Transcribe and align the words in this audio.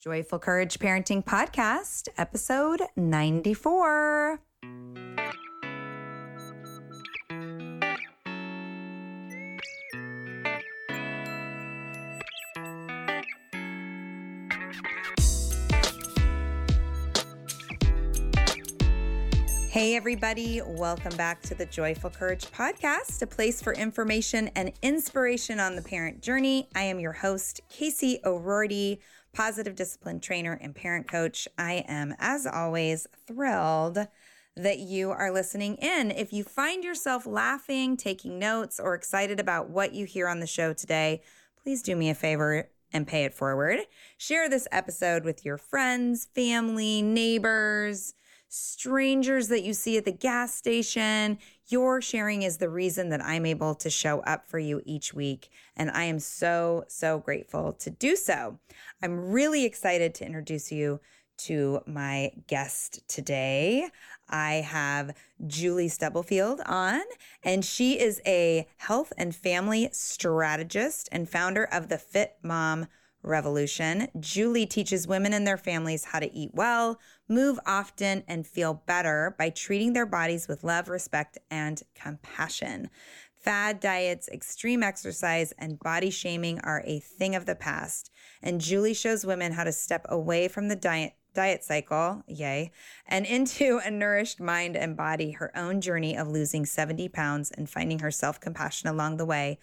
Joyful 0.00 0.38
Courage 0.38 0.78
Parenting 0.78 1.24
Podcast, 1.24 2.06
episode 2.16 2.82
94. 2.94 4.40
Hey, 19.68 19.96
everybody, 19.96 20.62
welcome 20.64 21.16
back 21.16 21.42
to 21.42 21.54
the 21.56 21.66
Joyful 21.66 22.10
Courage 22.10 22.46
Podcast, 22.52 23.22
a 23.22 23.26
place 23.26 23.60
for 23.60 23.72
information 23.74 24.48
and 24.54 24.72
inspiration 24.82 25.58
on 25.58 25.74
the 25.74 25.82
parent 25.82 26.22
journey. 26.22 26.68
I 26.76 26.84
am 26.84 27.00
your 27.00 27.12
host, 27.12 27.60
Casey 27.68 28.20
O'Rourke, 28.24 28.98
positive 29.32 29.74
discipline 29.74 30.20
trainer 30.20 30.58
and 30.60 30.74
parent 30.74 31.10
coach. 31.10 31.46
I 31.56 31.84
am, 31.88 32.14
as 32.18 32.46
always, 32.46 33.06
thrilled 33.26 34.08
that 34.56 34.78
you 34.78 35.10
are 35.10 35.32
listening 35.32 35.76
in. 35.76 36.10
If 36.10 36.32
you 36.32 36.42
find 36.42 36.82
yourself 36.82 37.26
laughing, 37.26 37.96
taking 37.96 38.38
notes, 38.38 38.80
or 38.80 38.94
excited 38.94 39.38
about 39.38 39.70
what 39.70 39.94
you 39.94 40.04
hear 40.04 40.28
on 40.28 40.40
the 40.40 40.46
show 40.46 40.72
today, 40.72 41.22
please 41.62 41.82
do 41.82 41.94
me 41.94 42.10
a 42.10 42.14
favor 42.14 42.68
and 42.92 43.06
pay 43.06 43.24
it 43.24 43.34
forward. 43.34 43.80
Share 44.16 44.48
this 44.48 44.66
episode 44.72 45.24
with 45.24 45.44
your 45.44 45.58
friends, 45.58 46.26
family, 46.34 47.02
neighbors 47.02 48.14
strangers 48.48 49.48
that 49.48 49.62
you 49.62 49.74
see 49.74 49.96
at 49.96 50.04
the 50.04 50.12
gas 50.12 50.54
station. 50.54 51.38
Your 51.68 52.00
sharing 52.00 52.42
is 52.42 52.58
the 52.58 52.70
reason 52.70 53.10
that 53.10 53.24
I'm 53.24 53.46
able 53.46 53.74
to 53.76 53.90
show 53.90 54.20
up 54.20 54.48
for 54.48 54.58
you 54.58 54.80
each 54.84 55.12
week. 55.12 55.50
And 55.76 55.90
I 55.90 56.04
am 56.04 56.18
so, 56.18 56.84
so 56.88 57.18
grateful 57.18 57.72
to 57.74 57.90
do 57.90 58.16
so. 58.16 58.58
I'm 59.02 59.30
really 59.30 59.64
excited 59.64 60.14
to 60.16 60.26
introduce 60.26 60.72
you 60.72 61.00
to 61.38 61.80
my 61.86 62.32
guest 62.48 63.06
today. 63.08 63.88
I 64.28 64.54
have 64.54 65.14
Julie 65.46 65.88
Stubblefield 65.88 66.60
on, 66.66 67.00
and 67.44 67.64
she 67.64 67.98
is 67.98 68.20
a 68.26 68.66
health 68.76 69.12
and 69.16 69.34
family 69.34 69.88
strategist 69.92 71.08
and 71.12 71.28
founder 71.28 71.64
of 71.64 71.88
the 71.88 71.98
Fit 71.98 72.36
Mom 72.42 72.88
Revolution. 73.22 74.08
Julie 74.20 74.66
teaches 74.66 75.08
women 75.08 75.32
and 75.32 75.46
their 75.46 75.56
families 75.56 76.04
how 76.04 76.20
to 76.20 76.32
eat 76.34 76.50
well, 76.54 77.00
move 77.28 77.58
often, 77.66 78.22
and 78.28 78.46
feel 78.46 78.82
better 78.86 79.34
by 79.38 79.50
treating 79.50 79.92
their 79.92 80.06
bodies 80.06 80.48
with 80.48 80.64
love, 80.64 80.88
respect, 80.88 81.38
and 81.50 81.82
compassion. 81.94 82.90
Fad 83.36 83.80
diets, 83.80 84.28
extreme 84.28 84.82
exercise, 84.82 85.52
and 85.58 85.78
body 85.78 86.10
shaming 86.10 86.60
are 86.60 86.82
a 86.84 87.00
thing 87.00 87.34
of 87.34 87.46
the 87.46 87.54
past. 87.54 88.10
And 88.42 88.60
Julie 88.60 88.94
shows 88.94 89.24
women 89.24 89.52
how 89.52 89.64
to 89.64 89.72
step 89.72 90.06
away 90.08 90.48
from 90.48 90.68
the 90.68 90.76
diet 90.76 91.14
diet 91.34 91.62
cycle, 91.62 92.24
yay, 92.26 92.72
and 93.06 93.24
into 93.24 93.78
a 93.84 93.90
nourished 93.90 94.40
mind 94.40 94.76
and 94.76 94.96
body. 94.96 95.32
Her 95.32 95.56
own 95.56 95.80
journey 95.80 96.16
of 96.16 96.26
losing 96.26 96.66
70 96.66 97.08
pounds 97.10 97.52
and 97.52 97.70
finding 97.70 98.00
her 98.00 98.10
self 98.10 98.40
compassion 98.40 98.88
along 98.88 99.18
the 99.18 99.26
way 99.26 99.58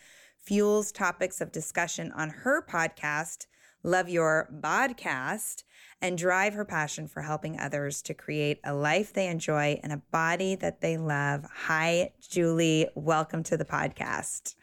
fuels 0.45 0.91
topics 0.91 1.41
of 1.41 1.51
discussion 1.51 2.11
on 2.11 2.29
her 2.29 2.63
podcast, 2.63 3.47
Love 3.81 4.09
Your 4.09 4.47
Bodcast, 4.53 5.63
and 6.01 6.17
drive 6.17 6.53
her 6.53 6.65
passion 6.65 7.07
for 7.07 7.23
helping 7.23 7.59
others 7.59 8.03
to 8.03 8.13
create 8.13 8.59
a 8.63 8.73
life 8.73 9.11
they 9.11 9.27
enjoy 9.27 9.79
and 9.81 9.91
a 9.91 10.01
body 10.11 10.53
that 10.55 10.81
they 10.81 10.97
love. 10.97 11.45
Hi, 11.51 12.11
Julie. 12.21 12.87
Welcome 12.93 13.41
to 13.43 13.57
the 13.57 13.65
podcast. 13.65 14.53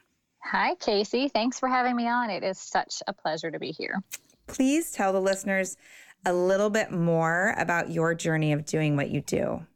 Hi, 0.44 0.76
Casey. 0.76 1.28
Thanks 1.28 1.58
for 1.58 1.68
having 1.68 1.96
me 1.96 2.06
on. 2.06 2.30
It 2.30 2.44
is 2.44 2.58
such 2.58 3.02
a 3.08 3.12
pleasure 3.12 3.50
to 3.50 3.58
be 3.58 3.72
here. 3.72 4.02
Please 4.46 4.92
tell 4.92 5.12
the 5.12 5.20
listeners 5.20 5.76
a 6.24 6.32
little 6.32 6.70
bit 6.70 6.92
more 6.92 7.54
about 7.58 7.90
your 7.90 8.14
journey 8.14 8.52
of 8.52 8.64
doing 8.64 8.94
what 8.94 9.10
you 9.10 9.20
do. 9.20 9.66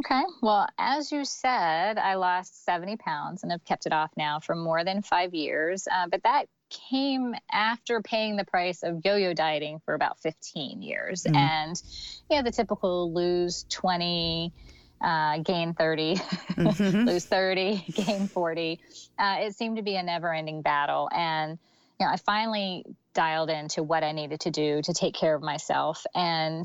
Okay. 0.00 0.22
Well, 0.40 0.66
as 0.78 1.12
you 1.12 1.24
said, 1.24 1.98
I 1.98 2.14
lost 2.14 2.64
70 2.64 2.96
pounds 2.96 3.42
and 3.42 3.52
have 3.52 3.64
kept 3.64 3.86
it 3.86 3.92
off 3.92 4.10
now 4.16 4.40
for 4.40 4.54
more 4.54 4.82
than 4.82 5.02
five 5.02 5.34
years. 5.34 5.86
Uh, 5.90 6.06
but 6.10 6.22
that 6.22 6.46
came 6.70 7.34
after 7.52 8.00
paying 8.00 8.36
the 8.36 8.44
price 8.44 8.82
of 8.82 9.02
yo-yo 9.04 9.34
dieting 9.34 9.80
for 9.84 9.94
about 9.94 10.18
15 10.20 10.82
years 10.82 11.24
mm-hmm. 11.24 11.36
and 11.36 11.82
you 12.30 12.36
know 12.36 12.42
the 12.42 12.52
typical 12.52 13.12
lose 13.12 13.66
20 13.68 14.52
uh, 15.00 15.38
gain 15.38 15.74
30 15.74 16.14
mm-hmm. 16.14 16.98
lose 17.08 17.24
30 17.26 17.84
gain 17.92 18.28
40 18.28 18.78
uh, 19.18 19.36
it 19.40 19.56
seemed 19.56 19.78
to 19.78 19.82
be 19.82 19.96
a 19.96 20.02
never-ending 20.02 20.62
battle 20.62 21.08
and 21.12 21.58
you 21.98 22.06
know 22.06 22.12
i 22.12 22.16
finally 22.18 22.84
dialed 23.14 23.50
into 23.50 23.82
what 23.82 24.04
i 24.04 24.12
needed 24.12 24.38
to 24.38 24.52
do 24.52 24.80
to 24.82 24.92
take 24.92 25.14
care 25.14 25.34
of 25.34 25.42
myself 25.42 26.04
and 26.14 26.64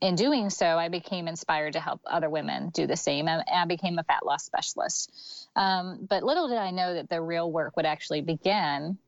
in 0.00 0.14
doing 0.14 0.50
so, 0.50 0.66
I 0.78 0.88
became 0.88 1.28
inspired 1.28 1.72
to 1.72 1.80
help 1.80 2.00
other 2.06 2.30
women 2.30 2.70
do 2.70 2.86
the 2.86 2.96
same. 2.96 3.28
And 3.28 3.42
I 3.52 3.64
became 3.66 3.98
a 3.98 4.04
fat 4.04 4.24
loss 4.24 4.44
specialist. 4.44 5.12
Um, 5.56 6.06
but 6.08 6.22
little 6.22 6.48
did 6.48 6.58
I 6.58 6.70
know 6.70 6.94
that 6.94 7.08
the 7.08 7.20
real 7.20 7.50
work 7.50 7.76
would 7.76 7.86
actually 7.86 8.20
begin 8.20 8.98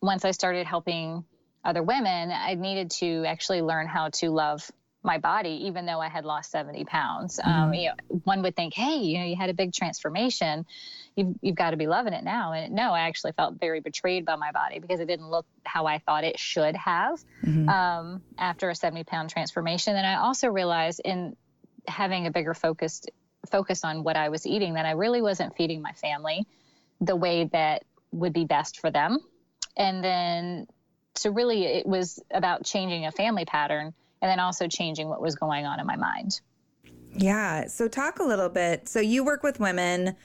once 0.00 0.24
I 0.24 0.30
started 0.30 0.66
helping 0.66 1.24
other 1.64 1.82
women, 1.82 2.30
I 2.30 2.54
needed 2.54 2.90
to 2.92 3.24
actually 3.26 3.62
learn 3.62 3.88
how 3.88 4.10
to 4.10 4.30
love 4.30 4.70
my 5.06 5.18
body, 5.18 5.66
even 5.66 5.86
though 5.86 6.00
I 6.00 6.08
had 6.08 6.24
lost 6.24 6.50
70 6.50 6.84
pounds. 6.84 7.40
Um, 7.42 7.52
mm-hmm. 7.52 7.74
You 7.74 7.88
know, 7.88 8.20
one 8.24 8.42
would 8.42 8.56
think, 8.56 8.74
hey, 8.74 8.96
you 8.96 9.18
know, 9.18 9.24
you 9.24 9.36
had 9.36 9.48
a 9.48 9.54
big 9.54 9.72
transformation. 9.72 10.66
You've, 11.14 11.34
you've 11.40 11.56
got 11.56 11.70
to 11.70 11.76
be 11.76 11.86
loving 11.86 12.12
it 12.12 12.24
now. 12.24 12.52
And 12.52 12.74
no, 12.74 12.92
I 12.92 13.00
actually 13.00 13.32
felt 13.32 13.58
very 13.58 13.80
betrayed 13.80 14.26
by 14.26 14.36
my 14.36 14.52
body 14.52 14.80
because 14.80 15.00
it 15.00 15.06
didn't 15.06 15.30
look 15.30 15.46
how 15.64 15.86
I 15.86 15.98
thought 15.98 16.24
it 16.24 16.38
should 16.38 16.76
have 16.76 17.24
mm-hmm. 17.42 17.68
um, 17.68 18.22
after 18.36 18.68
a 18.68 18.74
70 18.74 19.04
pound 19.04 19.30
transformation. 19.30 19.96
And 19.96 20.06
I 20.06 20.16
also 20.16 20.48
realized 20.48 21.00
in 21.04 21.36
having 21.86 22.26
a 22.26 22.30
bigger 22.30 22.52
focused 22.52 23.10
focus 23.50 23.84
on 23.84 24.02
what 24.02 24.16
I 24.16 24.28
was 24.28 24.44
eating 24.44 24.74
that 24.74 24.86
I 24.86 24.92
really 24.92 25.22
wasn't 25.22 25.56
feeding 25.56 25.80
my 25.80 25.92
family 25.92 26.44
the 27.00 27.14
way 27.14 27.44
that 27.52 27.84
would 28.10 28.32
be 28.32 28.44
best 28.44 28.80
for 28.80 28.90
them 28.90 29.20
and 29.76 30.02
then 30.02 30.66
so 31.14 31.30
really 31.30 31.64
it 31.64 31.86
was 31.86 32.20
about 32.30 32.64
changing 32.64 33.06
a 33.06 33.12
family 33.12 33.44
pattern 33.44 33.94
and 34.22 34.30
then 34.30 34.40
also 34.40 34.66
changing 34.66 35.08
what 35.08 35.20
was 35.20 35.34
going 35.34 35.66
on 35.66 35.80
in 35.80 35.86
my 35.86 35.96
mind 35.96 36.40
yeah 37.12 37.66
so 37.66 37.88
talk 37.88 38.18
a 38.18 38.24
little 38.24 38.48
bit 38.48 38.88
so 38.88 39.00
you 39.00 39.24
work 39.24 39.42
with 39.42 39.60
women 39.60 40.16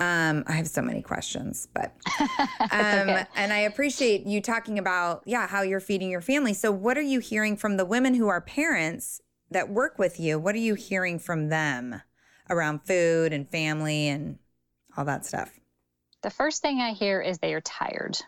um, 0.00 0.42
I 0.46 0.52
have 0.52 0.66
so 0.68 0.82
many 0.82 1.02
questions, 1.02 1.68
but 1.74 1.94
um, 2.72 3.08
okay. 3.10 3.24
and 3.36 3.52
I 3.52 3.58
appreciate 3.58 4.26
you 4.26 4.40
talking 4.40 4.78
about 4.78 5.22
yeah 5.26 5.46
how 5.46 5.62
you're 5.62 5.80
feeding 5.80 6.10
your 6.10 6.22
family. 6.22 6.54
So 6.54 6.72
what 6.72 6.96
are 6.98 7.02
you 7.02 7.20
hearing 7.20 7.56
from 7.56 7.76
the 7.76 7.84
women 7.84 8.14
who 8.14 8.26
are 8.28 8.40
parents 8.40 9.20
that 9.50 9.68
work 9.68 9.98
with 9.98 10.18
you? 10.18 10.38
What 10.38 10.54
are 10.54 10.58
you 10.58 10.74
hearing 10.74 11.18
from 11.18 11.50
them 11.50 12.00
around 12.50 12.80
food 12.84 13.32
and 13.32 13.48
family 13.48 14.08
and 14.08 14.38
all 14.96 15.04
that 15.04 15.24
stuff? 15.24 15.52
The 16.22 16.30
first 16.30 16.62
thing 16.62 16.80
I 16.80 16.92
hear 16.92 17.20
is 17.20 17.38
they 17.38 17.54
are 17.54 17.60
tired 17.60 18.18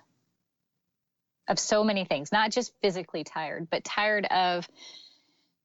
of 1.48 1.58
so 1.58 1.84
many 1.84 2.04
things, 2.04 2.30
not 2.30 2.50
just 2.50 2.72
physically 2.82 3.24
tired, 3.24 3.68
but 3.70 3.84
tired 3.84 4.26
of 4.26 4.68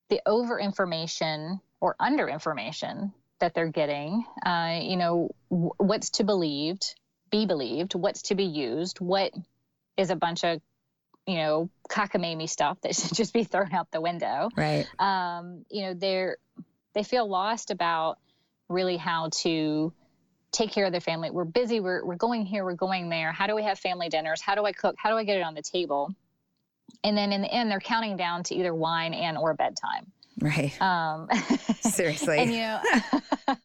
the 0.09 0.21
over 0.25 0.59
information 0.59 1.59
or 1.79 1.95
under 1.99 2.27
information 2.27 3.13
that 3.39 3.53
they're 3.53 3.71
getting. 3.71 4.25
Uh, 4.45 4.79
you 4.81 4.97
know, 4.97 5.31
w- 5.49 5.71
what's 5.77 6.09
to 6.11 6.23
believed, 6.23 6.95
be 7.31 7.45
believed, 7.45 7.95
what's 7.95 8.23
to 8.23 8.35
be 8.35 8.45
used, 8.45 8.99
what 8.99 9.33
is 9.97 10.09
a 10.09 10.15
bunch 10.15 10.43
of 10.43 10.61
you 11.27 11.35
know 11.35 11.69
cockamamie 11.89 12.49
stuff 12.49 12.79
that 12.81 12.95
should 12.97 13.13
just 13.13 13.33
be 13.33 13.43
thrown 13.43 13.73
out 13.73 13.91
the 13.91 14.01
window. 14.01 14.49
Right. 14.55 14.87
Um, 14.99 15.65
you 15.69 15.83
know, 15.83 15.93
they're 15.93 16.37
they 16.93 17.03
feel 17.03 17.27
lost 17.27 17.71
about 17.71 18.17
really 18.67 18.97
how 18.97 19.29
to 19.31 19.93
take 20.51 20.71
care 20.71 20.85
of 20.85 20.91
their 20.91 21.01
family. 21.01 21.29
We're 21.29 21.45
busy. 21.45 21.79
We're, 21.79 22.03
we're 22.03 22.15
going 22.15 22.45
here. 22.45 22.63
We're 22.63 22.73
going 22.73 23.09
there. 23.09 23.31
How 23.31 23.47
do 23.47 23.55
we 23.55 23.63
have 23.63 23.79
family 23.79 24.09
dinners? 24.09 24.41
How 24.41 24.55
do 24.55 24.65
I 24.65 24.71
cook? 24.71 24.95
How 24.97 25.09
do 25.09 25.15
I 25.15 25.23
get 25.23 25.37
it 25.37 25.41
on 25.43 25.53
the 25.53 25.61
table? 25.61 26.13
And 27.03 27.17
then 27.17 27.31
in 27.31 27.41
the 27.41 27.51
end, 27.51 27.71
they're 27.71 27.79
counting 27.79 28.17
down 28.17 28.43
to 28.43 28.55
either 28.55 28.73
wine 28.73 29.13
and 29.13 29.37
or 29.37 29.53
bedtime. 29.53 30.11
Right. 30.41 30.79
Um, 30.81 31.27
Seriously. 31.81 32.39
and 32.39 32.51
you 32.51 32.59
know, 32.59 32.81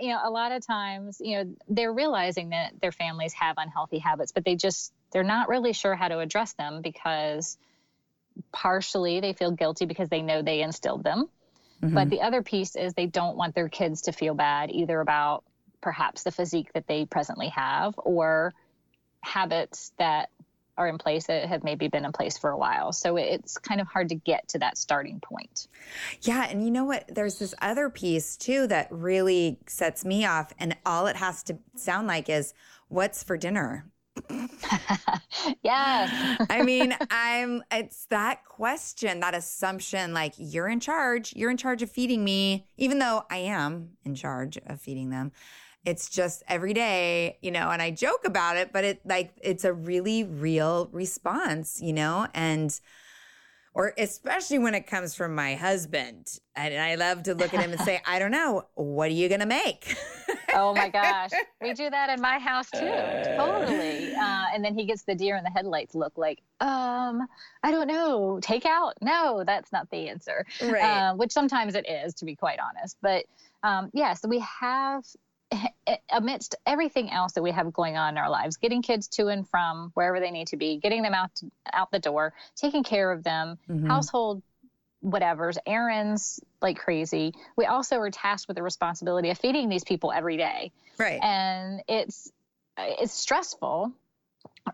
you 0.00 0.08
know, 0.08 0.20
a 0.24 0.30
lot 0.30 0.52
of 0.52 0.66
times, 0.66 1.20
you 1.20 1.36
know, 1.36 1.54
they're 1.68 1.92
realizing 1.92 2.50
that 2.50 2.80
their 2.80 2.92
families 2.92 3.32
have 3.34 3.56
unhealthy 3.58 3.98
habits, 3.98 4.32
but 4.32 4.44
they 4.44 4.56
just 4.56 4.92
they're 5.12 5.22
not 5.22 5.48
really 5.48 5.72
sure 5.72 5.94
how 5.94 6.08
to 6.08 6.18
address 6.18 6.54
them 6.54 6.80
because 6.82 7.58
partially 8.52 9.20
they 9.20 9.32
feel 9.32 9.50
guilty 9.50 9.84
because 9.84 10.08
they 10.08 10.22
know 10.22 10.42
they 10.42 10.62
instilled 10.62 11.04
them. 11.04 11.28
Mm-hmm. 11.82 11.94
But 11.94 12.10
the 12.10 12.22
other 12.22 12.42
piece 12.42 12.76
is 12.76 12.94
they 12.94 13.06
don't 13.06 13.36
want 13.36 13.54
their 13.54 13.68
kids 13.68 14.02
to 14.02 14.12
feel 14.12 14.34
bad 14.34 14.70
either 14.70 15.00
about 15.00 15.44
perhaps 15.80 16.22
the 16.22 16.32
physique 16.32 16.72
that 16.72 16.86
they 16.86 17.04
presently 17.04 17.48
have 17.48 17.94
or 17.98 18.54
habits 19.20 19.92
that 19.98 20.30
are 20.76 20.88
in 20.88 20.98
place 20.98 21.26
that 21.26 21.48
have 21.48 21.64
maybe 21.64 21.88
been 21.88 22.04
in 22.04 22.12
place 22.12 22.36
for 22.36 22.50
a 22.50 22.58
while. 22.58 22.92
So 22.92 23.16
it's 23.16 23.58
kind 23.58 23.80
of 23.80 23.86
hard 23.86 24.08
to 24.08 24.14
get 24.14 24.48
to 24.48 24.58
that 24.58 24.76
starting 24.76 25.20
point. 25.20 25.68
Yeah. 26.22 26.46
And 26.48 26.64
you 26.64 26.70
know 26.70 26.84
what? 26.84 27.04
There's 27.08 27.38
this 27.38 27.54
other 27.62 27.90
piece 27.90 28.36
too 28.36 28.66
that 28.68 28.88
really 28.90 29.58
sets 29.66 30.04
me 30.04 30.24
off. 30.24 30.52
And 30.58 30.76
all 30.84 31.06
it 31.06 31.16
has 31.16 31.42
to 31.44 31.58
sound 31.76 32.08
like 32.08 32.28
is, 32.28 32.54
what's 32.88 33.22
for 33.22 33.36
dinner? 33.36 33.86
yeah. 35.62 36.36
I 36.48 36.62
mean, 36.62 36.94
I'm 37.10 37.62
it's 37.70 38.06
that 38.06 38.44
question, 38.44 39.20
that 39.20 39.34
assumption 39.34 40.14
like 40.14 40.34
you're 40.38 40.68
in 40.68 40.80
charge, 40.80 41.32
you're 41.34 41.50
in 41.50 41.56
charge 41.56 41.82
of 41.82 41.90
feeding 41.90 42.24
me, 42.24 42.66
even 42.76 42.98
though 42.98 43.24
I 43.30 43.38
am 43.38 43.90
in 44.04 44.14
charge 44.14 44.58
of 44.66 44.80
feeding 44.80 45.10
them. 45.10 45.32
It's 45.84 46.08
just 46.08 46.42
every 46.48 46.72
day, 46.72 47.38
you 47.42 47.50
know, 47.50 47.70
and 47.70 47.82
I 47.82 47.90
joke 47.90 48.24
about 48.24 48.56
it, 48.56 48.72
but 48.72 48.84
it 48.84 49.00
like 49.04 49.34
it's 49.42 49.64
a 49.64 49.72
really 49.72 50.24
real 50.24 50.88
response, 50.92 51.80
you 51.82 51.92
know, 51.92 52.26
and 52.34 52.78
or 53.74 53.92
especially 53.98 54.58
when 54.58 54.72
it 54.74 54.86
comes 54.86 55.14
from 55.14 55.34
my 55.34 55.56
husband. 55.56 56.38
And 56.54 56.74
I 56.74 56.94
love 56.94 57.24
to 57.24 57.34
look 57.34 57.52
at 57.52 57.60
him 57.60 57.72
and 57.72 57.80
say, 57.80 58.00
I 58.06 58.20
don't 58.20 58.30
know, 58.30 58.68
what 58.74 59.10
are 59.10 59.14
you 59.14 59.28
going 59.28 59.40
to 59.40 59.46
make? 59.46 59.96
oh 60.54 60.72
my 60.74 60.88
gosh. 60.88 61.30
We 61.60 61.72
do 61.72 61.90
that 61.90 62.10
in 62.10 62.20
my 62.20 62.38
house 62.38 62.70
too. 62.70 62.78
Totally. 63.36 64.14
Uh, 64.14 64.44
and 64.54 64.64
then 64.64 64.78
he 64.78 64.84
gets 64.84 65.02
the 65.02 65.14
deer 65.14 65.36
in 65.36 65.42
the 65.42 65.50
headlights 65.50 65.94
look 65.94 66.12
like, 66.16 66.40
um, 66.60 67.26
I 67.62 67.70
don't 67.70 67.88
know, 67.88 68.38
take 68.40 68.64
out? 68.66 68.94
No, 69.00 69.42
that's 69.44 69.72
not 69.72 69.90
the 69.90 70.08
answer. 70.08 70.46
Right. 70.62 70.82
Uh, 70.82 71.14
which 71.14 71.32
sometimes 71.32 71.74
it 71.74 71.88
is, 71.88 72.14
to 72.16 72.24
be 72.24 72.36
quite 72.36 72.58
honest. 72.60 72.98
But 73.02 73.24
um, 73.64 73.90
yes, 73.94 74.08
yeah, 74.08 74.14
so 74.14 74.28
we 74.28 74.44
have 74.60 75.04
amidst 76.10 76.56
everything 76.66 77.10
else 77.10 77.32
that 77.32 77.42
we 77.42 77.50
have 77.50 77.72
going 77.72 77.96
on 77.96 78.14
in 78.14 78.18
our 78.18 78.30
lives 78.30 78.56
getting 78.56 78.82
kids 78.82 79.08
to 79.08 79.28
and 79.28 79.48
from 79.48 79.90
wherever 79.94 80.20
they 80.20 80.30
need 80.30 80.48
to 80.48 80.56
be 80.56 80.76
getting 80.78 81.02
them 81.02 81.14
out 81.14 81.30
out 81.72 81.90
the 81.90 81.98
door 81.98 82.32
taking 82.56 82.82
care 82.82 83.10
of 83.10 83.22
them 83.22 83.58
mm-hmm. 83.68 83.86
household 83.86 84.42
whatever's 85.04 85.58
errands 85.66 86.40
like 86.62 86.78
crazy. 86.78 87.34
We 87.56 87.66
also 87.66 87.98
are 87.98 88.10
tasked 88.10 88.48
with 88.48 88.56
the 88.56 88.62
responsibility 88.62 89.30
of 89.30 89.38
feeding 89.38 89.68
these 89.68 89.84
people 89.84 90.10
every 90.10 90.38
day. 90.38 90.72
Right. 90.98 91.20
And 91.22 91.82
it's 91.86 92.32
it's 92.76 93.12
stressful. 93.12 93.92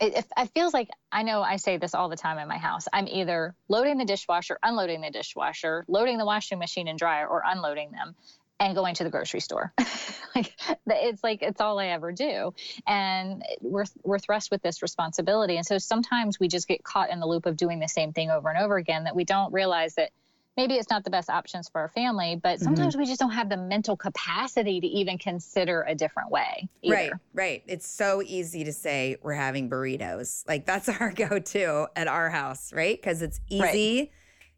It, 0.01 0.15
it, 0.15 0.27
it 0.37 0.51
feels 0.55 0.73
like 0.73 0.89
I 1.11 1.25
know 1.25 1.43
I 1.43 1.57
say 1.57 1.77
this 1.79 1.95
all 1.95 2.09
the 2.09 2.17
time 2.17 2.39
in 2.39 2.47
my 2.47 2.59
house. 2.59 2.87
I'm 2.93 3.09
either 3.09 3.57
loading 3.69 3.99
the 3.99 4.05
dishwasher, 4.05 4.57
unloading 4.63 5.01
the 5.01 5.11
dishwasher, 5.11 5.85
loading 5.89 6.17
the 6.17 6.25
washing 6.25 6.61
machine 6.61 6.87
and 6.87 6.99
dryer, 6.99 7.27
or 7.27 7.43
unloading 7.45 7.91
them 7.91 8.15
and 8.61 8.75
going 8.75 8.95
to 8.95 9.05
the 9.05 9.11
grocery 9.11 9.41
store. 9.41 9.73
like 10.37 10.55
it's 10.87 11.25
like 11.25 11.43
it's 11.43 11.61
all 11.61 11.79
I 11.79 11.87
ever 11.87 12.13
do. 12.13 12.55
And 12.87 13.43
we're 13.61 13.87
we're 14.05 14.19
thrust 14.19 14.51
with 14.51 14.63
this 14.63 14.83
responsibility. 14.83 15.57
And 15.57 15.67
so 15.67 15.79
sometimes 15.79 16.39
we 16.39 16.47
just 16.47 16.69
get 16.69 16.85
caught 16.85 17.11
in 17.11 17.19
the 17.19 17.27
loop 17.27 17.47
of 17.47 17.57
doing 17.57 17.81
the 17.81 17.89
same 17.89 18.13
thing 18.13 18.31
over 18.31 18.51
and 18.51 18.59
over 18.63 18.77
again 18.77 19.05
that 19.05 19.17
we 19.17 19.25
don't 19.25 19.53
realize 19.53 19.95
that 19.95 20.11
maybe 20.57 20.75
it's 20.75 20.91
not 20.91 21.05
the 21.05 21.11
best 21.11 21.31
options 21.31 21.71
for 21.71 21.81
our 21.81 21.89
family, 21.89 22.37
but 22.37 22.57
mm-hmm. 22.57 22.65
sometimes 22.65 22.95
mm-hmm. 22.95 23.03
we 23.03 23.07
just 23.07 23.19
don't 23.19 23.31
have 23.31 23.49
the 23.49 23.57
mental 23.57 23.97
capacity 23.97 24.81
to 24.81 24.87
even 24.87 25.17
consider 25.17 25.83
a 25.89 25.95
different 25.95 26.31
way. 26.31 26.69
Either. 26.83 26.95
Right, 26.95 27.13
right. 27.33 27.63
It's 27.67 27.89
so 27.89 28.23
easy 28.23 28.65
to 28.65 28.73
say 28.73 29.17
we're 29.23 29.33
having 29.33 29.71
burritos. 29.71 30.47
Like 30.47 30.67
that's 30.67 30.89
our 31.01 31.13
go-to 31.13 31.89
at 31.97 32.09
our 32.09 32.29
house, 32.29 32.73
right? 32.75 33.01
Because 33.01 33.23
it's 33.23 33.41
easy. 33.49 33.99
Right. 33.99 34.11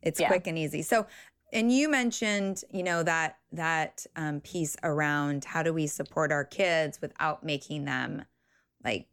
It's 0.03 0.19
yeah. 0.19 0.27
quick 0.27 0.49
and 0.49 0.59
easy. 0.59 0.83
So 0.83 1.07
and 1.53 1.73
you 1.73 1.89
mentioned 1.89 2.65
you 2.71 2.83
know 2.83 3.03
that 3.03 3.39
that 3.53 4.07
um, 4.17 4.41
piece 4.41 4.77
around 4.83 5.45
how 5.45 5.63
do 5.63 5.73
we 5.73 5.87
support 5.87 6.33
our 6.33 6.45
kids 6.45 7.01
without 7.01 7.45
making 7.45 7.85
them 7.85 8.25
like 8.85 9.07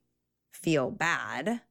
feel 0.52 0.92
bad 0.92 1.62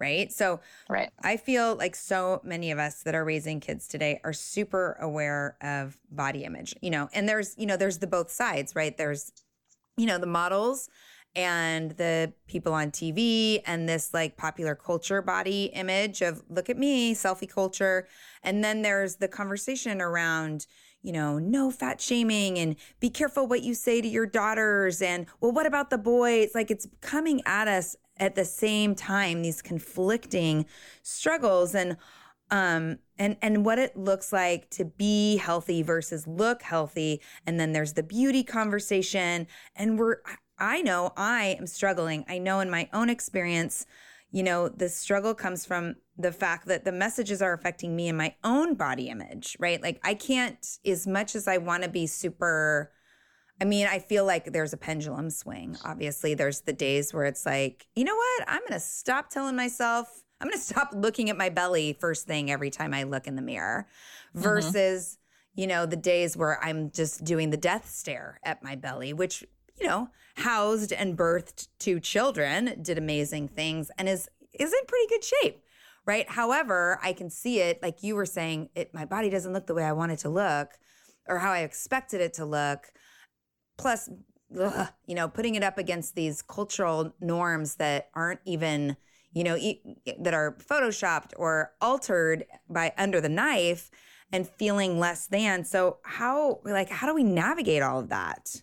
right? 0.00 0.32
So 0.32 0.60
right. 0.88 1.10
I 1.24 1.36
feel 1.36 1.74
like 1.74 1.96
so 1.96 2.40
many 2.44 2.70
of 2.70 2.78
us 2.78 3.02
that 3.02 3.16
are 3.16 3.24
raising 3.24 3.58
kids 3.58 3.88
today 3.88 4.20
are 4.22 4.32
super 4.32 4.96
aware 5.00 5.56
of 5.60 5.98
body 6.08 6.44
image 6.44 6.74
you 6.80 6.90
know 6.90 7.08
and 7.12 7.28
there's 7.28 7.56
you 7.58 7.66
know 7.66 7.76
there's 7.76 7.98
the 7.98 8.06
both 8.06 8.30
sides 8.30 8.76
right? 8.76 8.96
There's 8.96 9.32
you 9.96 10.06
know 10.06 10.18
the 10.18 10.26
models 10.26 10.88
and 11.34 11.92
the 11.92 12.32
people 12.46 12.72
on 12.72 12.90
TV 12.90 13.62
and 13.66 13.88
this 13.88 14.12
like 14.12 14.36
popular 14.36 14.74
culture 14.74 15.22
body 15.22 15.66
image 15.74 16.22
of 16.22 16.42
look 16.48 16.68
at 16.68 16.78
me, 16.78 17.14
selfie 17.14 17.48
culture. 17.48 18.06
And 18.42 18.64
then 18.64 18.82
there's 18.82 19.16
the 19.16 19.28
conversation 19.28 20.00
around, 20.00 20.66
you 21.02 21.12
know, 21.12 21.38
no 21.38 21.70
fat 21.70 22.00
shaming 22.00 22.58
and 22.58 22.76
be 22.98 23.10
careful 23.10 23.46
what 23.46 23.62
you 23.62 23.74
say 23.74 24.00
to 24.00 24.08
your 24.08 24.26
daughters. 24.26 25.00
And 25.00 25.26
well, 25.40 25.52
what 25.52 25.66
about 25.66 25.90
the 25.90 25.98
boys? 25.98 26.50
Like 26.54 26.70
it's 26.70 26.88
coming 27.00 27.40
at 27.46 27.68
us 27.68 27.94
at 28.16 28.34
the 28.34 28.44
same 28.44 28.94
time, 28.94 29.42
these 29.42 29.62
conflicting 29.62 30.66
struggles 31.02 31.74
and 31.74 31.96
um 32.50 32.98
and 33.18 33.36
and 33.42 33.64
what 33.64 33.78
it 33.78 33.96
looks 33.96 34.32
like 34.32 34.70
to 34.70 34.84
be 34.84 35.36
healthy 35.36 35.82
versus 35.82 36.26
look 36.26 36.62
healthy 36.62 37.20
and 37.46 37.60
then 37.60 37.72
there's 37.72 37.92
the 37.92 38.02
beauty 38.02 38.42
conversation 38.42 39.46
and 39.76 39.98
we're 39.98 40.16
I 40.58 40.82
know 40.82 41.12
I 41.16 41.56
am 41.58 41.66
struggling. 41.66 42.24
I 42.28 42.38
know 42.38 42.60
in 42.60 42.70
my 42.70 42.88
own 42.92 43.10
experience, 43.10 43.86
you 44.30 44.42
know, 44.42 44.68
the 44.68 44.88
struggle 44.88 45.34
comes 45.34 45.64
from 45.64 45.96
the 46.18 46.32
fact 46.32 46.66
that 46.66 46.84
the 46.84 46.92
messages 46.92 47.40
are 47.40 47.52
affecting 47.52 47.94
me 47.96 48.08
and 48.08 48.18
my 48.18 48.34
own 48.44 48.74
body 48.74 49.08
image, 49.08 49.56
right? 49.58 49.80
Like 49.82 50.00
I 50.02 50.14
can't, 50.14 50.64
as 50.84 51.06
much 51.06 51.34
as 51.34 51.48
I 51.48 51.58
want 51.58 51.84
to 51.84 51.88
be 51.88 52.06
super. 52.06 52.92
I 53.60 53.64
mean, 53.64 53.88
I 53.88 53.98
feel 53.98 54.24
like 54.24 54.52
there's 54.52 54.72
a 54.72 54.76
pendulum 54.76 55.30
swing. 55.30 55.76
Obviously, 55.84 56.34
there's 56.34 56.60
the 56.60 56.72
days 56.72 57.12
where 57.12 57.24
it's 57.24 57.44
like, 57.44 57.88
you 57.96 58.04
know 58.04 58.14
what? 58.14 58.44
I'm 58.46 58.60
going 58.60 58.72
to 58.72 58.80
stop 58.80 59.30
telling 59.30 59.56
myself, 59.56 60.22
I'm 60.40 60.48
going 60.48 60.58
to 60.58 60.64
stop 60.64 60.90
looking 60.94 61.28
at 61.28 61.36
my 61.36 61.48
belly 61.48 61.96
first 61.98 62.26
thing 62.26 62.50
every 62.50 62.70
time 62.70 62.94
I 62.94 63.02
look 63.02 63.26
in 63.26 63.34
the 63.34 63.42
mirror 63.42 63.88
mm-hmm. 64.30 64.42
versus, 64.42 65.18
mm-hmm. 65.54 65.60
you 65.60 65.66
know, 65.66 65.86
the 65.86 65.96
days 65.96 66.36
where 66.36 66.62
I'm 66.62 66.90
just 66.92 67.24
doing 67.24 67.50
the 67.50 67.56
death 67.56 67.90
stare 67.90 68.38
at 68.44 68.62
my 68.62 68.76
belly, 68.76 69.12
which 69.12 69.44
you 69.80 69.86
know, 69.86 70.08
housed 70.36 70.92
and 70.92 71.16
birthed 71.16 71.68
two 71.78 72.00
children, 72.00 72.80
did 72.82 72.98
amazing 72.98 73.48
things, 73.48 73.90
and 73.98 74.08
is 74.08 74.28
is 74.58 74.72
in 74.72 74.86
pretty 74.86 75.06
good 75.08 75.24
shape, 75.24 75.62
right? 76.06 76.28
However, 76.28 76.98
I 77.02 77.12
can 77.12 77.30
see 77.30 77.60
it, 77.60 77.82
like 77.82 78.02
you 78.02 78.14
were 78.14 78.26
saying, 78.26 78.70
it 78.74 78.92
my 78.94 79.04
body 79.04 79.30
doesn't 79.30 79.52
look 79.52 79.66
the 79.66 79.74
way 79.74 79.84
I 79.84 79.92
want 79.92 80.12
it 80.12 80.18
to 80.20 80.28
look, 80.28 80.70
or 81.28 81.38
how 81.38 81.52
I 81.52 81.60
expected 81.60 82.20
it 82.20 82.34
to 82.34 82.44
look. 82.44 82.88
Plus, 83.76 84.10
ugh, 84.58 84.88
you 85.06 85.14
know, 85.14 85.28
putting 85.28 85.54
it 85.54 85.62
up 85.62 85.78
against 85.78 86.14
these 86.14 86.42
cultural 86.42 87.14
norms 87.20 87.76
that 87.76 88.08
aren't 88.14 88.40
even 88.44 88.96
you 89.32 89.44
know, 89.44 89.56
e- 89.56 89.82
that 90.18 90.34
are 90.34 90.56
photoshopped 90.58 91.32
or 91.36 91.72
altered 91.80 92.44
by 92.68 92.92
under 92.96 93.20
the 93.20 93.28
knife 93.28 93.90
and 94.32 94.48
feeling 94.48 94.98
less 94.98 95.26
than. 95.26 95.64
So 95.64 95.98
how 96.02 96.60
like 96.64 96.90
how 96.90 97.06
do 97.06 97.14
we 97.14 97.24
navigate 97.24 97.82
all 97.82 98.00
of 98.00 98.08
that? 98.08 98.62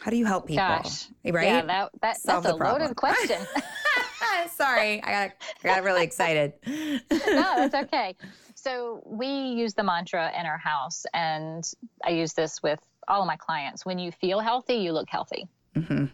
How 0.00 0.10
do 0.10 0.16
you 0.16 0.24
help 0.24 0.46
people? 0.46 0.66
Gosh. 0.66 1.08
Right? 1.24 1.46
Yeah, 1.46 1.62
that, 1.62 1.90
that 2.00 2.18
that's 2.24 2.46
a 2.46 2.54
loaded 2.54 2.96
question. 2.96 3.38
Sorry, 4.50 5.02
I 5.02 5.10
got, 5.10 5.30
I 5.62 5.66
got 5.66 5.82
really 5.84 6.02
excited. 6.02 6.54
no, 6.66 7.00
that's 7.10 7.74
okay. 7.74 8.16
So 8.54 9.02
we 9.04 9.26
use 9.26 9.74
the 9.74 9.82
mantra 9.82 10.32
in 10.38 10.46
our 10.46 10.58
house, 10.58 11.04
and 11.12 11.64
I 12.04 12.10
use 12.10 12.32
this 12.32 12.62
with 12.62 12.78
all 13.08 13.20
of 13.20 13.26
my 13.26 13.36
clients. 13.36 13.84
When 13.84 13.98
you 13.98 14.12
feel 14.12 14.40
healthy, 14.40 14.74
you 14.74 14.92
look 14.92 15.08
healthy. 15.10 15.48
Mm-hmm. 15.76 16.06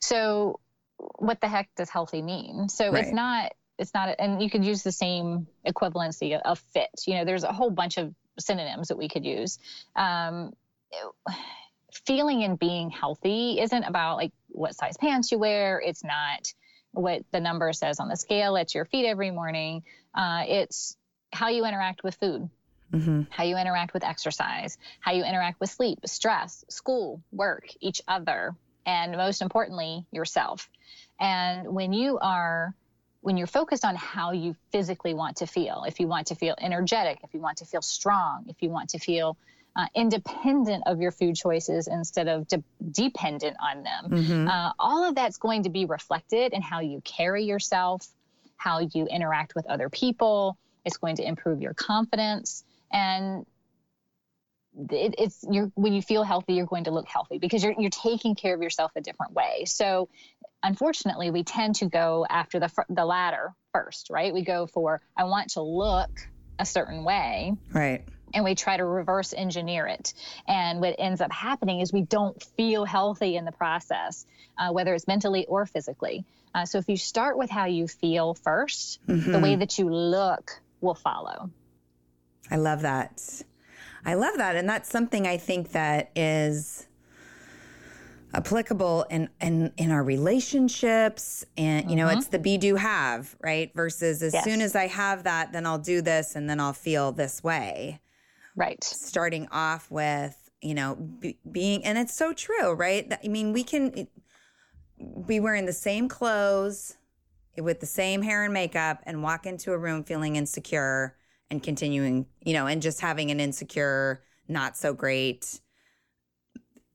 So, 0.00 0.60
what 1.16 1.40
the 1.40 1.48
heck 1.48 1.68
does 1.76 1.90
healthy 1.90 2.22
mean? 2.22 2.68
So 2.68 2.92
right. 2.92 3.02
it's 3.02 3.12
not 3.12 3.52
it's 3.78 3.92
not 3.92 4.14
and 4.18 4.42
you 4.42 4.48
could 4.48 4.64
use 4.64 4.82
the 4.82 4.92
same 4.92 5.46
equivalency 5.66 6.40
of 6.40 6.58
fit 6.72 6.88
you 7.06 7.14
know 7.14 7.26
there's 7.26 7.44
a 7.44 7.52
whole 7.52 7.68
bunch 7.70 7.98
of 7.98 8.14
synonyms 8.38 8.88
that 8.88 8.96
we 8.96 9.06
could 9.06 9.24
use 9.24 9.58
um, 9.96 10.52
feeling 12.06 12.42
and 12.44 12.58
being 12.58 12.90
healthy 12.90 13.60
isn't 13.60 13.84
about 13.84 14.16
like 14.16 14.32
what 14.48 14.74
size 14.74 14.96
pants 14.96 15.30
you 15.32 15.38
wear. 15.38 15.80
It's 15.84 16.04
not 16.04 16.52
what 16.92 17.22
the 17.30 17.40
number 17.40 17.72
says 17.72 18.00
on 18.00 18.08
the 18.08 18.16
scale 18.16 18.56
at 18.56 18.74
your 18.74 18.84
feet 18.84 19.06
every 19.06 19.30
morning. 19.30 19.82
Uh, 20.14 20.44
it's 20.46 20.96
how 21.32 21.48
you 21.48 21.66
interact 21.66 22.02
with 22.02 22.14
food, 22.16 22.48
mm-hmm. 22.92 23.22
how 23.28 23.44
you 23.44 23.56
interact 23.56 23.92
with 23.92 24.04
exercise, 24.04 24.78
how 25.00 25.12
you 25.12 25.24
interact 25.24 25.60
with 25.60 25.70
sleep, 25.70 26.00
stress, 26.06 26.64
school, 26.68 27.22
work, 27.32 27.68
each 27.80 28.00
other, 28.08 28.54
and 28.86 29.12
most 29.16 29.42
importantly, 29.42 30.06
yourself. 30.10 30.68
And 31.20 31.68
when 31.68 31.92
you 31.92 32.18
are 32.18 32.74
when 33.20 33.36
you're 33.36 33.48
focused 33.48 33.84
on 33.84 33.96
how 33.96 34.30
you 34.30 34.54
physically 34.70 35.12
want 35.12 35.38
to 35.38 35.48
feel, 35.48 35.82
if 35.84 35.98
you 35.98 36.06
want 36.06 36.28
to 36.28 36.36
feel 36.36 36.54
energetic, 36.60 37.18
if 37.24 37.34
you 37.34 37.40
want 37.40 37.58
to 37.58 37.64
feel 37.64 37.82
strong, 37.82 38.44
if 38.46 38.62
you 38.62 38.70
want 38.70 38.90
to 38.90 39.00
feel 39.00 39.36
uh, 39.76 39.86
independent 39.94 40.84
of 40.86 41.00
your 41.00 41.12
food 41.12 41.36
choices 41.36 41.86
instead 41.86 42.28
of 42.28 42.48
de- 42.48 42.64
dependent 42.90 43.56
on 43.60 43.82
them. 43.82 44.10
Mm-hmm. 44.10 44.48
Uh, 44.48 44.72
all 44.78 45.04
of 45.04 45.14
that's 45.14 45.36
going 45.36 45.64
to 45.64 45.70
be 45.70 45.84
reflected 45.84 46.52
in 46.52 46.62
how 46.62 46.80
you 46.80 47.02
carry 47.04 47.44
yourself, 47.44 48.06
how 48.56 48.80
you 48.80 49.06
interact 49.06 49.54
with 49.54 49.66
other 49.66 49.90
people. 49.90 50.56
It's 50.84 50.96
going 50.96 51.16
to 51.16 51.26
improve 51.26 51.60
your 51.60 51.74
confidence 51.74 52.64
and 52.90 53.44
it, 54.90 55.14
it's 55.18 55.44
you're 55.50 55.70
when 55.74 55.94
you 55.94 56.02
feel 56.02 56.22
healthy 56.22 56.52
you're 56.52 56.66
going 56.66 56.84
to 56.84 56.90
look 56.90 57.08
healthy 57.08 57.38
because 57.38 57.64
you're 57.64 57.74
you're 57.78 57.88
taking 57.88 58.34
care 58.34 58.54
of 58.54 58.60
yourself 58.60 58.92
a 58.94 59.00
different 59.00 59.32
way 59.32 59.64
so 59.64 60.08
unfortunately 60.62 61.30
we 61.30 61.42
tend 61.42 61.74
to 61.76 61.86
go 61.86 62.26
after 62.28 62.60
the 62.60 62.70
the 62.90 63.04
latter 63.04 63.54
first 63.72 64.08
right 64.10 64.34
we 64.34 64.42
go 64.42 64.66
for 64.66 65.00
i 65.16 65.24
want 65.24 65.48
to 65.48 65.62
look 65.62 66.10
a 66.58 66.66
certain 66.66 67.04
way 67.04 67.54
right 67.72 68.04
and 68.34 68.44
we 68.44 68.54
try 68.54 68.76
to 68.76 68.84
reverse 68.84 69.32
engineer 69.32 69.86
it. 69.86 70.14
And 70.46 70.80
what 70.80 70.96
ends 70.98 71.20
up 71.20 71.32
happening 71.32 71.80
is 71.80 71.92
we 71.92 72.02
don't 72.02 72.40
feel 72.56 72.84
healthy 72.84 73.36
in 73.36 73.44
the 73.44 73.52
process, 73.52 74.26
uh, 74.58 74.70
whether 74.70 74.94
it's 74.94 75.06
mentally 75.06 75.46
or 75.46 75.66
physically. 75.66 76.24
Uh, 76.54 76.64
so 76.64 76.78
if 76.78 76.88
you 76.88 76.96
start 76.96 77.36
with 77.36 77.50
how 77.50 77.66
you 77.66 77.86
feel 77.86 78.34
1st 78.34 78.98
mm-hmm. 79.06 79.32
the 79.32 79.38
way 79.38 79.50
mm-hmm. 79.50 79.60
that 79.60 79.78
you 79.78 79.88
look 79.90 80.60
will 80.80 80.94
follow. 80.94 81.50
I 82.50 82.56
love 82.56 82.82
that. 82.82 83.22
I 84.04 84.14
love 84.14 84.36
that. 84.36 84.56
And 84.56 84.68
that's 84.68 84.88
something 84.88 85.26
I 85.26 85.36
think 85.36 85.72
that 85.72 86.10
is 86.14 86.86
applicable 88.34 89.06
in 89.08 89.28
in 89.40 89.72
in 89.76 89.90
our 89.90 90.02
relationships 90.02 91.44
and 91.56 91.88
you 91.88 91.96
know 91.96 92.06
mm-hmm. 92.06 92.18
it's 92.18 92.26
the 92.28 92.38
be 92.38 92.58
do 92.58 92.74
have 92.74 93.34
right 93.40 93.72
versus 93.74 94.22
as 94.22 94.34
yes. 94.34 94.44
soon 94.44 94.60
as 94.60 94.76
i 94.76 94.86
have 94.86 95.22
that 95.22 95.52
then 95.52 95.64
i'll 95.64 95.78
do 95.78 96.02
this 96.02 96.36
and 96.36 96.50
then 96.50 96.60
i'll 96.60 96.72
feel 96.72 97.12
this 97.12 97.42
way 97.42 97.98
right. 98.56 98.82
starting 98.82 99.48
off 99.52 99.90
with 99.90 100.50
you 100.62 100.74
know 100.74 100.96
be, 100.96 101.38
being 101.50 101.84
and 101.84 101.98
it's 101.98 102.14
so 102.14 102.32
true 102.32 102.72
right? 102.72 103.12
I 103.22 103.28
mean 103.28 103.52
we 103.52 103.62
can 103.62 104.08
be 105.26 105.40
wearing 105.40 105.66
the 105.66 105.72
same 105.72 106.08
clothes 106.08 106.96
with 107.56 107.80
the 107.80 107.86
same 107.86 108.22
hair 108.22 108.44
and 108.44 108.52
makeup 108.52 109.00
and 109.04 109.22
walk 109.22 109.46
into 109.46 109.72
a 109.72 109.78
room 109.78 110.04
feeling 110.04 110.36
insecure 110.36 111.16
and 111.50 111.62
continuing 111.62 112.26
you 112.44 112.54
know 112.54 112.66
and 112.66 112.82
just 112.82 113.00
having 113.00 113.30
an 113.30 113.40
insecure 113.40 114.22
not 114.48 114.76
so 114.76 114.92
great 114.92 115.60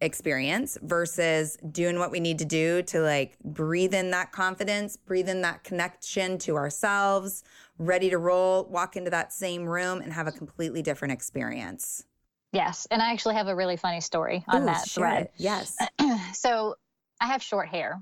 experience 0.02 0.78
versus 0.82 1.58
doing 1.72 2.00
what 2.00 2.12
we 2.12 2.20
need 2.20 2.40
to 2.40 2.46
do 2.46 2.82
to 2.82 3.00
like 3.00 3.38
breathe 3.44 3.94
in 3.94 4.12
that 4.12 4.32
confidence, 4.32 4.98
breathe 4.98 5.30
in 5.30 5.42
that 5.42 5.64
connection 5.64 6.38
to 6.40 6.56
ourselves, 6.56 7.44
ready 7.78 8.10
to 8.10 8.18
roll, 8.18 8.66
walk 8.66 8.98
into 8.98 9.12
that 9.12 9.32
same 9.32 9.66
room 9.66 10.02
and 10.02 10.12
have 10.12 10.28
a 10.28 10.32
completely 10.32 10.82
different 10.82 11.14
experience. 11.14 12.04
Yes. 12.52 12.88
And 12.92 13.02
I 13.02 13.12
actually 13.14 13.36
have 13.36 13.48
a 13.48 13.56
really 13.56 13.78
funny 13.78 14.02
story 14.02 14.44
on 14.48 14.64
Ooh, 14.64 14.66
that 14.66 14.90
thread. 14.90 15.30
Yes. 15.38 15.78
so 16.34 16.76
I 17.22 17.28
have 17.28 17.42
short 17.42 17.70
hair. 17.70 18.02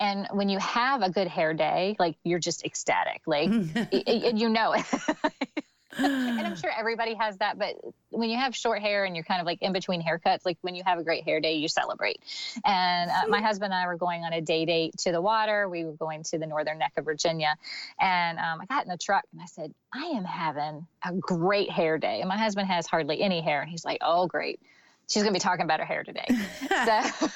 And 0.00 0.28
when 0.32 0.48
you 0.48 0.58
have 0.60 1.02
a 1.02 1.10
good 1.10 1.26
hair 1.26 1.54
day, 1.54 1.96
like 1.98 2.16
you're 2.22 2.38
just 2.38 2.64
ecstatic. 2.64 3.22
Like, 3.26 3.48
you 3.92 4.48
know 4.48 4.74
it. 4.74 4.84
and 5.98 6.46
I'm 6.46 6.56
sure 6.56 6.70
everybody 6.76 7.14
has 7.14 7.36
that, 7.38 7.58
but 7.58 7.74
when 8.10 8.30
you 8.30 8.38
have 8.38 8.54
short 8.54 8.80
hair 8.80 9.04
and 9.04 9.14
you're 9.14 9.24
kind 9.24 9.40
of 9.40 9.46
like 9.46 9.60
in 9.62 9.72
between 9.72 10.02
haircuts, 10.02 10.44
like 10.44 10.58
when 10.62 10.74
you 10.74 10.82
have 10.86 10.98
a 10.98 11.04
great 11.04 11.24
hair 11.24 11.40
day, 11.40 11.54
you 11.54 11.68
celebrate. 11.68 12.20
And 12.64 13.10
uh, 13.10 13.28
my 13.28 13.40
husband 13.40 13.72
and 13.72 13.82
I 13.82 13.86
were 13.86 13.96
going 13.96 14.24
on 14.24 14.32
a 14.32 14.40
day 14.40 14.64
date 14.64 14.96
to 14.98 15.12
the 15.12 15.20
water. 15.20 15.68
We 15.68 15.84
were 15.84 15.92
going 15.92 16.22
to 16.24 16.38
the 16.38 16.46
northern 16.46 16.78
neck 16.78 16.92
of 16.96 17.04
Virginia. 17.04 17.54
And 18.00 18.38
um, 18.38 18.60
I 18.60 18.66
got 18.66 18.84
in 18.84 18.88
the 18.88 18.98
truck 18.98 19.24
and 19.32 19.42
I 19.42 19.46
said, 19.46 19.72
I 19.92 20.04
am 20.04 20.24
having 20.24 20.86
a 21.04 21.12
great 21.14 21.70
hair 21.70 21.98
day. 21.98 22.20
And 22.20 22.28
my 22.28 22.38
husband 22.38 22.68
has 22.68 22.86
hardly 22.86 23.20
any 23.20 23.40
hair. 23.40 23.60
And 23.60 23.70
he's 23.70 23.84
like, 23.84 23.98
oh, 24.02 24.26
great. 24.26 24.60
She's 25.08 25.22
going 25.22 25.32
to 25.32 25.38
be 25.38 25.42
talking 25.42 25.64
about 25.64 25.80
her 25.80 25.86
hair 25.86 26.04
today. 26.04 26.26
so, 26.68 27.28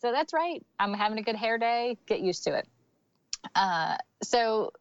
so 0.00 0.12
that's 0.12 0.32
right. 0.32 0.64
I'm 0.78 0.94
having 0.94 1.18
a 1.18 1.22
good 1.22 1.36
hair 1.36 1.58
day. 1.58 1.96
Get 2.06 2.20
used 2.20 2.44
to 2.44 2.56
it. 2.56 2.68
Uh, 3.54 3.96
so 4.22 4.72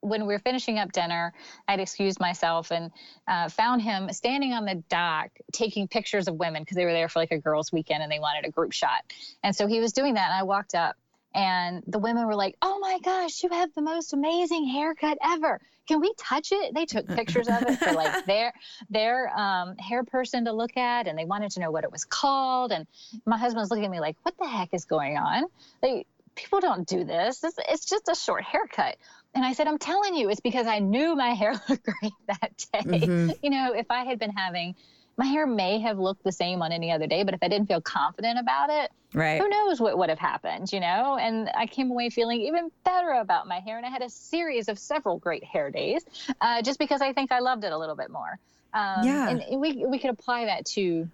when 0.00 0.26
we 0.26 0.34
were 0.34 0.38
finishing 0.38 0.78
up 0.78 0.92
dinner, 0.92 1.32
I'd 1.66 1.80
excused 1.80 2.20
myself 2.20 2.70
and 2.70 2.90
uh, 3.26 3.48
found 3.48 3.82
him 3.82 4.12
standing 4.12 4.52
on 4.52 4.64
the 4.64 4.76
dock 4.88 5.30
taking 5.52 5.88
pictures 5.88 6.28
of 6.28 6.36
women 6.36 6.62
because 6.62 6.76
they 6.76 6.84
were 6.84 6.92
there 6.92 7.08
for 7.08 7.18
like 7.18 7.32
a 7.32 7.38
girls' 7.38 7.72
weekend 7.72 8.02
and 8.02 8.10
they 8.10 8.20
wanted 8.20 8.46
a 8.46 8.50
group 8.50 8.72
shot. 8.72 9.04
And 9.42 9.54
so 9.54 9.66
he 9.66 9.80
was 9.80 9.92
doing 9.92 10.14
that, 10.14 10.30
and 10.30 10.34
I 10.34 10.44
walked 10.44 10.74
up, 10.74 10.96
and 11.34 11.82
the 11.86 11.98
women 11.98 12.26
were 12.26 12.36
like, 12.36 12.56
"Oh 12.62 12.78
my 12.78 12.98
gosh, 13.00 13.42
you 13.42 13.50
have 13.50 13.72
the 13.74 13.82
most 13.82 14.12
amazing 14.12 14.66
haircut 14.66 15.18
ever! 15.22 15.60
Can 15.86 16.00
we 16.00 16.12
touch 16.16 16.52
it?" 16.52 16.74
They 16.74 16.86
took 16.86 17.06
pictures 17.06 17.48
of 17.48 17.62
it 17.62 17.78
for 17.78 17.92
like 17.92 18.24
their 18.26 18.52
their 18.90 19.36
um, 19.38 19.76
hair 19.76 20.04
person 20.04 20.44
to 20.46 20.52
look 20.52 20.76
at, 20.76 21.06
and 21.06 21.18
they 21.18 21.24
wanted 21.24 21.50
to 21.52 21.60
know 21.60 21.70
what 21.70 21.84
it 21.84 21.92
was 21.92 22.04
called. 22.04 22.72
And 22.72 22.86
my 23.26 23.36
husband 23.36 23.60
was 23.60 23.70
looking 23.70 23.84
at 23.84 23.90
me 23.90 24.00
like, 24.00 24.16
"What 24.22 24.34
the 24.38 24.48
heck 24.48 24.72
is 24.72 24.84
going 24.84 25.16
on?" 25.16 25.44
They 25.82 26.06
people 26.38 26.60
don't 26.60 26.86
do 26.86 27.04
this. 27.04 27.42
It's, 27.42 27.58
it's 27.68 27.84
just 27.84 28.08
a 28.08 28.14
short 28.14 28.44
haircut. 28.44 28.96
And 29.34 29.44
I 29.44 29.52
said, 29.52 29.68
I'm 29.68 29.78
telling 29.78 30.14
you, 30.14 30.30
it's 30.30 30.40
because 30.40 30.66
I 30.66 30.78
knew 30.78 31.14
my 31.14 31.30
hair 31.34 31.52
looked 31.68 31.84
great 31.84 32.12
that 32.26 32.66
day. 32.72 32.80
Mm-hmm. 32.80 33.30
You 33.42 33.50
know, 33.50 33.72
if 33.72 33.86
I 33.90 34.04
had 34.04 34.18
been 34.18 34.32
having, 34.32 34.74
my 35.16 35.26
hair 35.26 35.46
may 35.46 35.80
have 35.80 35.98
looked 35.98 36.22
the 36.22 36.32
same 36.32 36.62
on 36.62 36.70
any 36.70 36.92
other 36.92 37.06
day, 37.06 37.24
but 37.24 37.34
if 37.34 37.42
I 37.42 37.48
didn't 37.48 37.66
feel 37.66 37.80
confident 37.80 38.38
about 38.38 38.70
it, 38.70 38.90
right. 39.12 39.40
who 39.40 39.48
knows 39.48 39.80
what 39.80 39.98
would 39.98 40.08
have 40.08 40.18
happened, 40.18 40.72
you 40.72 40.78
know? 40.78 41.18
And 41.20 41.50
I 41.56 41.66
came 41.66 41.90
away 41.90 42.08
feeling 42.08 42.40
even 42.42 42.70
better 42.84 43.12
about 43.12 43.48
my 43.48 43.58
hair. 43.58 43.76
And 43.76 43.84
I 43.84 43.90
had 43.90 44.02
a 44.02 44.08
series 44.08 44.68
of 44.68 44.78
several 44.78 45.18
great 45.18 45.42
hair 45.42 45.70
days 45.70 46.04
uh, 46.40 46.62
just 46.62 46.78
because 46.78 47.00
I 47.00 47.12
think 47.12 47.32
I 47.32 47.40
loved 47.40 47.64
it 47.64 47.72
a 47.72 47.78
little 47.78 47.96
bit 47.96 48.10
more. 48.10 48.38
Um, 48.72 49.04
yeah. 49.04 49.28
And 49.28 49.60
we, 49.60 49.84
we 49.86 49.98
could 49.98 50.10
apply 50.10 50.44
that 50.44 50.66
to 50.66 51.08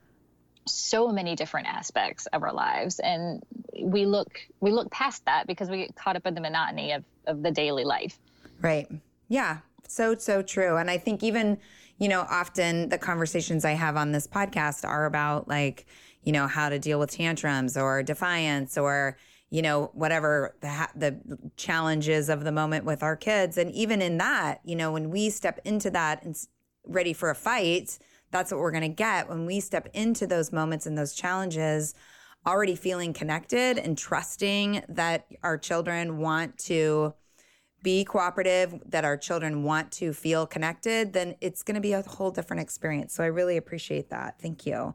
so 0.66 1.08
many 1.08 1.36
different 1.36 1.66
aspects 1.68 2.26
of 2.26 2.42
our 2.42 2.52
lives. 2.52 2.98
And 2.98 3.42
we 3.80 4.06
look 4.06 4.40
we 4.60 4.70
look 4.70 4.90
past 4.90 5.24
that 5.26 5.46
because 5.46 5.68
we 5.68 5.78
get 5.78 5.94
caught 5.94 6.16
up 6.16 6.26
in 6.26 6.34
the 6.34 6.40
monotony 6.40 6.92
of, 6.92 7.04
of 7.26 7.42
the 7.42 7.50
daily 7.50 7.84
life. 7.84 8.18
Right. 8.60 8.88
Yeah. 9.28 9.58
So 9.88 10.16
so 10.16 10.42
true. 10.42 10.76
And 10.76 10.90
i 10.90 10.98
think 10.98 11.22
even 11.22 11.58
you 11.98 12.08
know 12.08 12.26
often 12.28 12.88
the 12.88 12.98
conversations 12.98 13.64
i 13.64 13.72
have 13.72 13.96
on 13.96 14.10
this 14.12 14.26
podcast 14.26 14.84
are 14.84 15.06
about 15.06 15.48
like 15.48 15.86
you 16.22 16.32
know 16.32 16.46
how 16.46 16.68
to 16.68 16.78
deal 16.78 16.98
with 16.98 17.10
tantrums 17.10 17.76
or 17.76 18.02
defiance 18.02 18.76
or 18.76 19.16
you 19.50 19.62
know 19.62 19.90
whatever 19.92 20.56
the 20.60 20.88
the 20.96 21.38
challenges 21.56 22.28
of 22.28 22.42
the 22.42 22.52
moment 22.52 22.84
with 22.84 23.02
our 23.02 23.16
kids. 23.16 23.58
And 23.58 23.70
even 23.72 24.02
in 24.02 24.18
that 24.18 24.60
you 24.64 24.76
know 24.76 24.92
when 24.92 25.10
we 25.10 25.30
step 25.30 25.60
into 25.64 25.90
that 25.90 26.24
and 26.24 26.36
ready 26.86 27.12
for 27.12 27.30
a 27.30 27.34
fight 27.34 27.98
that's 28.30 28.50
what 28.50 28.60
we're 28.60 28.70
going 28.70 28.82
to 28.82 28.88
get 28.88 29.28
when 29.28 29.46
we 29.46 29.60
step 29.60 29.88
into 29.94 30.26
those 30.26 30.52
moments 30.52 30.86
and 30.86 30.96
those 30.98 31.14
challenges 31.14 31.94
already 32.46 32.76
feeling 32.76 33.12
connected 33.12 33.78
and 33.78 33.96
trusting 33.96 34.82
that 34.88 35.26
our 35.42 35.56
children 35.56 36.18
want 36.18 36.58
to 36.58 37.14
be 37.82 38.04
cooperative, 38.04 38.80
that 38.86 39.04
our 39.04 39.16
children 39.16 39.62
want 39.62 39.92
to 39.92 40.12
feel 40.12 40.46
connected, 40.46 41.12
then 41.12 41.36
it's 41.40 41.62
going 41.62 41.74
to 41.74 41.80
be 41.80 41.92
a 41.92 42.02
whole 42.02 42.30
different 42.30 42.62
experience. 42.62 43.14
So 43.14 43.22
I 43.22 43.28
really 43.28 43.56
appreciate 43.56 44.10
that. 44.10 44.40
Thank 44.40 44.66
you. 44.66 44.94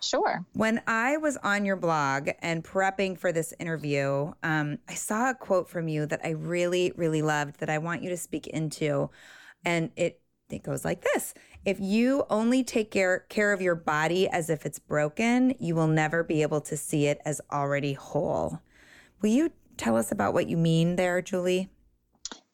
Sure. 0.00 0.46
When 0.54 0.80
I 0.86 1.18
was 1.18 1.36
on 1.38 1.64
your 1.64 1.76
blog 1.76 2.30
and 2.40 2.64
prepping 2.64 3.18
for 3.18 3.32
this 3.32 3.52
interview, 3.58 4.32
um, 4.42 4.78
I 4.88 4.94
saw 4.94 5.30
a 5.30 5.34
quote 5.34 5.68
from 5.68 5.88
you 5.88 6.06
that 6.06 6.20
I 6.24 6.30
really, 6.30 6.92
really 6.96 7.20
loved 7.20 7.60
that 7.60 7.68
I 7.68 7.78
want 7.78 8.02
you 8.02 8.08
to 8.10 8.16
speak 8.16 8.46
into. 8.46 9.10
And 9.64 9.90
it 9.96 10.20
it 10.52 10.62
goes 10.62 10.84
like 10.84 11.02
this 11.02 11.34
If 11.64 11.78
you 11.80 12.24
only 12.30 12.64
take 12.64 12.90
care, 12.90 13.26
care 13.28 13.52
of 13.52 13.60
your 13.60 13.74
body 13.74 14.28
as 14.28 14.50
if 14.50 14.66
it's 14.66 14.78
broken, 14.78 15.54
you 15.58 15.74
will 15.74 15.86
never 15.86 16.22
be 16.22 16.42
able 16.42 16.60
to 16.62 16.76
see 16.76 17.06
it 17.06 17.20
as 17.24 17.40
already 17.52 17.94
whole. 17.94 18.60
Will 19.20 19.30
you 19.30 19.52
tell 19.76 19.96
us 19.96 20.12
about 20.12 20.34
what 20.34 20.48
you 20.48 20.56
mean 20.56 20.96
there, 20.96 21.22
Julie? 21.22 21.70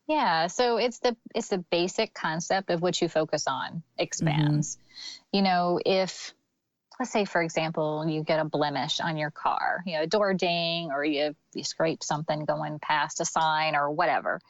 Yeah, 0.09 0.47
so 0.47 0.77
it's 0.77 1.01
the 1.01 1.17
it's 1.35 1.49
the 1.49 1.59
basic 1.59 2.15
concept 2.15 2.71
of 2.71 2.81
what 2.81 3.01
you 3.01 3.09
focus 3.09 3.47
on 3.49 3.83
expands. 3.99 4.77
Mm-hmm. 4.77 5.37
You 5.37 5.43
know, 5.43 5.81
if 5.85 6.33
let's 6.99 7.13
say 7.13 7.25
for 7.25 7.43
example 7.43 8.07
you 8.09 8.23
get 8.23 8.39
a 8.39 8.45
blemish 8.45 9.01
on 9.01 9.17
your 9.17 9.33
car, 9.33 9.83
you 9.85 9.95
know, 9.95 10.03
a 10.03 10.07
door 10.07 10.33
ding 10.33 10.91
or 10.93 11.05
you 11.05 11.35
you 11.55 11.65
scrape 11.65 12.05
something 12.05 12.45
going 12.45 12.79
past 12.79 13.21
a 13.21 13.25
sign 13.25 13.75
or 13.75 13.91
whatever. 13.91 14.41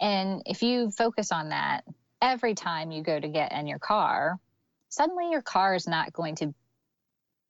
And 0.00 0.42
if 0.46 0.62
you 0.62 0.90
focus 0.90 1.30
on 1.30 1.50
that 1.50 1.84
every 2.20 2.54
time 2.54 2.90
you 2.90 3.02
go 3.02 3.18
to 3.18 3.28
get 3.28 3.52
in 3.52 3.66
your 3.66 3.78
car, 3.78 4.38
suddenly 4.88 5.30
your 5.30 5.42
car 5.42 5.74
is 5.74 5.86
not 5.86 6.12
going 6.12 6.36
to 6.36 6.54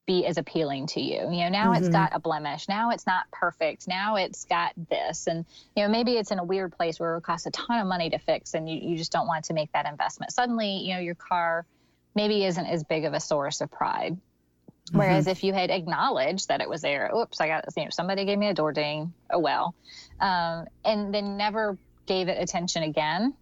be 0.06 0.24
as 0.24 0.38
appealing 0.38 0.86
to 0.86 1.00
you. 1.00 1.30
You 1.30 1.44
know, 1.44 1.48
now 1.50 1.72
mm-hmm. 1.72 1.84
it's 1.84 1.88
got 1.90 2.10
a 2.14 2.18
blemish. 2.18 2.66
Now 2.66 2.90
it's 2.90 3.06
not 3.06 3.30
perfect. 3.30 3.86
Now 3.86 4.16
it's 4.16 4.46
got 4.46 4.72
this. 4.88 5.26
And, 5.26 5.44
you 5.76 5.82
know, 5.82 5.88
maybe 5.90 6.12
it's 6.12 6.30
in 6.30 6.38
a 6.38 6.44
weird 6.44 6.72
place 6.72 6.98
where 6.98 7.18
it 7.18 7.22
costs 7.22 7.46
a 7.46 7.50
ton 7.50 7.78
of 7.78 7.86
money 7.86 8.08
to 8.10 8.18
fix 8.18 8.54
and 8.54 8.68
you, 8.68 8.78
you 8.80 8.96
just 8.96 9.12
don't 9.12 9.26
want 9.26 9.44
to 9.44 9.54
make 9.54 9.70
that 9.72 9.86
investment. 9.86 10.32
Suddenly, 10.32 10.78
you 10.78 10.94
know, 10.94 11.00
your 11.00 11.14
car 11.14 11.66
maybe 12.14 12.44
isn't 12.44 12.66
as 12.66 12.84
big 12.84 13.04
of 13.04 13.12
a 13.12 13.20
source 13.20 13.60
of 13.60 13.70
pride. 13.70 14.14
Mm-hmm. 14.14 14.98
Whereas 14.98 15.26
if 15.26 15.44
you 15.44 15.52
had 15.52 15.70
acknowledged 15.70 16.48
that 16.48 16.62
it 16.62 16.70
was 16.70 16.80
there, 16.80 17.12
oops, 17.14 17.38
I 17.38 17.48
got, 17.48 17.64
you 17.76 17.84
know, 17.84 17.90
somebody 17.90 18.24
gave 18.24 18.38
me 18.38 18.48
a 18.48 18.54
door 18.54 18.72
ding. 18.72 19.12
Oh, 19.30 19.38
well. 19.38 19.74
Um, 20.20 20.66
and 20.86 21.12
then 21.12 21.36
never 21.36 21.76
gave 22.06 22.28
it 22.28 22.40
attention 22.40 22.82
again, 22.82 23.34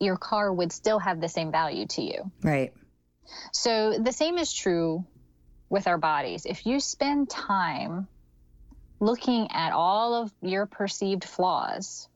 your 0.00 0.16
car 0.16 0.52
would 0.52 0.72
still 0.72 0.98
have 0.98 1.20
the 1.20 1.28
same 1.28 1.50
value 1.50 1.86
to 1.86 2.02
you. 2.02 2.30
Right. 2.42 2.72
So 3.52 3.98
the 3.98 4.12
same 4.12 4.38
is 4.38 4.52
true 4.52 5.04
with 5.68 5.86
our 5.86 5.98
bodies. 5.98 6.46
If 6.46 6.66
you 6.66 6.80
spend 6.80 7.28
time 7.28 8.08
looking 9.00 9.50
at 9.52 9.72
all 9.72 10.14
of 10.14 10.32
your 10.40 10.66
perceived 10.66 11.24
flaws, 11.24 12.08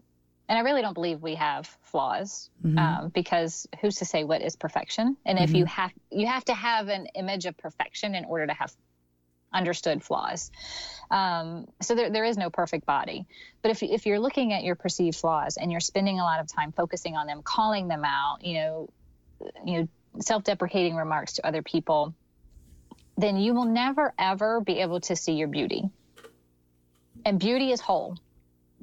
and 0.48 0.58
I 0.58 0.62
really 0.62 0.82
don't 0.82 0.94
believe 0.94 1.22
we 1.22 1.36
have 1.36 1.66
flaws 1.82 2.50
mm-hmm. 2.64 2.78
um, 2.78 3.08
because 3.08 3.66
who's 3.80 3.96
to 3.96 4.04
say 4.04 4.24
what 4.24 4.42
is 4.42 4.56
perfection? 4.56 5.16
And 5.24 5.38
mm-hmm. 5.38 5.44
if 5.44 5.54
you 5.54 5.64
have 5.66 5.92
you 6.10 6.26
have 6.26 6.44
to 6.46 6.54
have 6.54 6.88
an 6.88 7.06
image 7.14 7.46
of 7.46 7.56
perfection 7.56 8.14
in 8.14 8.24
order 8.24 8.46
to 8.46 8.54
have 8.54 8.74
understood 9.52 10.02
flaws. 10.02 10.50
Um, 11.10 11.68
so 11.80 11.94
there, 11.94 12.10
there 12.10 12.24
is 12.24 12.36
no 12.36 12.50
perfect 12.50 12.86
body. 12.86 13.26
But 13.60 13.70
if, 13.70 13.82
if 13.82 14.06
you're 14.06 14.18
looking 14.18 14.52
at 14.52 14.64
your 14.64 14.74
perceived 14.74 15.16
flaws 15.16 15.56
and 15.56 15.70
you're 15.70 15.80
spending 15.80 16.18
a 16.18 16.24
lot 16.24 16.40
of 16.40 16.46
time 16.46 16.72
focusing 16.72 17.16
on 17.16 17.26
them, 17.26 17.42
calling 17.42 17.88
them 17.88 18.04
out, 18.04 18.38
you 18.42 18.54
know, 18.54 18.88
you 19.64 19.80
know, 19.80 19.88
self 20.20 20.44
deprecating 20.44 20.96
remarks 20.96 21.34
to 21.34 21.46
other 21.46 21.62
people, 21.62 22.14
then 23.18 23.36
you 23.36 23.54
will 23.54 23.66
never, 23.66 24.14
ever 24.18 24.60
be 24.60 24.80
able 24.80 25.00
to 25.00 25.16
see 25.16 25.32
your 25.32 25.48
beauty. 25.48 25.84
And 27.24 27.38
beauty 27.38 27.72
is 27.72 27.80
whole, 27.80 28.18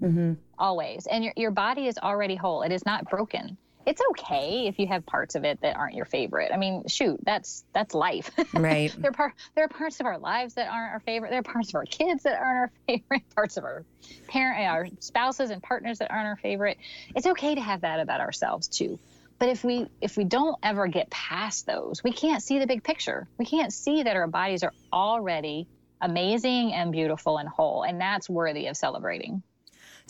mm-hmm. 0.02 0.34
always. 0.58 1.08
And 1.08 1.24
your, 1.24 1.34
your 1.36 1.52
body 1.52 1.88
is 1.88 1.98
already 1.98 2.36
whole, 2.36 2.62
it 2.62 2.72
is 2.72 2.86
not 2.86 3.10
broken 3.10 3.58
it's 3.86 4.02
okay 4.12 4.68
if 4.68 4.78
you 4.78 4.88
have 4.88 5.06
parts 5.06 5.36
of 5.36 5.44
it 5.44 5.62
that 5.62 5.76
aren't 5.76 5.96
your 5.96 6.06
favorite. 6.06 6.52
I 6.54 6.58
mean, 6.58 6.84
shoot, 6.88 7.20
that's 7.24 7.64
that's 7.74 7.94
life. 7.94 8.30
Right. 8.54 8.94
there 8.98 9.10
are 9.12 9.14
par- 9.14 9.34
there 9.56 9.66
are 9.66 9.70
parts 9.70 10.00
of 10.00 10.06
our 10.06 10.18
lives 10.18 10.56
that 10.56 10.70
aren't 10.70 10.92
our 10.94 11.00
favorite. 11.00 11.30
There 11.30 11.40
are 11.40 11.44
parts 11.44 11.70
of 11.70 11.76
our 11.76 11.86
kids 11.86 12.24
that 12.24 12.40
aren't 12.40 12.60
our 12.60 12.72
favorite. 12.88 13.24
Parts 13.36 13.58
of 13.58 13.64
our 13.64 13.86
parent, 14.28 14.68
our 14.70 14.88
spouses 15.00 15.50
and 15.50 15.64
partners 15.64 16.00
that 16.00 16.12
aren't 16.12 16.28
our 16.28 16.36
favorite. 16.36 16.78
It's 17.16 17.28
okay 17.28 17.56
to 17.56 17.62
have 17.62 17.82
that 17.82 18.00
about 18.00 18.20
ourselves 18.20 18.68
too. 18.68 19.00
But 19.40 19.50
if 19.50 19.64
we 19.64 19.88
if 20.02 20.18
we 20.18 20.26
don't 20.26 20.58
ever 20.62 20.88
get 20.88 21.10
past 21.10 21.66
those, 21.66 22.04
we 22.04 22.12
can't 22.12 22.44
see 22.44 22.60
the 22.60 22.68
big 22.68 22.84
picture. 22.84 23.28
We 23.38 23.46
can't 23.46 23.72
see 23.72 24.04
that 24.04 24.16
our 24.16 24.28
bodies 24.28 24.64
are 24.64 24.74
already 24.92 25.68
amazing 26.02 26.74
and 26.74 26.92
beautiful 26.92 27.38
and 27.38 27.48
whole, 27.48 27.84
and 27.84 28.00
that's 28.00 28.30
worthy 28.30 28.68
of 28.68 28.76
celebrating. 28.78 29.42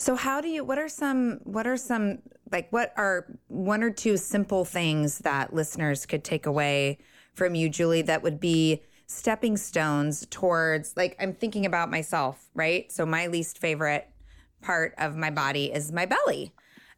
So 0.00 0.16
how 0.16 0.40
do 0.40 0.48
you 0.48 0.64
what 0.64 0.78
are 0.78 0.88
some 0.88 1.40
what 1.44 1.66
are 1.66 1.76
some 1.76 2.20
like 2.50 2.72
what 2.72 2.94
are 2.96 3.26
one 3.48 3.82
or 3.82 3.90
two 3.90 4.16
simple 4.16 4.64
things 4.64 5.18
that 5.18 5.52
listeners 5.52 6.06
could 6.06 6.24
take 6.24 6.46
away 6.46 6.96
from 7.34 7.54
you 7.54 7.68
Julie 7.68 8.00
that 8.02 8.22
would 8.22 8.40
be 8.40 8.82
stepping 9.06 9.58
stones 9.58 10.26
towards 10.30 10.96
like 10.96 11.16
I'm 11.20 11.34
thinking 11.34 11.66
about 11.66 11.90
myself, 11.90 12.48
right? 12.54 12.90
So 12.90 13.04
my 13.04 13.26
least 13.26 13.58
favorite 13.58 14.08
part 14.62 14.94
of 14.96 15.16
my 15.16 15.28
body 15.28 15.70
is 15.70 15.92
my 15.92 16.06
belly. 16.06 16.54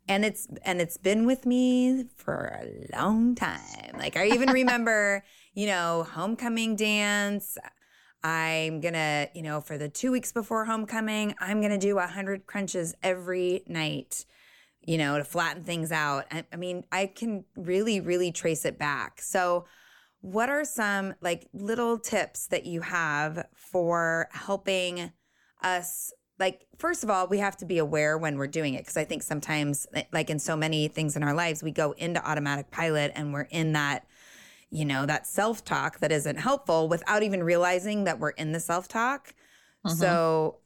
And 0.06 0.24
it's 0.24 0.46
and 0.64 0.80
it's 0.80 0.96
been 0.96 1.26
with 1.26 1.44
me 1.44 2.04
for 2.14 2.56
a 2.62 2.96
long 2.96 3.34
time. 3.34 3.96
Like 3.98 4.16
I 4.16 4.28
even 4.28 4.50
remember, 4.52 5.24
you 5.54 5.66
know, 5.66 6.06
homecoming 6.08 6.76
dance. 6.76 7.58
I'm 8.24 8.80
gonna, 8.80 9.28
you 9.34 9.42
know, 9.42 9.60
for 9.60 9.76
the 9.76 9.88
two 9.88 10.12
weeks 10.12 10.32
before 10.32 10.64
homecoming, 10.64 11.34
I'm 11.40 11.60
gonna 11.60 11.78
do 11.78 11.98
a 11.98 12.06
hundred 12.06 12.46
crunches 12.46 12.94
every 13.02 13.64
night, 13.66 14.24
you 14.80 14.96
know, 14.98 15.18
to 15.18 15.24
flatten 15.24 15.64
things 15.64 15.90
out. 15.90 16.26
I, 16.30 16.44
I 16.52 16.56
mean, 16.56 16.84
I 16.92 17.06
can 17.06 17.44
really, 17.56 18.00
really 18.00 18.30
trace 18.30 18.64
it 18.64 18.78
back. 18.78 19.20
So, 19.20 19.66
what 20.20 20.48
are 20.48 20.64
some 20.64 21.14
like 21.20 21.48
little 21.52 21.98
tips 21.98 22.46
that 22.48 22.64
you 22.64 22.80
have 22.82 23.44
for 23.56 24.28
helping 24.30 25.12
us? 25.62 26.12
Like, 26.38 26.66
first 26.78 27.02
of 27.02 27.10
all, 27.10 27.26
we 27.26 27.38
have 27.38 27.56
to 27.58 27.66
be 27.66 27.78
aware 27.78 28.16
when 28.16 28.36
we're 28.38 28.46
doing 28.46 28.74
it 28.74 28.78
because 28.78 28.96
I 28.96 29.04
think 29.04 29.24
sometimes, 29.24 29.86
like 30.12 30.30
in 30.30 30.38
so 30.38 30.56
many 30.56 30.86
things 30.86 31.16
in 31.16 31.24
our 31.24 31.34
lives, 31.34 31.62
we 31.62 31.72
go 31.72 31.92
into 31.92 32.24
automatic 32.24 32.70
pilot 32.70 33.10
and 33.16 33.32
we're 33.32 33.42
in 33.42 33.72
that 33.72 34.06
you 34.72 34.86
know, 34.86 35.04
that 35.04 35.26
self 35.26 35.64
talk 35.64 36.00
that 36.00 36.10
isn't 36.10 36.36
helpful 36.36 36.88
without 36.88 37.22
even 37.22 37.44
realizing 37.44 38.04
that 38.04 38.18
we're 38.18 38.30
in 38.30 38.52
the 38.52 38.58
self 38.58 38.88
talk. 38.88 39.34
Uh-huh. 39.84 39.94
So, 39.94 40.58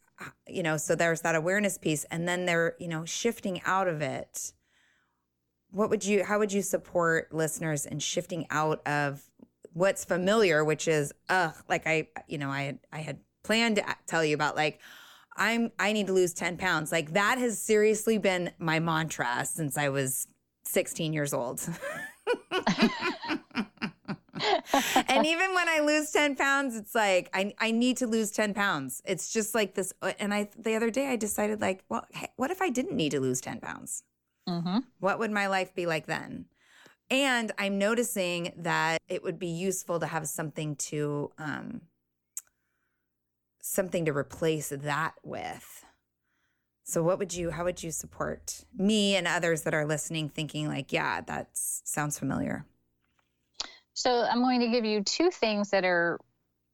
you 0.47 0.63
know, 0.63 0.77
so 0.77 0.95
there's 0.95 1.21
that 1.21 1.35
awareness 1.35 1.77
piece. 1.77 2.05
And 2.05 2.27
then 2.27 2.45
they're, 2.45 2.75
you 2.79 2.87
know, 2.87 3.03
shifting 3.03 3.61
out 3.65 3.87
of 3.87 4.01
it. 4.01 4.53
What 5.71 5.89
would 5.89 6.05
you, 6.05 6.23
how 6.23 6.39
would 6.39 6.53
you 6.53 6.61
support 6.61 7.33
listeners 7.33 7.85
in 7.85 7.99
shifting 7.99 8.47
out 8.49 8.81
of 8.87 9.21
what's 9.73 10.05
familiar, 10.05 10.63
which 10.63 10.87
is, 10.87 11.13
ugh, 11.27 11.53
like 11.67 11.85
I, 11.85 12.07
you 12.27 12.37
know, 12.37 12.49
I 12.49 12.63
had, 12.63 12.79
I 12.93 12.99
had 12.99 13.19
planned 13.43 13.75
to 13.75 13.83
tell 14.07 14.23
you 14.23 14.33
about 14.33 14.55
like, 14.55 14.79
I'm, 15.35 15.71
I 15.77 15.91
need 15.91 16.07
to 16.07 16.13
lose 16.13 16.33
10 16.33 16.55
pounds. 16.55 16.93
Like 16.93 17.11
that 17.13 17.37
has 17.39 17.61
seriously 17.61 18.17
been 18.17 18.51
my 18.57 18.79
mantra 18.79 19.43
since 19.43 19.77
I 19.77 19.89
was 19.89 20.27
16 20.63 21.11
years 21.11 21.33
old. 21.33 21.61
and 25.07 25.25
even 25.25 25.53
when 25.53 25.69
I 25.69 25.79
lose 25.79 26.11
10 26.11 26.35
pounds, 26.35 26.75
it's 26.75 26.95
like, 26.95 27.29
I, 27.33 27.53
I 27.59 27.71
need 27.71 27.97
to 27.97 28.07
lose 28.07 28.31
10 28.31 28.53
pounds. 28.53 29.01
It's 29.05 29.31
just 29.31 29.55
like 29.55 29.75
this. 29.75 29.93
Uh, 30.01 30.13
and 30.19 30.33
I, 30.33 30.49
the 30.57 30.75
other 30.75 30.89
day 30.89 31.07
I 31.07 31.15
decided 31.15 31.61
like, 31.61 31.83
well, 31.89 32.05
hey, 32.13 32.29
what 32.35 32.51
if 32.51 32.61
I 32.61 32.69
didn't 32.69 32.95
need 32.95 33.11
to 33.11 33.19
lose 33.19 33.41
10 33.41 33.59
pounds? 33.59 34.03
Mm-hmm. 34.47 34.79
What 34.99 35.19
would 35.19 35.31
my 35.31 35.47
life 35.47 35.73
be 35.75 35.85
like 35.85 36.05
then? 36.05 36.45
And 37.09 37.51
I'm 37.57 37.77
noticing 37.77 38.53
that 38.57 38.99
it 39.07 39.23
would 39.23 39.39
be 39.39 39.47
useful 39.47 39.99
to 39.99 40.07
have 40.07 40.27
something 40.27 40.75
to, 40.75 41.31
um, 41.37 41.81
something 43.61 44.05
to 44.05 44.11
replace 44.11 44.69
that 44.69 45.13
with. 45.23 45.85
So 46.83 47.03
what 47.03 47.19
would 47.19 47.33
you 47.33 47.51
how 47.51 47.65
would 47.65 47.83
you 47.83 47.91
support 47.91 48.63
me 48.73 49.17
and 49.17 49.27
others 49.27 49.63
that 49.63 49.73
are 49.73 49.85
listening 49.85 50.29
thinking 50.29 50.69
like, 50.69 50.93
yeah, 50.93 51.19
that 51.21 51.49
sounds 51.53 52.17
familiar? 52.17 52.65
So 53.97 54.21
I'm 54.21 54.41
going 54.41 54.59
to 54.59 54.67
give 54.67 54.85
you 54.85 55.01
two 55.01 55.31
things 55.31 55.71
that 55.71 55.83
are 55.83 56.19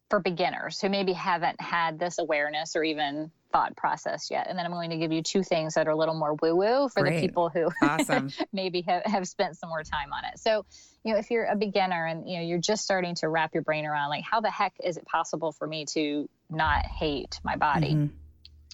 for 0.10 0.20
beginners 0.20 0.82
who 0.82 0.90
maybe 0.90 1.14
haven't 1.14 1.60
had 1.62 1.98
this 1.98 2.20
awareness 2.20 2.76
or 2.76 2.84
even 2.84 3.32
thought 3.54 3.78
process 3.78 4.30
yet. 4.30 4.48
And 4.50 4.60
then 4.60 4.66
I'm 4.66 4.74
going 4.74 4.90
to 4.90 4.98
give 4.98 5.14
you 5.14 5.24
two 5.24 5.42
things 5.42 5.76
that 5.76 5.88
are 5.88 5.92
a 5.92 5.96
little 5.96 6.16
more 6.16 6.34
woo 6.42 6.54
woo 6.54 6.90
for 6.90 7.02
Great. 7.02 7.22
the 7.22 7.22
people 7.22 7.48
who 7.48 7.70
awesome. 7.82 8.30
maybe 8.52 8.82
have, 8.82 9.04
have 9.06 9.26
spent 9.26 9.58
some 9.58 9.70
more 9.70 9.84
time 9.84 10.12
on 10.12 10.26
it. 10.26 10.38
So, 10.38 10.66
you 11.06 11.14
know, 11.14 11.20
if 11.20 11.32
you're 11.32 11.46
a 11.46 11.56
beginner 11.56 12.06
and, 12.06 12.30
you 12.30 12.40
know, 12.40 12.44
you're 12.44 12.60
just 12.60 12.84
starting 12.84 13.16
to 13.16 13.30
wrap 13.30 13.54
your 13.54 13.64
brain 13.64 13.86
around 13.86 14.10
like, 14.10 14.26
how 14.30 14.42
the 14.42 14.52
heck 14.52 14.74
is 14.84 14.98
it 14.98 15.06
possible 15.06 15.54
for 15.54 15.66
me 15.66 15.86
to 15.94 16.28
not 16.50 16.86
hate 16.86 17.40
my 17.42 17.56
body? 17.56 17.94
Mm-hmm. 17.94 18.16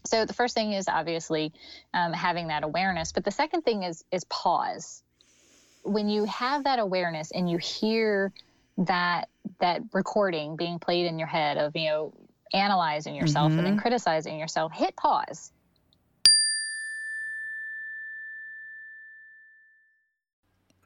So 0.08 0.26
the 0.26 0.34
first 0.34 0.56
thing 0.56 0.74
is 0.74 0.88
obviously 0.88 1.54
um, 1.94 2.14
having 2.14 2.48
that 2.48 2.64
awareness, 2.64 3.12
but 3.12 3.24
the 3.24 3.32
second 3.32 3.62
thing 3.62 3.84
is 3.84 4.04
is 4.12 4.24
pause 4.24 5.04
when 5.84 6.10
you 6.10 6.26
have 6.26 6.64
that 6.66 6.80
awareness 6.80 7.32
and 7.32 7.50
you 7.50 7.58
hear 7.58 8.32
that 8.78 9.30
that 9.60 9.82
recording 9.94 10.56
being 10.56 10.80
played 10.80 11.06
in 11.06 11.20
your 11.20 11.28
head 11.28 11.58
of 11.58 11.76
you 11.76 11.90
know 11.90 12.14
analyzing 12.54 13.16
yourself 13.16 13.50
mm-hmm. 13.50 13.60
and 13.60 13.68
then 13.68 13.74
mm-hmm. 13.74 13.82
criticizing 13.82 14.40
yourself 14.40 14.72
hit 14.74 14.96
pause 14.96 15.52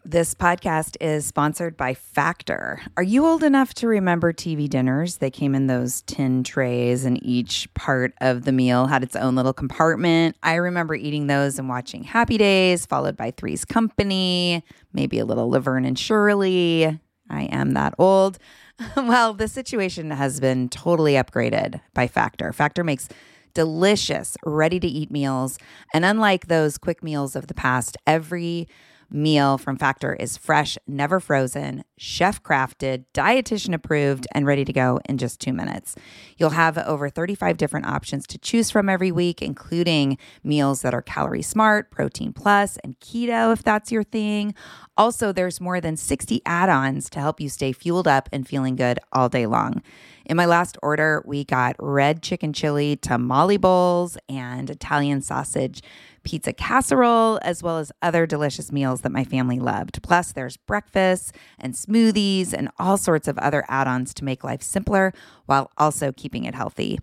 This 0.06 0.36
podcast 0.36 0.98
is 1.00 1.26
sponsored 1.26 1.78
by 1.78 1.94
Factor. 1.94 2.82
Are 2.98 3.04
you 3.04 3.26
old 3.26 3.42
enough 3.42 3.74
to 3.76 3.88
remember 3.88 4.34
TV 4.34 4.68
dinners? 4.68 5.18
They 5.18 5.32
came 5.32 5.56
in 5.56 5.68
those 5.68 6.02
tin 6.02 6.44
trays, 6.44 7.06
and 7.06 7.26
each 7.26 7.74
part 7.74 8.14
of 8.20 8.44
the 8.44 8.52
meal 8.52 8.88
had 8.88 9.02
its 9.02 9.16
own 9.16 9.36
little 9.36 9.54
compartment. 9.54 10.36
I 10.44 10.56
remember 10.56 10.94
eating 10.94 11.28
those 11.28 11.58
and 11.58 11.70
watching 11.70 12.04
Happy 12.04 12.38
Days, 12.38 12.86
followed 12.86 13.16
by 13.16 13.32
Three's 13.32 13.64
Company, 13.64 14.66
maybe 14.92 15.20
a 15.20 15.26
little 15.26 15.50
Laverne 15.50 15.86
and 15.86 15.98
Shirley. 15.98 17.00
I 17.30 17.44
am 17.44 17.72
that 17.72 17.96
old. 17.98 18.40
well, 18.98 19.34
the 19.34 19.48
situation 19.48 20.12
has 20.12 20.42
been 20.42 20.68
totally 20.68 21.14
upgraded 21.14 21.80
by 21.94 22.08
Factor. 22.08 22.52
Factor 22.52 22.84
makes 22.84 23.08
delicious, 23.54 24.36
ready 24.44 24.82
to 24.82 24.88
eat 24.88 25.12
meals. 25.12 25.58
And 25.94 26.04
unlike 26.04 26.48
those 26.48 26.78
quick 26.78 27.02
meals 27.02 27.38
of 27.38 27.48
the 27.48 27.54
past, 27.54 27.96
every 28.06 28.68
meal 29.14 29.58
from 29.58 29.78
Factor 29.78 30.14
is 30.14 30.38
fresh, 30.38 30.78
never 30.88 31.20
frozen, 31.20 31.84
chef 31.98 32.42
crafted, 32.42 33.06
dietitian 33.14 33.74
approved, 33.74 34.28
and 34.34 34.46
ready 34.46 34.66
to 34.66 34.74
go 34.74 35.00
in 35.08 35.18
just 35.18 35.40
two 35.40 35.54
minutes. 35.54 35.96
You'll 36.38 36.50
have 36.50 36.78
over 36.78 37.10
35 37.10 37.56
different 37.58 37.86
options 37.86 38.26
to 38.28 38.38
choose 38.38 38.72
from 38.72 38.90
every 38.90 39.12
week, 39.12 39.42
including 39.42 40.18
meals 40.44 40.82
that 40.82 40.94
are 40.94 41.02
calorie 41.02 41.42
smart, 41.42 41.92
protein 41.92 42.34
plus, 42.34 42.78
and 42.84 43.00
keto 43.00 43.54
if 43.54 43.64
that's 43.64 43.92
your 43.92 44.04
thing. 44.04 44.56
Also, 44.98 45.32
there's 45.32 45.62
more 45.62 45.80
than 45.80 45.96
60 45.96 46.42
add 46.46 46.70
ons 46.70 47.10
to 47.12 47.20
help 47.20 47.40
you 47.40 47.50
stay 47.50 47.72
fueled 47.72 48.08
up 48.08 48.28
and 48.34 48.48
feeling 48.48 48.76
good 48.76 49.00
all 49.12 49.30
day 49.30 49.46
long. 49.46 49.82
In 50.26 50.38
my 50.38 50.46
last 50.46 50.78
order, 50.82 51.22
we 51.26 51.44
got 51.44 51.76
red 51.80 52.22
chicken 52.22 52.54
chili 52.54 52.96
tamale 52.96 53.58
bowls 53.58 54.18
and 54.30 54.70
Italian 54.70 55.22
sausage 55.22 55.82
pizza 56.24 56.54
casserole, 56.54 57.40
as 57.42 57.62
well 57.62 57.78
as 57.78 57.92
other 58.02 58.26
delicious 58.26 58.72
meals 58.72 59.02
that 59.02 59.12
my 59.12 59.26
family 59.26 59.60
loved. 59.60 60.02
Plus, 60.02 60.32
there's 60.32 60.56
breakfast 60.56 61.36
and 61.60 61.74
smoothies 61.74 62.54
and 62.54 62.70
all 62.80 62.98
sorts 62.98 63.28
of 63.28 63.38
other 63.40 63.66
add 63.68 63.88
ons 63.88 64.14
to 64.14 64.24
make 64.24 64.44
life 64.44 64.62
simpler 64.62 65.14
while 65.46 65.70
also 65.78 66.14
keeping 66.14 66.46
it 66.46 66.56
healthy. 66.56 67.00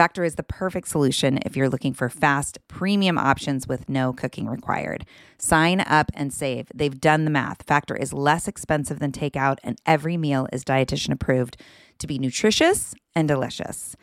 Factor 0.00 0.24
is 0.24 0.36
the 0.36 0.42
perfect 0.42 0.88
solution 0.88 1.38
if 1.44 1.54
you're 1.54 1.68
looking 1.68 1.92
for 1.92 2.08
fast, 2.08 2.58
premium 2.68 3.18
options 3.18 3.68
with 3.68 3.86
no 3.86 4.14
cooking 4.14 4.46
required. 4.46 5.04
Sign 5.36 5.80
up 5.82 6.10
and 6.14 6.32
save. 6.32 6.68
They've 6.74 6.98
done 6.98 7.26
the 7.26 7.30
math. 7.30 7.64
Factor 7.64 7.94
is 7.94 8.14
less 8.14 8.48
expensive 8.48 8.98
than 8.98 9.12
takeout, 9.12 9.58
and 9.62 9.78
every 9.84 10.16
meal 10.16 10.48
is 10.54 10.64
dietitian 10.64 11.12
approved 11.12 11.58
to 11.98 12.06
be 12.06 12.18
nutritious 12.18 12.94
and 13.14 13.28
delicious. 13.28 13.94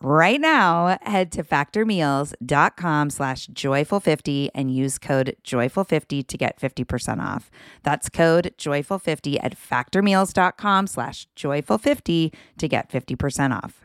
Right 0.00 0.40
now, 0.40 0.96
head 1.02 1.30
to 1.32 1.44
factormeals.com 1.44 3.10
slash 3.10 3.46
joyful50 3.48 4.48
and 4.54 4.74
use 4.74 4.96
code 4.96 5.36
joyful50 5.44 6.26
to 6.28 6.38
get 6.38 6.58
50% 6.58 7.22
off. 7.22 7.50
That's 7.82 8.08
code 8.08 8.54
joyful50 8.56 9.38
at 9.44 9.54
factormeals.com 9.54 10.86
slash 10.86 11.28
joyful50 11.36 12.32
to 12.56 12.68
get 12.68 12.90
50% 12.90 13.62
off. 13.62 13.84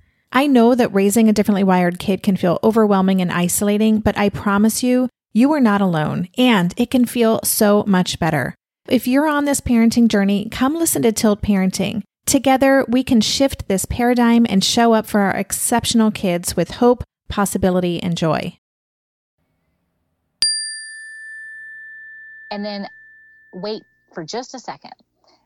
I 0.33 0.47
know 0.47 0.75
that 0.75 0.93
raising 0.93 1.27
a 1.27 1.33
differently 1.33 1.63
wired 1.63 1.99
kid 1.99 2.23
can 2.23 2.37
feel 2.37 2.59
overwhelming 2.63 3.21
and 3.21 3.31
isolating, 3.31 3.99
but 3.99 4.17
I 4.17 4.29
promise 4.29 4.81
you, 4.81 5.09
you 5.33 5.51
are 5.51 5.59
not 5.59 5.81
alone, 5.81 6.29
and 6.37 6.73
it 6.77 6.89
can 6.89 7.05
feel 7.05 7.41
so 7.43 7.83
much 7.85 8.17
better. 8.17 8.55
If 8.87 9.07
you're 9.07 9.27
on 9.27 9.45
this 9.45 9.61
parenting 9.61 10.07
journey, 10.07 10.47
come 10.49 10.75
listen 10.75 11.01
to 11.01 11.11
Tilt 11.11 11.41
Parenting. 11.41 12.03
Together, 12.25 12.85
we 12.87 13.03
can 13.03 13.19
shift 13.19 13.67
this 13.67 13.85
paradigm 13.85 14.45
and 14.49 14.63
show 14.63 14.93
up 14.93 15.05
for 15.05 15.19
our 15.19 15.35
exceptional 15.35 16.11
kids 16.11 16.55
with 16.55 16.71
hope, 16.71 17.03
possibility, 17.27 18.01
and 18.01 18.17
joy. 18.17 18.57
And 22.49 22.63
then 22.63 22.87
wait 23.53 23.83
for 24.13 24.23
just 24.23 24.53
a 24.53 24.59
second. 24.59 24.93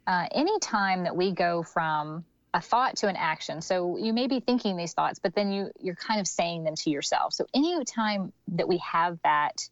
Uh, 0.06 0.28
anytime 0.32 1.04
that 1.04 1.16
we 1.16 1.32
go 1.32 1.64
from 1.64 2.24
a 2.56 2.62
thought 2.62 2.96
to 2.96 3.08
an 3.10 3.18
action. 3.18 3.62
So 3.62 3.98
you 3.98 4.14
may 4.14 4.28
be 4.28 4.40
thinking 4.40 4.78
these 4.78 4.94
thoughts, 4.94 5.20
but 5.20 5.36
then 5.36 5.52
you 5.52 5.72
you're 5.80 5.96
kind 5.96 6.22
of 6.22 6.28
saying 6.28 6.64
them 6.64 6.76
to 6.78 6.90
yourself. 6.90 7.34
So 7.34 7.46
any 7.54 7.84
time 7.84 8.32
that 8.54 8.68
we 8.68 8.78
have 8.78 9.20
that 9.24 9.68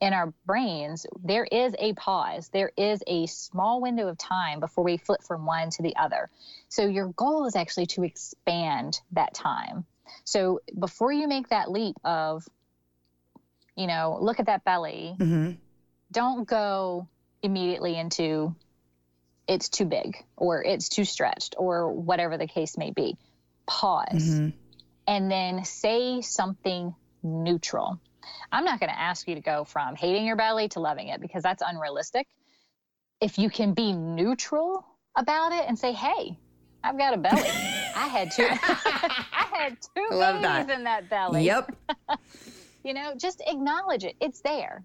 in 0.00 0.12
our 0.12 0.32
brains, 0.46 1.04
there 1.24 1.44
is 1.44 1.74
a 1.80 1.94
pause. 1.94 2.48
There 2.48 2.70
is 2.76 3.02
a 3.08 3.26
small 3.26 3.80
window 3.80 4.06
of 4.06 4.18
time 4.18 4.60
before 4.60 4.84
we 4.84 4.98
flip 4.98 5.24
from 5.24 5.46
one 5.46 5.70
to 5.70 5.82
the 5.82 5.96
other. 5.96 6.30
So 6.68 6.86
your 6.86 7.08
goal 7.08 7.46
is 7.46 7.56
actually 7.56 7.86
to 7.86 8.04
expand 8.04 9.00
that 9.12 9.34
time. 9.34 9.84
So 10.22 10.60
before 10.78 11.12
you 11.12 11.26
make 11.26 11.48
that 11.48 11.72
leap 11.72 11.96
of, 12.04 12.46
you 13.76 13.88
know, 13.88 14.18
look 14.20 14.38
at 14.38 14.46
that 14.46 14.64
belly, 14.64 15.16
mm-hmm. 15.18 15.52
don't 16.12 16.46
go 16.46 17.08
immediately 17.42 17.98
into 17.98 18.54
it's 19.46 19.68
too 19.68 19.84
big 19.84 20.16
or 20.36 20.62
it's 20.62 20.88
too 20.88 21.04
stretched 21.04 21.54
or 21.58 21.92
whatever 21.92 22.38
the 22.38 22.46
case 22.46 22.76
may 22.78 22.90
be. 22.90 23.16
Pause 23.66 24.06
mm-hmm. 24.14 24.48
and 25.06 25.30
then 25.30 25.64
say 25.64 26.20
something 26.20 26.94
neutral. 27.22 28.00
I'm 28.50 28.64
not 28.64 28.80
going 28.80 28.90
to 28.90 28.98
ask 28.98 29.26
you 29.26 29.34
to 29.34 29.40
go 29.40 29.64
from 29.64 29.94
hating 29.96 30.26
your 30.26 30.36
belly 30.36 30.68
to 30.70 30.80
loving 30.80 31.08
it 31.08 31.20
because 31.20 31.42
that's 31.42 31.62
unrealistic. 31.66 32.26
If 33.20 33.38
you 33.38 33.50
can 33.50 33.74
be 33.74 33.92
neutral 33.92 34.84
about 35.16 35.52
it 35.52 35.64
and 35.68 35.78
say, 35.78 35.92
"Hey, 35.92 36.36
I've 36.82 36.98
got 36.98 37.14
a 37.14 37.18
belly. 37.18 37.42
I 37.96 38.08
had 38.08 38.30
two. 38.32 38.46
I 38.50 39.48
had 39.52 39.78
two 39.94 40.16
Love 40.16 40.42
babies 40.42 40.66
that. 40.66 40.70
in 40.70 40.84
that 40.84 41.08
belly." 41.08 41.44
Yep. 41.44 41.74
you 42.84 42.94
know, 42.94 43.14
just 43.16 43.42
acknowledge 43.46 44.04
it. 44.04 44.16
It's 44.20 44.40
there. 44.40 44.84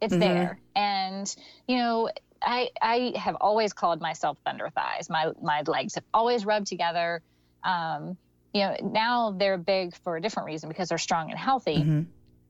It's 0.00 0.12
mm-hmm. 0.12 0.20
there. 0.20 0.60
And 0.76 1.34
you 1.66 1.78
know, 1.78 2.10
I 2.44 2.70
I 2.80 3.12
have 3.16 3.36
always 3.40 3.72
called 3.72 4.00
myself 4.00 4.38
thunder 4.44 4.70
thighs. 4.70 5.08
My 5.08 5.32
my 5.42 5.62
legs 5.62 5.94
have 5.94 6.04
always 6.12 6.44
rubbed 6.44 6.66
together. 6.66 7.22
Um, 7.64 8.16
you 8.52 8.62
know, 8.62 8.76
now 8.82 9.34
they're 9.36 9.58
big 9.58 9.94
for 10.02 10.16
a 10.16 10.20
different 10.20 10.46
reason 10.46 10.68
because 10.68 10.88
they're 10.88 10.98
strong 10.98 11.30
and 11.30 11.38
healthy. 11.38 11.76
Mm-hmm. 11.76 12.02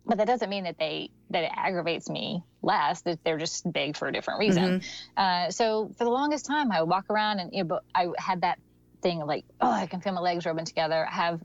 But 0.05 0.19
that 0.19 0.27
doesn't 0.27 0.51
mean 0.51 0.65
that 0.65 0.79
they 0.79 1.11
that 1.31 1.45
it 1.45 1.51
aggravates 1.55 2.09
me 2.09 2.43
less. 2.61 3.03
That 3.03 3.23
they're 3.25 3.39
just 3.39 3.71
big 3.71 3.97
for 3.97 4.09
a 4.09 4.13
different 4.13 4.41
reason. 4.41 4.81
Mm-hmm. 4.81 4.89
Uh, 5.17 5.51
so 5.51 5.93
for 5.97 6.05
the 6.05 6.11
longest 6.11 6.47
time, 6.47 6.73
I 6.73 6.81
would 6.81 6.91
walk 6.91 7.11
around 7.11 7.39
and 7.39 7.55
you 7.55 7.65
know, 7.65 7.81
I 7.95 8.09
had 8.19 8.41
that 8.41 8.59
thing 9.01 9.23
of 9.23 9.29
like, 9.29 9.45
oh, 9.61 9.71
I 9.71 9.87
can 9.87 10.01
feel 10.01 10.13
my 10.13 10.21
legs 10.21 10.45
rubbing 10.45 10.65
together. 10.65 11.07
I 11.09 11.15
have 11.15 11.45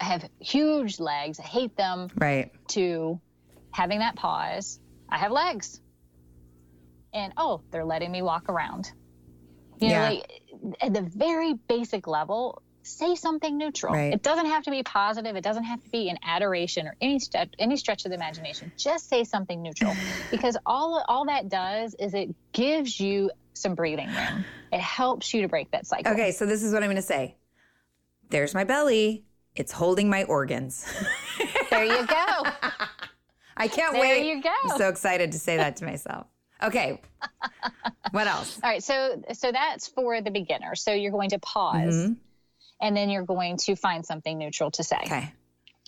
I 0.00 0.04
have 0.04 0.28
huge 0.38 1.00
legs. 1.00 1.40
I 1.40 1.44
hate 1.44 1.76
them. 1.76 2.08
Right. 2.16 2.52
To 2.68 3.20
having 3.72 3.98
that 3.98 4.16
pause. 4.16 4.80
I 5.08 5.18
have 5.18 5.32
legs 5.32 5.80
and 7.12 7.32
oh, 7.36 7.62
they're 7.70 7.84
letting 7.84 8.12
me 8.12 8.22
walk 8.22 8.48
around. 8.48 8.92
You 9.78 9.88
know, 9.88 9.94
yeah. 9.94 10.08
like 10.10 10.42
at 10.80 10.92
the 10.92 11.02
very 11.02 11.54
basic 11.54 12.06
level, 12.06 12.62
say 12.82 13.14
something 13.14 13.56
neutral. 13.56 13.94
Right. 13.94 14.12
It 14.12 14.22
doesn't 14.22 14.46
have 14.46 14.64
to 14.64 14.70
be 14.70 14.82
positive. 14.82 15.36
It 15.36 15.44
doesn't 15.44 15.64
have 15.64 15.82
to 15.82 15.90
be 15.90 16.08
an 16.08 16.18
adoration 16.22 16.86
or 16.86 16.96
any 17.00 17.18
stretch, 17.18 17.54
any 17.58 17.76
stretch 17.76 18.04
of 18.04 18.10
the 18.10 18.16
imagination. 18.16 18.72
Just 18.76 19.08
say 19.08 19.24
something 19.24 19.62
neutral, 19.62 19.94
because 20.30 20.56
all 20.66 21.04
all 21.08 21.26
that 21.26 21.48
does 21.48 21.94
is 21.94 22.14
it 22.14 22.34
gives 22.52 23.00
you 23.00 23.30
some 23.54 23.74
breathing 23.74 24.08
room. 24.08 24.44
It 24.72 24.80
helps 24.80 25.32
you 25.34 25.42
to 25.42 25.48
break 25.48 25.70
that 25.72 25.86
cycle. 25.86 26.12
Okay, 26.12 26.32
so 26.32 26.46
this 26.46 26.62
is 26.62 26.72
what 26.72 26.82
I'm 26.82 26.88
going 26.88 26.96
to 26.96 27.02
say. 27.02 27.36
There's 28.30 28.54
my 28.54 28.64
belly. 28.64 29.24
It's 29.56 29.72
holding 29.72 30.08
my 30.08 30.24
organs. 30.24 30.86
there 31.70 31.84
you 31.84 32.06
go. 32.06 32.14
I 33.56 33.68
can't 33.68 33.92
there 33.92 34.00
wait. 34.00 34.22
There 34.22 34.36
you 34.36 34.42
go. 34.42 34.54
I'm 34.64 34.78
so 34.78 34.88
excited 34.88 35.32
to 35.32 35.38
say 35.38 35.56
that 35.56 35.76
to 35.76 35.84
myself. 35.84 36.26
Okay. 36.62 37.00
what 38.10 38.26
else? 38.26 38.58
All 38.62 38.70
right. 38.70 38.82
So 38.82 39.22
so 39.32 39.52
that's 39.52 39.88
for 39.88 40.20
the 40.20 40.30
beginner. 40.30 40.74
So 40.74 40.92
you're 40.92 41.12
going 41.12 41.30
to 41.30 41.38
pause 41.38 41.94
mm-hmm. 41.94 42.12
and 42.80 42.96
then 42.96 43.10
you're 43.10 43.24
going 43.24 43.56
to 43.58 43.76
find 43.76 44.04
something 44.04 44.38
neutral 44.38 44.70
to 44.72 44.84
say. 44.84 45.00
Okay. 45.04 45.32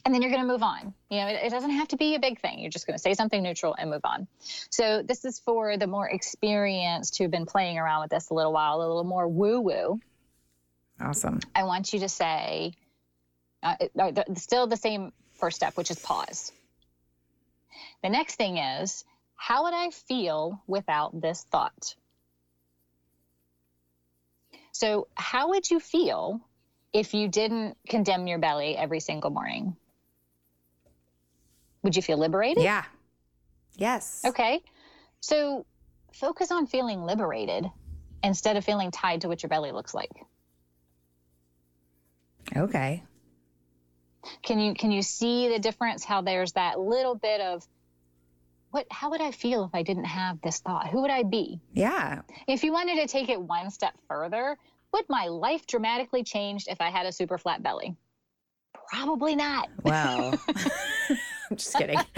And 0.04 0.12
then 0.12 0.20
you're 0.20 0.32
going 0.32 0.42
to 0.42 0.48
move 0.48 0.64
on. 0.64 0.94
You 1.10 1.20
know, 1.20 1.28
it, 1.28 1.44
it 1.44 1.50
doesn't 1.50 1.70
have 1.70 1.86
to 1.88 1.96
be 1.96 2.16
a 2.16 2.18
big 2.18 2.40
thing. 2.40 2.58
You're 2.58 2.70
just 2.70 2.88
going 2.88 2.96
to 2.96 3.02
say 3.02 3.14
something 3.14 3.40
neutral 3.40 3.76
and 3.78 3.88
move 3.88 4.00
on. 4.04 4.26
So 4.70 5.02
this 5.02 5.24
is 5.24 5.38
for 5.38 5.76
the 5.76 5.86
more 5.86 6.08
experienced 6.08 7.18
who've 7.18 7.30
been 7.30 7.46
playing 7.46 7.78
around 7.78 8.02
with 8.02 8.10
this 8.10 8.30
a 8.30 8.34
little 8.34 8.52
while, 8.52 8.78
a 8.78 8.78
little 8.78 9.04
more 9.04 9.28
woo 9.28 9.60
woo. 9.60 10.00
Awesome. 11.00 11.38
I 11.54 11.64
want 11.64 11.92
you 11.92 12.00
to 12.00 12.08
say, 12.08 12.72
uh, 13.62 13.76
still 14.34 14.66
the 14.66 14.76
same 14.76 15.12
first 15.34 15.56
step, 15.56 15.76
which 15.76 15.90
is 15.90 15.98
pause. 15.98 16.52
The 18.02 18.08
next 18.08 18.36
thing 18.36 18.58
is 18.58 19.04
how 19.42 19.64
would 19.64 19.74
I 19.74 19.90
feel 19.90 20.62
without 20.68 21.20
this 21.20 21.44
thought? 21.50 21.96
So, 24.70 25.08
how 25.16 25.48
would 25.48 25.68
you 25.68 25.80
feel 25.80 26.40
if 26.92 27.12
you 27.12 27.26
didn't 27.26 27.76
condemn 27.88 28.28
your 28.28 28.38
belly 28.38 28.76
every 28.76 29.00
single 29.00 29.30
morning? 29.30 29.74
Would 31.82 31.96
you 31.96 32.02
feel 32.02 32.18
liberated? 32.18 32.62
Yeah. 32.62 32.84
Yes. 33.76 34.22
Okay. 34.24 34.62
So, 35.18 35.66
focus 36.12 36.52
on 36.52 36.68
feeling 36.68 37.02
liberated 37.02 37.68
instead 38.22 38.56
of 38.56 38.64
feeling 38.64 38.92
tied 38.92 39.22
to 39.22 39.28
what 39.28 39.42
your 39.42 39.48
belly 39.48 39.72
looks 39.72 39.92
like. 39.92 40.12
Okay. 42.56 43.02
Can 44.44 44.60
you 44.60 44.74
can 44.74 44.92
you 44.92 45.02
see 45.02 45.48
the 45.48 45.58
difference 45.58 46.04
how 46.04 46.20
there's 46.22 46.52
that 46.52 46.78
little 46.78 47.16
bit 47.16 47.40
of 47.40 47.66
what 48.72 48.86
how 48.90 49.10
would 49.10 49.20
I 49.20 49.30
feel 49.30 49.64
if 49.64 49.70
I 49.74 49.82
didn't 49.82 50.04
have 50.04 50.40
this 50.42 50.58
thought? 50.60 50.88
Who 50.88 51.02
would 51.02 51.10
I 51.10 51.22
be? 51.22 51.60
Yeah. 51.74 52.22
If 52.48 52.64
you 52.64 52.72
wanted 52.72 52.96
to 52.96 53.06
take 53.06 53.28
it 53.28 53.40
one 53.40 53.70
step 53.70 53.94
further, 54.08 54.56
would 54.92 55.04
my 55.08 55.26
life 55.26 55.66
dramatically 55.66 56.24
change 56.24 56.64
if 56.68 56.80
I 56.80 56.90
had 56.90 57.06
a 57.06 57.12
super 57.12 57.38
flat 57.38 57.62
belly? 57.62 57.94
Probably 58.88 59.36
not. 59.36 59.68
Wow. 59.84 60.32
I'm 60.48 61.16
just 61.56 61.76
kidding. 61.76 61.98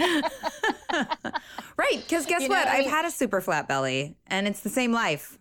right, 1.77 2.01
because 2.01 2.25
guess 2.25 2.41
you 2.41 2.49
know 2.49 2.55
what? 2.55 2.67
I 2.67 2.79
mean? 2.79 2.85
I've 2.85 2.91
had 2.91 3.05
a 3.05 3.11
super 3.11 3.41
flat 3.41 3.67
belly 3.67 4.15
and 4.27 4.47
it's 4.47 4.61
the 4.61 4.69
same 4.69 4.93
life. 4.93 5.37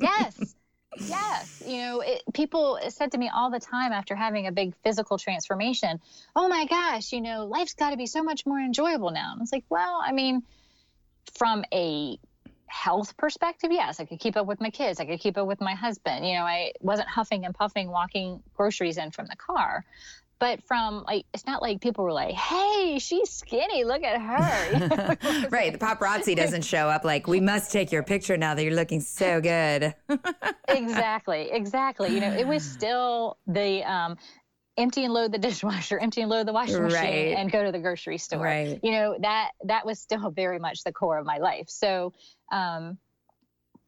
yes. 0.00 0.54
Yes, 0.96 1.62
you 1.64 1.78
know, 1.78 2.00
it, 2.00 2.22
people 2.34 2.78
said 2.88 3.12
to 3.12 3.18
me 3.18 3.30
all 3.32 3.50
the 3.50 3.60
time 3.60 3.92
after 3.92 4.14
having 4.14 4.46
a 4.46 4.52
big 4.52 4.74
physical 4.82 5.18
transformation, 5.18 6.00
"Oh 6.34 6.48
my 6.48 6.66
gosh, 6.66 7.12
you 7.12 7.20
know, 7.20 7.44
life's 7.46 7.74
got 7.74 7.90
to 7.90 7.96
be 7.96 8.06
so 8.06 8.22
much 8.22 8.46
more 8.46 8.58
enjoyable 8.58 9.10
now." 9.10 9.32
And 9.32 9.42
it's 9.42 9.52
like, 9.52 9.64
well, 9.68 10.00
I 10.04 10.12
mean, 10.12 10.42
from 11.34 11.64
a 11.72 12.18
health 12.66 13.16
perspective, 13.16 13.70
yes, 13.72 14.00
I 14.00 14.04
could 14.04 14.20
keep 14.20 14.36
up 14.36 14.46
with 14.46 14.60
my 14.60 14.70
kids. 14.70 15.00
I 15.00 15.06
could 15.06 15.20
keep 15.20 15.38
up 15.38 15.46
with 15.46 15.60
my 15.60 15.74
husband. 15.74 16.26
You 16.26 16.34
know, 16.34 16.44
I 16.44 16.72
wasn't 16.80 17.08
huffing 17.08 17.44
and 17.44 17.54
puffing 17.54 17.88
walking 17.88 18.42
groceries 18.54 18.98
in 18.98 19.10
from 19.10 19.26
the 19.26 19.36
car. 19.36 19.84
But 20.38 20.62
from 20.64 21.04
like 21.06 21.24
it's 21.34 21.46
not 21.46 21.62
like 21.62 21.80
people 21.80 22.04
were 22.04 22.12
like 22.12 22.34
hey 22.34 22.98
she's 22.98 23.30
skinny 23.30 23.84
look 23.84 24.02
at 24.02 24.20
her 24.20 25.46
right 25.50 25.72
the 25.72 25.78
paparazzi 25.78 26.34
doesn't 26.36 26.62
show 26.62 26.88
up 26.88 27.04
like 27.04 27.26
we 27.26 27.40
must 27.40 27.72
take 27.72 27.92
your 27.92 28.02
picture 28.02 28.36
now 28.36 28.54
that 28.54 28.62
you're 28.62 28.74
looking 28.74 29.00
so 29.00 29.40
good 29.40 29.94
exactly 30.68 31.50
exactly 31.50 32.14
you 32.14 32.20
know 32.20 32.32
it 32.32 32.46
was 32.46 32.62
still 32.62 33.38
the 33.46 33.82
um 33.90 34.16
empty 34.78 35.04
and 35.04 35.12
load 35.12 35.32
the 35.32 35.38
dishwasher, 35.38 35.98
empty 35.98 36.22
and 36.22 36.30
load 36.30 36.46
the 36.46 36.52
washing 36.52 36.80
machine, 36.82 37.00
right. 37.00 37.36
and 37.36 37.50
go 37.50 37.64
to 37.64 37.72
the 37.72 37.80
grocery 37.80 38.16
store. 38.16 38.44
Right. 38.44 38.78
You 38.82 38.92
know 38.92 39.16
that 39.20 39.50
that 39.64 39.84
was 39.84 39.98
still 39.98 40.30
very 40.30 40.58
much 40.58 40.84
the 40.84 40.92
core 40.92 41.18
of 41.18 41.26
my 41.26 41.38
life. 41.38 41.68
So, 41.68 42.12
um, 42.52 42.96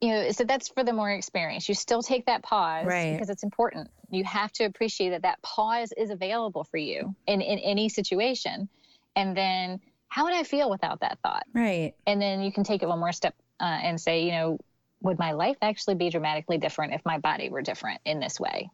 you 0.01 0.13
know, 0.13 0.31
so 0.31 0.45
that's 0.45 0.69
for 0.69 0.83
the 0.83 0.93
more 0.93 1.11
experienced. 1.11 1.69
You 1.69 1.75
still 1.75 2.03
take 2.03 2.27
that 2.27 2.43
pause 2.43 2.87
right. 2.87 3.13
because 3.13 3.29
it's 3.29 3.43
important. 3.43 3.91
You 4.11 4.25
have 4.25 4.53
to 4.53 4.65
appreciate 4.65 5.11
that 5.11 5.23
that 5.23 5.41
pause 5.43 5.93
is 5.97 6.11
available 6.11 6.65
for 6.65 6.79
you 6.79 7.15
in 7.27 7.41
in 7.41 7.59
any 7.59 7.89
situation, 7.89 8.69
and 9.17 9.37
then 9.37 9.81
how 10.09 10.25
would 10.25 10.35
I 10.35 10.43
feel 10.43 10.71
without 10.71 11.01
that 11.01 11.19
thought? 11.23 11.45
Right. 11.55 11.95
And 12.07 12.21
then 12.21 12.43
you 12.43 12.53
can 12.53 12.65
take 12.65 12.83
it 12.83 12.89
one 12.89 12.99
more 12.99 13.13
step 13.13 13.35
uh, 13.61 13.65
and 13.65 14.01
say, 14.01 14.25
you 14.25 14.33
know, 14.33 14.59
would 15.03 15.19
my 15.19 15.33
life 15.33 15.57
actually 15.63 15.95
be 15.95 16.11
dramatically 16.11 16.59
different 16.59 16.95
if 16.95 17.03
my 17.05 17.19
body 17.19 17.49
were 17.49 17.63
different 17.63 18.01
in 18.05 18.19
this 18.19 18.41
way? 18.41 18.71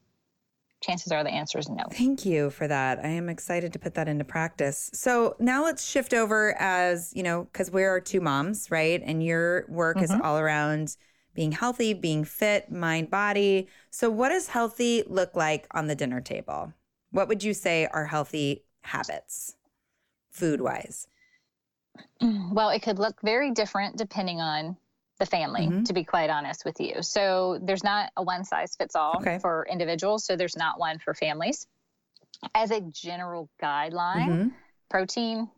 chances 0.83 1.11
are 1.13 1.25
the 1.25 1.31
answer 1.31 1.59
is 1.59 1.69
no. 1.69 1.85
Thank 1.91 2.25
you 2.25 2.51
for 2.51 2.69
that. 2.69 2.99
I 3.03 3.09
am 3.09 3.29
excited 3.29 3.73
to 3.73 3.79
put 3.79 3.95
that 3.95 4.09
into 4.09 4.25
practice. 4.25 4.91
So 4.93 5.37
now 5.39 5.65
let's 5.65 5.85
shift 5.85 6.15
over 6.15 6.55
as, 6.59 7.13
you 7.15 7.23
know, 7.23 7.45
because 7.45 7.71
we're 7.71 8.01
two 8.01 8.21
moms, 8.21 8.71
right? 8.71 9.03
And 9.05 9.23
your 9.25 9.67
work 9.69 9.97
mm-hmm. 9.97 10.05
is 10.05 10.21
all 10.23 10.39
around 10.39 10.97
being 11.37 11.53
healthy, 11.53 11.95
being 11.95 12.25
fit, 12.25 12.73
mind, 12.73 13.11
body. 13.11 13.69
So, 13.91 14.11
what 14.11 14.31
does 14.31 14.49
healthy 14.49 15.05
look 15.07 15.37
like 15.37 15.69
on 15.71 15.87
the 15.87 15.95
dinner 15.95 16.21
table? 16.21 16.73
What 17.13 17.29
would 17.29 17.45
you 17.45 17.55
say 17.55 17.87
are 17.93 18.07
healthy 18.07 18.65
habits, 18.83 19.55
food 20.31 20.61
wise? 20.61 21.07
Well, 22.21 22.71
it 22.71 22.83
could 22.83 22.99
look 22.99 23.21
very 23.23 23.53
different 23.53 23.97
depending 23.97 24.41
on 24.41 24.77
the 25.19 25.27
family, 25.27 25.67
mm-hmm. 25.67 25.85
to 25.85 25.93
be 25.93 26.05
quite 26.05 26.31
honest 26.31 26.65
with 26.65 26.81
you. 26.81 27.03
So 27.03 27.59
there's 27.63 27.85
not 27.85 28.11
a 28.17 28.23
one 28.23 28.45
size 28.45 28.75
fits 28.77 28.95
all 28.95 29.17
okay. 29.17 29.39
for 29.39 29.67
individuals. 29.71 30.25
So 30.25 30.37
there's 30.37 30.57
not 30.57 30.79
one 30.79 30.99
for 30.99 31.15
families. 31.15 31.67
As 32.55 32.71
a 32.71 32.81
general 32.81 33.49
guideline, 33.63 34.29
mm-hmm. 34.29 34.49
protein, 34.91 35.49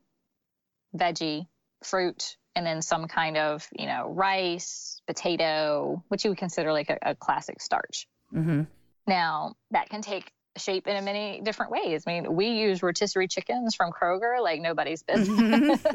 veggie, 0.96 1.46
fruit, 1.82 2.36
and 2.58 2.66
then 2.66 2.82
some 2.82 3.06
kind 3.06 3.36
of, 3.36 3.68
you 3.78 3.86
know, 3.86 4.08
rice, 4.08 5.00
potato, 5.06 6.02
which 6.08 6.24
you 6.24 6.32
would 6.32 6.38
consider 6.38 6.72
like 6.72 6.90
a, 6.90 6.98
a 7.02 7.14
classic 7.14 7.60
starch. 7.60 8.08
Mm-hmm. 8.34 8.62
Now, 9.06 9.54
that 9.70 9.88
can 9.88 10.02
take 10.02 10.32
shape 10.56 10.88
in 10.88 10.96
a 10.96 11.02
many 11.02 11.40
different 11.40 11.70
ways. 11.70 12.02
I 12.04 12.14
mean, 12.20 12.34
we 12.34 12.48
use 12.48 12.82
rotisserie 12.82 13.28
chickens 13.28 13.76
from 13.76 13.92
Kroger 13.92 14.42
like 14.42 14.60
nobody's 14.60 15.04
business. 15.04 15.80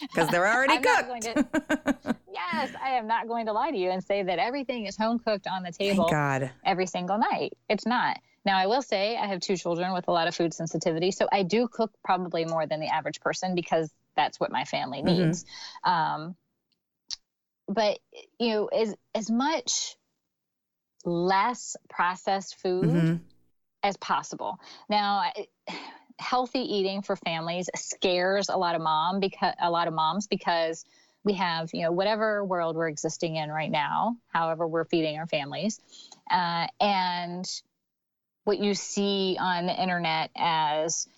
Because 0.00 0.28
they're 0.30 0.46
already 0.52 0.78
cooked. 0.78 1.22
To, 1.22 2.16
yes, 2.32 2.72
I 2.82 2.94
am 2.94 3.06
not 3.06 3.28
going 3.28 3.46
to 3.46 3.52
lie 3.52 3.70
to 3.70 3.76
you 3.76 3.90
and 3.90 4.02
say 4.02 4.24
that 4.24 4.40
everything 4.40 4.86
is 4.86 4.96
home 4.96 5.20
cooked 5.20 5.46
on 5.46 5.62
the 5.62 5.70
table 5.70 6.08
God. 6.10 6.50
every 6.64 6.86
single 6.86 7.18
night. 7.18 7.52
It's 7.68 7.86
not. 7.86 8.18
Now, 8.44 8.58
I 8.58 8.66
will 8.66 8.82
say 8.82 9.16
I 9.16 9.28
have 9.28 9.38
two 9.38 9.56
children 9.56 9.92
with 9.92 10.08
a 10.08 10.10
lot 10.10 10.26
of 10.26 10.34
food 10.34 10.52
sensitivity, 10.52 11.12
so 11.12 11.28
I 11.30 11.44
do 11.44 11.68
cook 11.68 11.92
probably 12.04 12.44
more 12.44 12.66
than 12.66 12.80
the 12.80 12.88
average 12.88 13.20
person 13.20 13.54
because 13.54 13.88
that's 14.16 14.38
what 14.38 14.52
my 14.52 14.64
family 14.64 14.98
mm-hmm. 14.98 15.24
needs. 15.24 15.44
Mm-hmm. 15.84 15.90
Um, 15.90 16.36
but 17.68 17.98
you 18.38 18.50
know, 18.50 18.66
as 18.66 18.94
as 19.14 19.30
much 19.30 19.96
less 21.04 21.76
processed 21.88 22.60
food 22.60 22.84
mm-hmm 22.84 23.16
as 23.82 23.96
possible. 23.96 24.58
Now, 24.88 25.24
healthy 26.18 26.60
eating 26.60 27.02
for 27.02 27.16
families 27.16 27.68
scares 27.74 28.48
a 28.48 28.56
lot 28.56 28.74
of 28.74 28.80
mom 28.80 29.20
because 29.20 29.54
a 29.60 29.70
lot 29.70 29.88
of 29.88 29.94
moms 29.94 30.26
because 30.26 30.84
we 31.24 31.34
have 31.34 31.70
you 31.72 31.82
know 31.82 31.92
whatever 31.92 32.44
world 32.44 32.76
we're 32.76 32.88
existing 32.88 33.36
in 33.36 33.50
right 33.50 33.70
now, 33.70 34.16
however 34.28 34.66
we're 34.66 34.84
feeding 34.84 35.18
our 35.18 35.26
families, 35.26 35.80
uh, 36.30 36.66
and 36.80 37.48
what 38.44 38.58
you 38.58 38.74
see 38.74 39.36
on 39.38 39.66
the 39.66 39.82
internet 39.82 40.30
as 40.36 41.08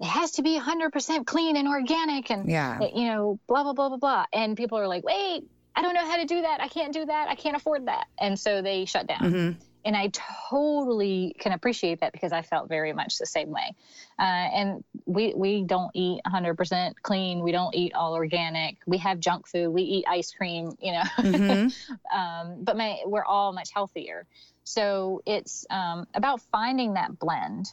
it 0.00 0.06
has 0.06 0.32
to 0.32 0.42
be 0.42 0.58
100% 0.58 1.26
clean 1.26 1.56
and 1.56 1.68
organic 1.68 2.30
and 2.30 2.50
yeah. 2.50 2.80
you 2.94 3.06
know 3.06 3.38
blah 3.46 3.62
blah 3.62 3.72
blah 3.72 3.88
blah 3.88 3.98
blah 3.98 4.24
and 4.32 4.56
people 4.56 4.78
are 4.78 4.88
like 4.88 5.04
wait 5.04 5.44
i 5.76 5.82
don't 5.82 5.94
know 5.94 6.04
how 6.04 6.16
to 6.16 6.24
do 6.24 6.40
that 6.42 6.60
i 6.60 6.68
can't 6.68 6.92
do 6.92 7.04
that 7.04 7.28
i 7.28 7.34
can't 7.34 7.56
afford 7.56 7.86
that 7.86 8.06
and 8.18 8.38
so 8.38 8.62
they 8.62 8.84
shut 8.84 9.06
down 9.06 9.20
mm-hmm 9.20 9.50
and 9.84 9.96
I 9.96 10.10
totally 10.48 11.34
can 11.38 11.52
appreciate 11.52 12.00
that 12.00 12.12
because 12.12 12.32
I 12.32 12.42
felt 12.42 12.68
very 12.68 12.92
much 12.92 13.18
the 13.18 13.26
same 13.26 13.50
way. 13.50 13.74
Uh, 14.18 14.22
and 14.22 14.84
we 15.06 15.32
we 15.34 15.62
don't 15.62 15.90
eat 15.94 16.20
100% 16.26 16.94
clean. 17.02 17.40
We 17.40 17.52
don't 17.52 17.74
eat 17.74 17.94
all 17.94 18.14
organic. 18.14 18.76
We 18.86 18.98
have 18.98 19.20
junk 19.20 19.48
food. 19.48 19.70
We 19.70 19.82
eat 19.82 20.04
ice 20.08 20.32
cream. 20.32 20.72
You 20.80 20.92
know, 20.92 21.02
mm-hmm. 21.18 22.18
um, 22.18 22.62
but 22.62 22.76
my, 22.76 22.98
we're 23.06 23.24
all 23.24 23.52
much 23.52 23.70
healthier. 23.72 24.26
So 24.64 25.22
it's 25.26 25.66
um, 25.70 26.06
about 26.14 26.42
finding 26.52 26.94
that 26.94 27.18
blend 27.18 27.72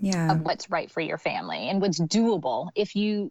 yeah. 0.00 0.32
of 0.32 0.40
what's 0.42 0.70
right 0.70 0.90
for 0.90 1.00
your 1.00 1.18
family 1.18 1.68
and 1.68 1.80
what's 1.80 2.00
doable. 2.00 2.70
If 2.74 2.96
you 2.96 3.30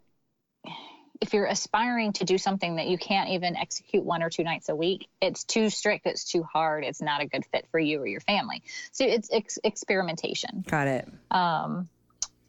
if 1.20 1.32
you're 1.32 1.46
aspiring 1.46 2.12
to 2.12 2.24
do 2.24 2.36
something 2.36 2.76
that 2.76 2.86
you 2.86 2.98
can't 2.98 3.30
even 3.30 3.56
execute 3.56 4.04
one 4.04 4.22
or 4.22 4.28
two 4.28 4.44
nights 4.44 4.68
a 4.68 4.76
week, 4.76 5.08
it's 5.22 5.44
too 5.44 5.70
strict, 5.70 6.06
it's 6.06 6.24
too 6.24 6.42
hard, 6.42 6.84
it's 6.84 7.00
not 7.00 7.22
a 7.22 7.26
good 7.26 7.44
fit 7.46 7.66
for 7.70 7.78
you 7.78 8.00
or 8.00 8.06
your 8.06 8.20
family. 8.20 8.62
So 8.92 9.06
it's 9.06 9.30
ex- 9.32 9.58
experimentation. 9.64 10.64
Got 10.66 10.88
it. 10.88 11.08
Um, 11.30 11.88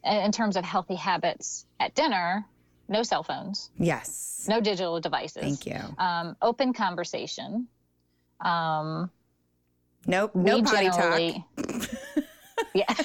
in 0.04 0.30
terms 0.32 0.56
of 0.56 0.64
healthy 0.64 0.96
habits 0.96 1.64
at 1.80 1.94
dinner, 1.94 2.44
no 2.88 3.02
cell 3.02 3.22
phones. 3.22 3.70
Yes. 3.78 4.46
No 4.48 4.60
digital 4.60 5.00
devices. 5.00 5.42
Thank 5.42 5.66
you. 5.66 5.80
Um, 5.98 6.36
open 6.42 6.72
conversation. 6.72 7.68
Um, 8.40 9.10
nope. 10.06 10.34
No 10.34 10.62
potty 10.62 10.90
talk. 10.90 11.44
yeah. 12.74 12.94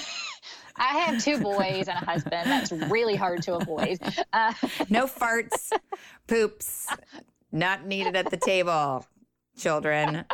I 0.76 0.98
have 0.98 1.22
two 1.22 1.38
boys 1.38 1.88
and 1.88 2.00
a 2.00 2.04
husband. 2.04 2.50
That's 2.50 2.72
really 2.72 3.16
hard 3.16 3.42
to 3.42 3.54
avoid. 3.54 3.98
Uh, 4.32 4.52
no 4.88 5.06
farts, 5.06 5.72
poops, 6.26 6.86
not 7.50 7.86
needed 7.86 8.16
at 8.16 8.30
the 8.30 8.36
table, 8.36 9.06
children. 9.56 10.24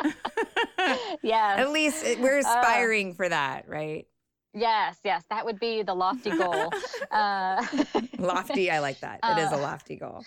yes. 1.21 1.59
At 1.59 1.71
least 1.71 2.05
we're 2.19 2.37
uh, 2.37 2.39
aspiring 2.39 3.11
uh, 3.11 3.15
for 3.15 3.29
that, 3.29 3.67
right? 3.67 4.07
Yes, 4.53 4.97
yes, 5.03 5.23
that 5.29 5.45
would 5.45 5.59
be 5.59 5.83
the 5.83 5.93
lofty 5.93 6.31
goal. 6.31 6.71
Uh, 7.11 7.65
lofty, 8.19 8.69
I 8.69 8.79
like 8.79 8.99
that. 8.99 9.19
It 9.23 9.39
is 9.39 9.51
a 9.51 9.55
uh, 9.55 9.61
lofty 9.61 9.95
goal. 9.95 10.23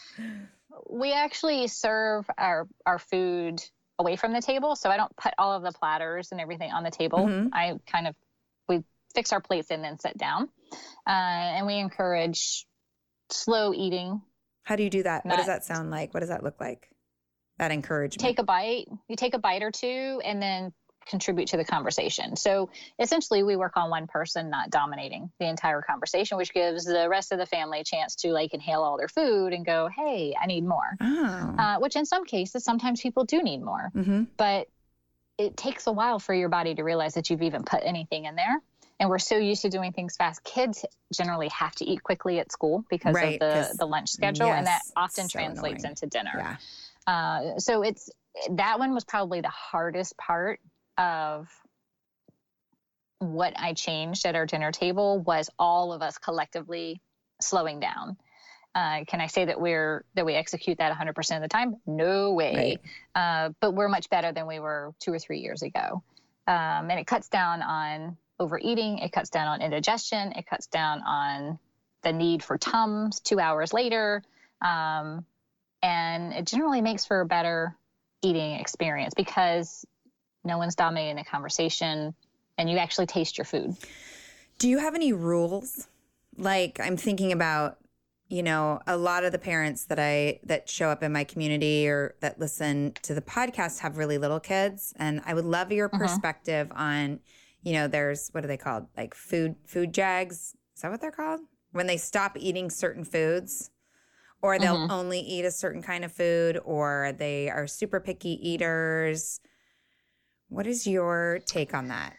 We 0.91 1.13
actually 1.13 1.69
serve 1.69 2.29
our 2.37 2.67
our 2.85 2.99
food 2.99 3.63
away 4.01 4.17
from 4.17 4.33
the 4.33 4.43
table, 4.43 4.75
so 4.75 4.91
I 4.91 4.97
don't 4.97 5.15
put 5.17 5.33
all 5.39 5.53
of 5.53 5.63
the 5.63 5.71
platters 5.71 6.33
and 6.33 6.41
everything 6.41 6.73
on 6.73 6.83
the 6.83 6.91
table. 6.91 7.21
Mm-hmm. 7.21 7.49
I 7.53 7.75
kind 7.87 8.09
of 8.09 8.17
fix 9.15 9.33
our 9.33 9.41
plates 9.41 9.71
and 9.71 9.83
then 9.83 9.99
sit 9.99 10.17
down. 10.17 10.49
Uh, 11.07 11.11
and 11.11 11.67
we 11.67 11.77
encourage 11.79 12.67
slow 13.31 13.73
eating. 13.75 14.23
How 14.65 14.77
do 14.77 14.83
you 14.83 14.91
do 14.91 15.03
that? 15.03 15.25
Not, 15.25 15.33
what 15.33 15.37
does 15.39 15.47
that 15.47 15.65
sound 15.65 15.91
like? 15.91 16.15
What 16.15 16.21
does 16.21 16.29
that 16.29 16.43
look 16.43 16.61
like? 16.61 16.89
That 17.59 17.73
encouragement. 17.73 18.21
Take 18.21 18.39
a 18.39 18.45
bite. 18.45 18.87
You 19.09 19.17
take 19.17 19.35
a 19.35 19.39
bite 19.39 19.63
or 19.63 19.71
two 19.71 20.21
and 20.25 20.41
then 20.41 20.73
contribute 21.07 21.49
to 21.49 21.57
the 21.57 21.65
conversation. 21.65 22.37
So 22.37 22.71
essentially, 22.99 23.43
we 23.43 23.57
work 23.57 23.77
on 23.77 23.91
one 23.91 24.07
person 24.07 24.51
not 24.51 24.71
dominating 24.71 25.31
the 25.39 25.49
entire 25.49 25.83
conversation, 25.83 26.39
which 26.39 26.55
gives 26.55 26.85
the 26.85 27.09
rest 27.09 27.33
of 27.33 27.39
the 27.39 27.47
family 27.47 27.81
a 27.81 27.85
chance 27.85 28.15
to 28.17 28.29
like 28.29 28.55
inhale 28.55 28.83
all 28.83 28.97
their 28.97 29.09
food 29.09 29.53
and 29.53 29.67
go, 29.67 29.89
"Hey, 29.95 30.35
I 30.41 30.47
need 30.47 30.65
more." 30.65 30.97
Oh. 31.01 31.55
Uh, 31.59 31.79
which 31.79 31.97
in 31.97 32.07
some 32.07 32.25
cases, 32.25 32.65
sometimes 32.65 33.01
people 33.01 33.25
do 33.25 33.43
need 33.43 33.63
more, 33.63 33.91
mm-hmm. 33.95 34.25
but 34.37 34.69
it 35.39 35.57
takes 35.57 35.87
a 35.87 35.93
while 35.93 36.19
for 36.19 36.35
your 36.35 36.49
body 36.49 36.75
to 36.75 36.83
realize 36.83 37.15
that 37.15 37.31
you've 37.31 37.43
even 37.43 37.65
put 37.65 37.81
anything 37.83 38.27
in 38.27 38.37
there 38.37 38.63
and 39.03 39.11
we're 39.11 39.19
so 39.19 39.37
used 39.37 39.63
to 39.63 39.69
doing 39.69 39.93
things 39.93 40.15
fast. 40.15 40.45
Kids 40.45 40.87
generally 41.13 41.49
have 41.49 41.75
to 41.75 41.85
eat 41.85 42.05
quickly 42.05 42.39
at 42.39 42.53
school 42.53 42.85
because 42.89 43.17
right, 43.17 43.43
of 43.43 43.71
the, 43.71 43.79
the 43.79 43.85
lunch 43.85 44.11
schedule, 44.11 44.47
yes, 44.47 44.59
and 44.59 44.67
that 44.69 44.83
often 44.97 45.29
so 45.29 45.41
translates 45.41 45.83
annoying. 45.83 45.91
into 45.91 46.07
dinner. 46.07 46.33
Yeah. 46.37 46.57
Uh, 47.13 47.59
so 47.59 47.83
it's 47.83 48.11
that 48.53 48.79
one 48.79 48.95
was 48.95 49.03
probably 49.03 49.41
the 49.41 49.49
hardest 49.49 50.17
part 50.17 50.61
of 50.97 51.49
what 53.19 53.55
I 53.57 53.73
changed 53.73 54.25
at 54.25 54.37
our 54.37 54.47
dinner 54.47 54.71
table 54.71 55.19
was 55.19 55.51
all 55.59 55.93
of 55.93 56.01
us 56.01 56.19
collectively 56.19 57.03
slowing 57.41 57.81
down. 57.81 58.17
Uh, 58.73 59.05
can 59.05 59.21
I 59.21 59.27
say 59.27 59.47
that 59.47 59.61
we're 59.61 60.05
that 60.15 60.25
we 60.25 60.35
execute 60.35 60.79
that 60.79 60.97
100% 60.97 61.37
of 61.37 61.43
the 61.43 61.49
time? 61.49 61.75
No 61.89 62.35
way. 62.35 62.79
Right. 63.17 63.47
Uh, 63.47 63.51
but 63.61 63.73
we're 63.73 63.89
much 63.89 64.09
better 64.11 64.31
than 64.31 64.47
we 64.47 64.61
were 64.61 64.95
two 65.01 65.13
or 65.13 65.19
three 65.19 65.41
years 65.41 65.63
ago, 65.63 66.05
um, 66.47 66.89
and 66.89 67.01
it 67.01 67.09
cuts 67.09 67.29
down 67.29 67.63
on 67.63 68.17
overeating, 68.43 68.99
it 68.99 69.13
cuts 69.13 69.31
down 69.31 69.49
on 69.49 69.63
indigestion, 69.63 70.33
it 70.33 70.47
cuts 70.47 70.67
down 70.67 71.01
on 71.03 71.59
the 72.03 72.13
need 72.13 72.43
for 72.43 72.59
Tums 72.59 73.21
two 73.21 73.39
hours 73.39 73.73
later. 73.73 74.23
Um, 74.61 75.25
and 75.83 76.33
it 76.33 76.47
generally 76.47 76.81
makes 76.81 77.05
for 77.05 77.21
a 77.21 77.27
better 77.27 77.77
eating 78.23 78.53
experience 78.55 79.15
because 79.15 79.85
no 80.45 80.59
one's 80.59 80.75
dominating 80.75 81.17
the 81.17 81.25
conversation 81.25 82.15
and 82.59 82.71
you 82.71 82.77
actually 82.79 83.07
taste 83.07 83.39
your 83.39 83.45
food. 83.45 83.77
Do 84.59 84.69
you 84.69 84.79
have 84.79 84.95
any 84.95 85.13
rules? 85.13 85.89
Like 86.37 86.79
I'm 86.81 86.97
thinking 86.97 87.33
about, 87.33 87.79
you 88.29 88.43
know, 88.43 88.81
a 88.87 88.97
lot 88.97 89.25
of 89.25 89.33
the 89.33 89.39
parents 89.39 89.85
that 89.85 89.99
I 89.99 90.41
that 90.45 90.69
show 90.69 90.89
up 90.89 91.03
in 91.03 91.13
my 91.13 91.25
community 91.25 91.89
or 91.89 92.15
that 92.21 92.39
listen 92.39 92.95
to 93.03 93.15
the 93.15 93.23
podcast 93.23 93.81
have 93.81 93.99
really 93.99 94.19
little 94.19 94.41
kids 94.41 94.95
and 94.97 95.21
I 95.27 95.35
would 95.35 95.45
love 95.45 95.73
your 95.73 95.89
perspective 95.89 96.71
on, 96.75 97.21
you 97.63 97.73
know, 97.75 97.89
there's 97.89 98.29
what 98.31 98.45
are 98.45 98.49
they 98.49 98.57
called? 98.57 98.87
Like 98.97 99.15
food 99.15 99.57
food 99.67 99.95
jags. 99.95 100.55
Is 100.75 100.83
that 100.83 100.91
what 100.91 101.01
they're 101.01 101.11
called? 101.11 101.41
When 101.73 101.87
they 101.87 101.97
stop 101.97 102.37
eating 102.39 102.71
certain 102.71 103.05
foods 103.05 103.71
or 104.43 104.59
they'll 104.59 104.77
mm-hmm. 104.77 104.91
only 104.91 105.21
eat 105.21 105.45
a 105.45 105.51
certain 105.51 105.83
kind 105.83 106.05
of 106.05 106.13
food 106.13 106.59
or 106.65 107.15
they 107.17 107.49
are 107.49 107.67
super 107.67 108.01
picky 108.01 108.39
eaters. 108.47 109.41
What 110.49 110.67
is 110.67 110.87
your 110.87 111.41
take 111.47 111.73
on 111.73 111.89
that? 111.89 112.15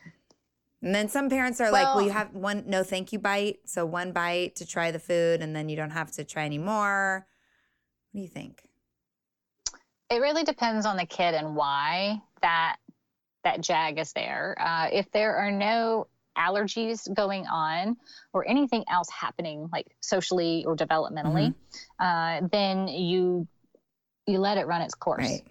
And 0.82 0.96
then 0.96 1.08
some 1.08 1.30
parents 1.30 1.62
are 1.62 1.72
like, 1.72 1.96
well, 1.96 2.02
you 2.04 2.12
have 2.12 2.34
one 2.34 2.64
no 2.66 2.84
thank 2.84 3.14
you 3.14 3.20
bite. 3.20 3.60
So 3.66 3.86
one 3.86 4.12
bite 4.12 4.56
to 4.58 4.66
try 4.66 4.92
the 4.92 5.00
food 5.00 5.42
and 5.42 5.56
then 5.56 5.70
you 5.70 5.76
don't 5.76 5.92
have 5.92 6.12
to 6.14 6.24
try 6.24 6.46
anymore. 6.46 7.28
What 8.12 8.20
do 8.20 8.22
you 8.22 8.30
think? 8.30 8.64
It 10.10 10.18
really 10.18 10.44
depends 10.44 10.86
on 10.86 10.98
the 10.98 11.06
kid 11.06 11.34
and 11.36 11.56
why 11.56 12.22
that 12.42 12.78
that 13.44 13.62
jag 13.62 14.00
is 14.00 14.14
there. 14.14 14.56
Uh, 14.60 14.90
if 14.92 15.12
there 15.12 15.36
are 15.36 15.52
no 15.52 16.08
allergies 16.38 17.12
going 17.14 17.46
on 17.46 17.96
or 18.34 18.48
anything 18.48 18.84
else 18.90 19.10
happening 19.10 19.70
like 19.72 19.88
socially 20.02 20.66
or 20.66 20.76
developmentally, 20.76 21.54
mm-hmm. 21.54 22.04
uh, 22.44 22.48
then 22.52 22.88
you 22.88 23.48
you 24.26 24.40
let 24.40 24.58
it 24.58 24.68
run 24.68 24.82
its 24.82 24.96
course. 24.96 25.24
Right 25.24 25.44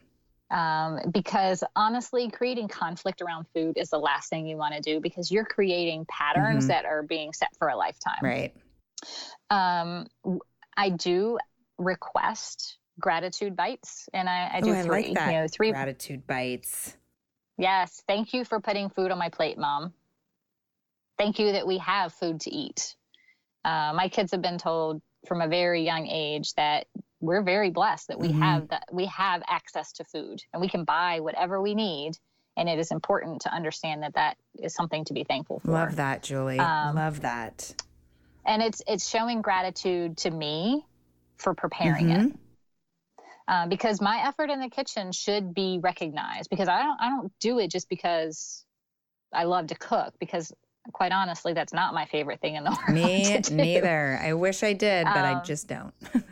um, 0.52 1.00
because 1.12 1.64
honestly, 1.74 2.30
creating 2.30 2.68
conflict 2.68 3.22
around 3.22 3.46
food 3.54 3.78
is 3.78 3.88
the 3.90 3.98
last 3.98 4.28
thing 4.28 4.46
you 4.46 4.56
want 4.56 4.74
to 4.74 4.80
do 4.80 5.00
because 5.00 5.32
you're 5.32 5.46
creating 5.46 6.06
patterns 6.08 6.64
mm-hmm. 6.64 6.68
that 6.68 6.84
are 6.84 7.02
being 7.02 7.32
set 7.32 7.48
for 7.58 7.68
a 7.68 7.76
lifetime. 7.76 8.18
Right. 8.22 8.54
Um, 9.50 10.06
I 10.76 10.90
do 10.90 11.38
request 11.78 12.76
gratitude 13.00 13.56
bites, 13.56 14.08
and 14.12 14.28
I, 14.28 14.50
I 14.54 14.60
do 14.60 14.70
Ooh, 14.70 14.82
three. 14.82 15.04
I 15.04 15.08
like 15.08 15.14
that. 15.14 15.32
You 15.32 15.40
know, 15.40 15.46
three 15.48 15.70
gratitude 15.70 16.26
bites. 16.26 16.96
Yes, 17.58 18.02
thank 18.06 18.32
you 18.32 18.44
for 18.44 18.60
putting 18.60 18.88
food 18.88 19.10
on 19.10 19.18
my 19.18 19.28
plate, 19.28 19.58
mom. 19.58 19.92
Thank 21.18 21.38
you 21.38 21.52
that 21.52 21.66
we 21.66 21.78
have 21.78 22.12
food 22.12 22.40
to 22.42 22.50
eat. 22.50 22.96
Uh, 23.64 23.92
my 23.94 24.08
kids 24.08 24.32
have 24.32 24.42
been 24.42 24.58
told 24.58 25.02
from 25.26 25.40
a 25.40 25.48
very 25.48 25.84
young 25.84 26.06
age 26.06 26.54
that 26.54 26.86
we're 27.20 27.42
very 27.42 27.70
blessed 27.70 28.08
that 28.08 28.18
we 28.18 28.28
mm-hmm. 28.28 28.42
have 28.42 28.68
that 28.68 28.84
we 28.92 29.06
have 29.06 29.42
access 29.46 29.92
to 29.92 30.04
food 30.04 30.42
and 30.52 30.60
we 30.60 30.68
can 30.68 30.84
buy 30.84 31.20
whatever 31.20 31.62
we 31.62 31.74
need 31.74 32.12
and 32.56 32.68
it 32.68 32.78
is 32.78 32.90
important 32.90 33.42
to 33.42 33.54
understand 33.54 34.02
that 34.02 34.14
that 34.14 34.36
is 34.58 34.74
something 34.74 35.04
to 35.04 35.14
be 35.14 35.24
thankful 35.24 35.60
for 35.60 35.70
love 35.70 35.96
that 35.96 36.22
julie 36.22 36.58
um, 36.58 36.96
love 36.96 37.20
that 37.20 37.74
and 38.44 38.60
it's 38.60 38.82
it's 38.88 39.08
showing 39.08 39.40
gratitude 39.40 40.16
to 40.16 40.30
me 40.30 40.84
for 41.36 41.54
preparing 41.54 42.08
mm-hmm. 42.08 42.26
it 42.26 42.36
uh, 43.48 43.66
because 43.66 44.00
my 44.00 44.26
effort 44.26 44.50
in 44.50 44.60
the 44.60 44.68
kitchen 44.68 45.12
should 45.12 45.54
be 45.54 45.78
recognized 45.82 46.50
because 46.50 46.68
i 46.68 46.82
don't 46.82 47.00
i 47.00 47.08
don't 47.08 47.32
do 47.40 47.58
it 47.58 47.70
just 47.70 47.88
because 47.88 48.64
i 49.32 49.44
love 49.44 49.66
to 49.68 49.74
cook 49.74 50.14
because 50.18 50.52
quite 50.92 51.12
honestly 51.12 51.52
that's 51.52 51.72
not 51.72 51.94
my 51.94 52.06
favorite 52.06 52.40
thing 52.40 52.56
in 52.56 52.64
the 52.64 52.70
world 52.86 52.94
me 52.94 53.40
neither 53.50 54.18
i 54.22 54.32
wish 54.32 54.62
i 54.62 54.72
did 54.72 55.04
but 55.04 55.24
um, 55.24 55.24
i 55.24 55.42
just 55.44 55.68
don't 55.68 55.94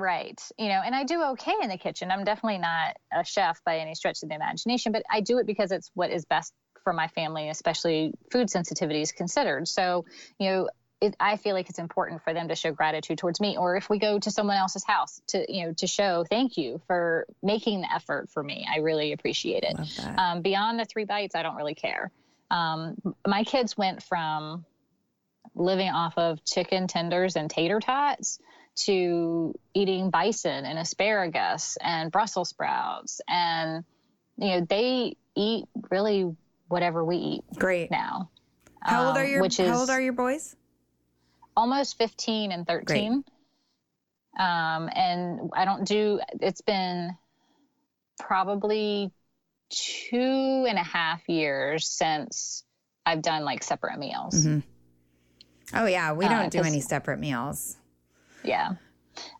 Right. 0.00 0.40
You 0.56 0.68
know, 0.68 0.80
and 0.82 0.94
I 0.94 1.04
do 1.04 1.22
okay 1.32 1.52
in 1.62 1.68
the 1.68 1.76
kitchen. 1.76 2.10
I'm 2.10 2.24
definitely 2.24 2.56
not 2.56 2.96
a 3.12 3.22
chef 3.22 3.60
by 3.66 3.80
any 3.80 3.94
stretch 3.94 4.22
of 4.22 4.30
the 4.30 4.34
imagination, 4.34 4.92
but 4.92 5.02
I 5.10 5.20
do 5.20 5.36
it 5.36 5.46
because 5.46 5.72
it's 5.72 5.90
what 5.92 6.10
is 6.10 6.24
best 6.24 6.54
for 6.82 6.94
my 6.94 7.08
family, 7.08 7.50
especially 7.50 8.14
food 8.32 8.48
sensitivities 8.48 9.14
considered. 9.14 9.68
So, 9.68 10.06
you 10.38 10.48
know, 10.48 10.70
it, 11.00 11.16
I 11.18 11.36
feel 11.36 11.54
like 11.54 11.70
it's 11.70 11.78
important 11.78 12.22
for 12.22 12.34
them 12.34 12.48
to 12.48 12.54
show 12.54 12.72
gratitude 12.72 13.18
towards 13.18 13.40
me, 13.40 13.56
or 13.56 13.76
if 13.76 13.88
we 13.88 13.98
go 13.98 14.18
to 14.18 14.30
someone 14.30 14.56
else's 14.56 14.84
house 14.84 15.22
to, 15.28 15.44
you 15.52 15.66
know, 15.66 15.72
to 15.74 15.86
show 15.86 16.24
thank 16.28 16.56
you 16.56 16.80
for 16.86 17.26
making 17.42 17.80
the 17.80 17.92
effort 17.92 18.28
for 18.30 18.42
me. 18.42 18.66
I 18.70 18.78
really 18.78 19.12
appreciate 19.12 19.64
it. 19.64 19.76
Um, 20.18 20.42
beyond 20.42 20.78
the 20.78 20.84
three 20.84 21.04
bites, 21.04 21.34
I 21.34 21.42
don't 21.42 21.56
really 21.56 21.74
care. 21.74 22.10
Um, 22.50 22.96
my 23.26 23.44
kids 23.44 23.78
went 23.78 24.02
from 24.02 24.64
living 25.54 25.88
off 25.88 26.18
of 26.18 26.44
chicken 26.44 26.86
tenders 26.86 27.36
and 27.36 27.48
tater 27.48 27.80
tots 27.80 28.38
to 28.76 29.54
eating 29.74 30.10
bison 30.10 30.64
and 30.64 30.78
asparagus 30.78 31.76
and 31.80 32.12
Brussels 32.12 32.50
sprouts. 32.50 33.20
And, 33.28 33.84
you 34.36 34.48
know, 34.48 34.66
they 34.68 35.16
eat 35.34 35.66
really 35.90 36.34
whatever 36.68 37.04
we 37.04 37.16
eat. 37.16 37.44
Great. 37.58 37.90
Now. 37.90 38.30
How 38.82 39.02
um, 39.02 39.08
old 39.08 39.16
are 39.18 39.26
your 39.26 39.42
which 39.42 39.60
is 39.60 39.68
How 39.68 39.80
old 39.80 39.90
are 39.90 40.00
your 40.00 40.12
boys? 40.12 40.56
Almost 41.56 41.98
15 41.98 42.52
and 42.52 42.66
13. 42.66 42.84
Great. 42.86 43.24
Um, 44.38 44.88
and 44.94 45.50
I 45.54 45.64
don't 45.64 45.84
do, 45.84 46.20
it's 46.40 46.60
been 46.60 47.16
probably 48.18 49.10
two 49.70 50.66
and 50.68 50.78
a 50.78 50.82
half 50.82 51.28
years 51.28 51.88
since 51.88 52.64
I've 53.04 53.22
done 53.22 53.44
like 53.44 53.62
separate 53.62 53.98
meals. 53.98 54.34
Mm-hmm. 54.34 54.60
Oh 55.72 55.86
yeah, 55.86 56.12
we 56.12 56.26
don't 56.26 56.46
uh, 56.46 56.48
do 56.48 56.62
any 56.62 56.80
separate 56.80 57.20
meals. 57.20 57.76
Yeah. 58.42 58.70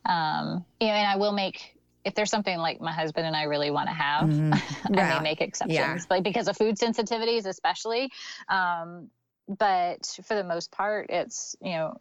Um, 0.04 0.64
you 0.80 0.86
know, 0.86 0.92
and 0.92 1.08
I 1.08 1.16
will 1.16 1.32
make 1.32 1.76
if 2.04 2.14
there's 2.14 2.30
something 2.30 2.56
like 2.58 2.80
my 2.80 2.92
husband 2.92 3.26
and 3.26 3.36
I 3.36 3.44
really 3.44 3.70
want 3.70 3.88
to 3.88 3.94
have, 3.94 4.28
mm-hmm. 4.28 4.52
I 4.98 5.18
may 5.18 5.20
make 5.20 5.40
exceptions, 5.40 5.76
yeah. 5.76 5.98
like 6.08 6.22
because 6.22 6.48
of 6.48 6.56
food 6.56 6.76
sensitivities, 6.76 7.46
especially. 7.46 8.10
Um, 8.48 9.10
but 9.58 10.18
for 10.24 10.34
the 10.34 10.44
most 10.44 10.70
part, 10.70 11.06
it's 11.10 11.56
you 11.60 11.72
know 11.72 11.96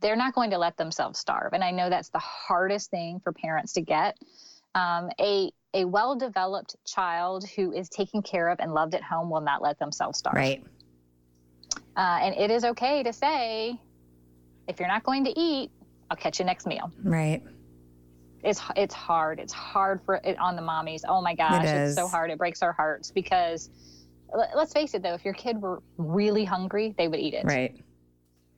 they're 0.00 0.16
not 0.16 0.34
going 0.34 0.50
to 0.50 0.58
let 0.58 0.76
themselves 0.76 1.18
starve, 1.18 1.52
and 1.52 1.62
I 1.62 1.70
know 1.70 1.88
that's 1.88 2.10
the 2.10 2.18
hardest 2.18 2.90
thing 2.90 3.20
for 3.20 3.32
parents 3.32 3.74
to 3.74 3.80
get. 3.80 4.18
Um, 4.74 5.10
a 5.20 5.52
a 5.74 5.84
well 5.84 6.16
developed 6.16 6.76
child 6.84 7.48
who 7.56 7.72
is 7.72 7.88
taken 7.88 8.22
care 8.22 8.48
of 8.48 8.58
and 8.60 8.74
loved 8.74 8.94
at 8.94 9.02
home 9.02 9.30
will 9.30 9.40
not 9.40 9.62
let 9.62 9.78
themselves 9.78 10.18
starve. 10.18 10.34
Right. 10.34 10.64
Uh, 11.96 12.18
and 12.22 12.34
it 12.34 12.50
is 12.50 12.64
okay 12.64 13.02
to 13.02 13.12
say, 13.12 13.78
if 14.66 14.78
you're 14.78 14.88
not 14.88 15.02
going 15.02 15.24
to 15.24 15.38
eat, 15.38 15.70
I'll 16.10 16.16
catch 16.16 16.38
you 16.38 16.44
next 16.44 16.66
meal. 16.66 16.90
Right. 17.02 17.42
It's 18.42 18.60
it's 18.76 18.94
hard. 18.94 19.38
It's 19.38 19.52
hard 19.52 20.00
for 20.04 20.20
it 20.24 20.38
on 20.38 20.56
the 20.56 20.62
mommies. 20.62 21.02
Oh 21.06 21.22
my 21.22 21.34
gosh, 21.34 21.64
it 21.64 21.68
it's 21.68 21.94
so 21.94 22.08
hard. 22.08 22.30
It 22.30 22.38
breaks 22.38 22.62
our 22.62 22.72
hearts 22.72 23.12
because 23.12 23.70
let's 24.54 24.72
face 24.72 24.94
it 24.94 25.02
though, 25.02 25.14
if 25.14 25.24
your 25.24 25.34
kid 25.34 25.60
were 25.60 25.82
really 25.98 26.44
hungry, 26.44 26.94
they 26.96 27.08
would 27.08 27.20
eat 27.20 27.34
it. 27.34 27.44
Right. 27.44 27.76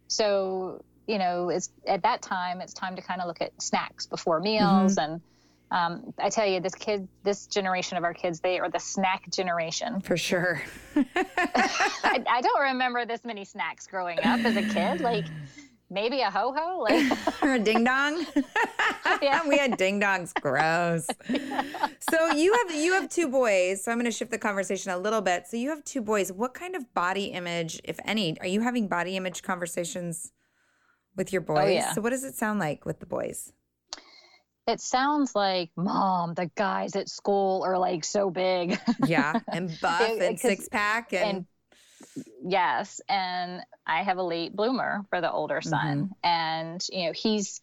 So, 0.09 0.83
you 1.07 1.19
know, 1.19 1.49
it's 1.49 1.71
at 1.87 2.03
that 2.03 2.23
time 2.23 2.61
it's 2.61 2.73
time 2.73 2.97
to 2.97 3.03
kind 3.03 3.21
of 3.21 3.27
look 3.27 3.41
at 3.41 3.61
snacks 3.61 4.07
before 4.07 4.41
meals 4.41 4.97
mm-hmm. 4.97 5.13
and 5.13 5.21
um, 5.71 6.15
I 6.19 6.29
tell 6.29 6.47
you, 6.47 6.61
this 6.61 6.75
kid, 6.75 7.09
this 7.25 7.49
generation 7.49 7.99
of 7.99 8.05
our 8.05 8.15
kids, 8.15 8.39
they 8.39 8.61
are 8.61 8.71
the 8.71 8.79
snack 8.79 9.29
generation. 9.31 10.01
For 10.03 10.17
sure. 10.17 10.63
I, 10.95 12.25
I, 12.29 12.41
don't 12.43 12.61
remember 12.61 13.05
this 13.07 13.25
many 13.25 13.45
snacks 13.45 13.89
growing 13.89 14.19
up 14.21 14.45
as 14.45 14.57
a 14.57 14.63
kid. 14.63 15.01
Like, 15.01 15.25
maybe 15.95 16.21
a 16.21 16.31
ho 16.31 16.53
ho, 16.55 16.81
like 16.81 17.43
or 17.43 17.55
a 17.55 17.59
ding 17.59 17.85
dong. 17.85 18.27
yeah, 19.23 19.41
we 19.49 19.57
had 19.57 19.77
ding 19.77 20.01
dongs. 20.01 20.35
Gross. 20.35 21.07
So 22.11 22.33
you 22.33 22.53
have 22.53 22.75
you 22.75 22.93
have 22.93 23.09
two 23.09 23.29
boys. 23.29 23.83
So 23.83 23.93
I'm 23.93 23.99
going 23.99 24.11
to 24.11 24.11
shift 24.11 24.31
the 24.31 24.39
conversation 24.39 24.91
a 24.91 24.99
little 24.99 25.21
bit. 25.21 25.47
So 25.47 25.57
you 25.57 25.71
have 25.71 25.85
two 25.85 26.03
boys. 26.03 26.33
What 26.33 26.53
kind 26.53 26.75
of 26.77 26.93
body 26.93 27.27
image, 27.27 27.81
if 27.85 27.99
any, 28.05 28.39
are 28.41 28.47
you 28.47 28.61
having 28.61 28.89
body 28.89 29.17
image 29.17 29.43
conversations 29.43 30.33
with 31.17 31.33
your 31.33 31.43
oh, 31.43 31.55
boys? 31.55 31.65
Oh, 31.65 31.69
yeah. 31.69 31.93
So 31.95 32.01
what 32.01 32.11
does 32.11 32.25
it 32.25 32.35
sound 32.35 32.59
like 32.59 32.85
with 32.85 33.01
the 33.01 33.07
boys? 33.07 33.53
It 34.67 34.81
sounds 34.81 35.35
like, 35.35 35.71
Mom, 35.77 36.33
the 36.33 36.51
guys 36.55 36.97
at 36.97 37.11
school 37.11 37.63
are 37.65 37.77
like 37.77 38.03
so 38.03 38.31
big. 38.31 38.79
yeah, 39.07 39.39
and 39.49 39.71
buff 39.81 40.11
and 40.19 40.41
six 40.41 40.71
pack 40.71 41.13
and, 41.13 41.37
and 41.37 41.47
yes 42.45 43.01
and 43.09 43.61
i 43.87 44.03
have 44.03 44.19
a 44.19 44.23
late 44.23 44.55
bloomer 44.55 45.05
for 45.11 45.21
the 45.21 45.31
older 45.31 45.61
son 45.61 46.05
mm-hmm. 46.05 46.13
and 46.23 46.87
you 46.91 47.07
know 47.07 47.13
he's 47.13 47.61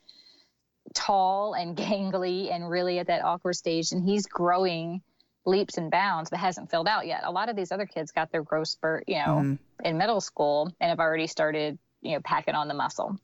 tall 0.93 1.53
and 1.53 1.77
gangly 1.77 2.53
and 2.53 2.69
really 2.69 2.99
at 2.99 3.07
that 3.07 3.23
awkward 3.23 3.55
stage 3.55 3.91
and 3.91 4.03
he's 4.03 4.25
growing 4.25 5.01
leaps 5.45 5.77
and 5.77 5.89
bounds 5.89 6.29
but 6.29 6.39
hasn't 6.39 6.69
filled 6.69 6.87
out 6.87 7.07
yet 7.07 7.21
a 7.25 7.31
lot 7.31 7.49
of 7.49 7.55
these 7.55 7.71
other 7.71 7.85
kids 7.85 8.11
got 8.11 8.31
their 8.31 8.43
growth 8.43 8.67
spurt 8.67 9.03
you 9.07 9.15
know 9.15 9.41
mm-hmm. 9.41 9.55
in 9.83 9.97
middle 9.97 10.21
school 10.21 10.71
and 10.79 10.89
have 10.89 10.99
already 10.99 11.27
started 11.27 11.77
you 12.01 12.13
know 12.13 12.21
packing 12.23 12.55
on 12.55 12.67
the 12.67 12.73
muscle 12.73 13.17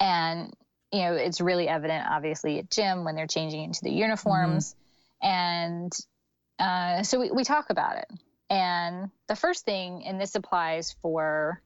and 0.00 0.52
you 0.92 1.00
know 1.00 1.14
it's 1.14 1.40
really 1.40 1.68
evident 1.68 2.06
obviously 2.08 2.58
at 2.58 2.70
gym 2.70 3.04
when 3.04 3.16
they're 3.16 3.26
changing 3.26 3.62
into 3.64 3.80
the 3.82 3.90
uniforms 3.90 4.74
mm-hmm. 5.22 5.28
and 5.28 5.92
uh, 6.58 7.02
so 7.02 7.18
we, 7.18 7.30
we 7.32 7.44
talk 7.44 7.70
about 7.70 7.98
it 7.98 8.06
and 8.54 9.10
the 9.26 9.36
first 9.36 9.64
thing, 9.64 10.04
and 10.06 10.20
this 10.20 10.34
applies 10.34 10.94
for 11.02 11.60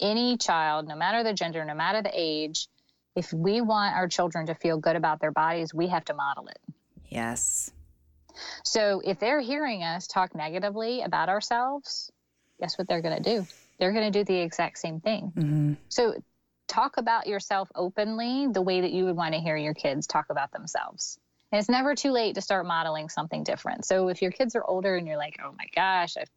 any 0.00 0.36
child, 0.36 0.88
no 0.88 0.96
matter 0.96 1.22
the 1.22 1.34
gender, 1.34 1.64
no 1.64 1.74
matter 1.74 2.02
the 2.02 2.12
age, 2.12 2.68
if 3.14 3.32
we 3.32 3.60
want 3.60 3.94
our 3.94 4.08
children 4.08 4.46
to 4.46 4.54
feel 4.54 4.78
good 4.78 4.96
about 4.96 5.20
their 5.20 5.32
bodies, 5.32 5.74
we 5.74 5.88
have 5.88 6.04
to 6.06 6.14
model 6.14 6.48
it. 6.48 6.58
Yes. 7.08 7.70
So 8.64 9.02
if 9.04 9.18
they're 9.18 9.40
hearing 9.40 9.82
us 9.82 10.06
talk 10.06 10.34
negatively 10.34 11.02
about 11.02 11.28
ourselves, 11.28 12.10
guess 12.60 12.78
what 12.78 12.88
they're 12.88 13.02
going 13.02 13.22
to 13.22 13.36
do? 13.36 13.46
they're 13.80 13.92
going 13.92 14.12
to 14.12 14.18
do 14.18 14.24
the 14.24 14.38
exact 14.38 14.78
same 14.78 15.00
thing. 15.00 15.32
Mm-hmm. 15.34 15.72
So 15.88 16.14
talk 16.68 16.98
about 16.98 17.26
yourself 17.26 17.68
openly 17.74 18.46
the 18.46 18.62
way 18.62 18.82
that 18.82 18.92
you 18.92 19.06
would 19.06 19.16
want 19.16 19.34
to 19.34 19.40
hear 19.40 19.56
your 19.56 19.74
kids 19.74 20.06
talk 20.06 20.26
about 20.30 20.52
themselves. 20.52 21.18
And 21.52 21.58
it's 21.58 21.68
never 21.68 21.94
too 21.94 22.12
late 22.12 22.36
to 22.36 22.40
start 22.40 22.66
modeling 22.66 23.08
something 23.08 23.42
different. 23.42 23.84
So 23.84 24.08
if 24.08 24.22
your 24.22 24.30
kids 24.30 24.54
are 24.54 24.64
older 24.64 24.96
and 24.96 25.06
you're 25.06 25.16
like, 25.16 25.40
oh 25.44 25.52
my 25.56 25.66
gosh, 25.74 26.16
I've, 26.16 26.30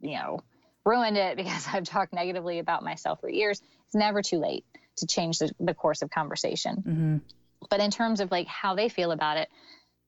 you 0.00 0.14
know, 0.16 0.40
ruined 0.84 1.16
it 1.16 1.36
because 1.36 1.66
I've 1.72 1.84
talked 1.84 2.12
negatively 2.12 2.58
about 2.58 2.82
myself 2.82 3.20
for 3.20 3.28
years, 3.28 3.60
it's 3.86 3.94
never 3.94 4.22
too 4.22 4.38
late 4.38 4.64
to 4.96 5.06
change 5.06 5.38
the, 5.38 5.50
the 5.60 5.74
course 5.74 6.02
of 6.02 6.10
conversation. 6.10 6.76
Mm-hmm. 6.76 7.16
But 7.70 7.80
in 7.80 7.90
terms 7.90 8.20
of 8.20 8.30
like 8.30 8.48
how 8.48 8.74
they 8.74 8.88
feel 8.88 9.12
about 9.12 9.36
it, 9.36 9.48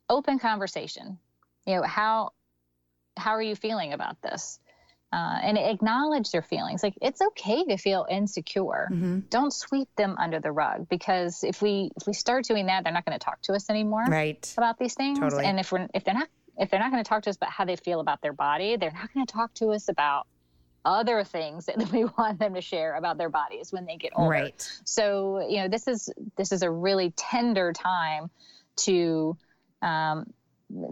open 0.08 0.38
conversation. 0.38 1.18
You 1.66 1.76
know, 1.76 1.82
how 1.82 2.32
how 3.16 3.30
are 3.30 3.42
you 3.42 3.54
feeling 3.54 3.92
about 3.92 4.20
this? 4.22 4.58
Uh, 5.14 5.38
and 5.44 5.56
acknowledge 5.56 6.32
their 6.32 6.42
feelings. 6.42 6.82
Like 6.82 6.94
it's 7.00 7.20
okay 7.22 7.62
to 7.66 7.76
feel 7.76 8.04
insecure. 8.10 8.88
Mm-hmm. 8.90 9.20
Don't 9.30 9.52
sweep 9.52 9.88
them 9.96 10.16
under 10.18 10.40
the 10.40 10.50
rug 10.50 10.88
because 10.88 11.44
if 11.44 11.62
we 11.62 11.92
if 11.96 12.04
we 12.08 12.12
start 12.14 12.44
doing 12.46 12.66
that, 12.66 12.82
they're 12.82 12.92
not 12.92 13.04
going 13.06 13.16
to 13.16 13.24
talk 13.24 13.40
to 13.42 13.52
us 13.52 13.70
anymore 13.70 14.04
Right. 14.08 14.52
about 14.58 14.76
these 14.76 14.94
things. 14.94 15.20
Totally. 15.20 15.44
And 15.44 15.60
if 15.60 15.70
we're 15.70 15.86
if 15.94 16.02
they're 16.02 16.14
not 16.14 16.28
if 16.58 16.68
they're 16.68 16.80
not 16.80 16.90
going 16.90 17.04
to 17.04 17.08
talk 17.08 17.22
to 17.24 17.30
us 17.30 17.36
about 17.36 17.50
how 17.50 17.64
they 17.64 17.76
feel 17.76 18.00
about 18.00 18.22
their 18.22 18.32
body, 18.32 18.76
they're 18.76 18.90
not 18.90 19.14
going 19.14 19.24
to 19.24 19.32
talk 19.32 19.54
to 19.54 19.68
us 19.68 19.88
about 19.88 20.26
other 20.84 21.22
things 21.22 21.66
that 21.76 21.92
we 21.92 22.06
want 22.18 22.40
them 22.40 22.54
to 22.54 22.60
share 22.60 22.96
about 22.96 23.16
their 23.16 23.30
bodies 23.30 23.72
when 23.72 23.84
they 23.84 23.96
get 23.96 24.12
older. 24.16 24.30
Right. 24.30 24.68
So 24.84 25.46
you 25.48 25.58
know 25.62 25.68
this 25.68 25.86
is 25.86 26.10
this 26.36 26.50
is 26.50 26.62
a 26.62 26.70
really 26.70 27.12
tender 27.16 27.72
time 27.72 28.30
to 28.78 29.36
um, 29.80 30.32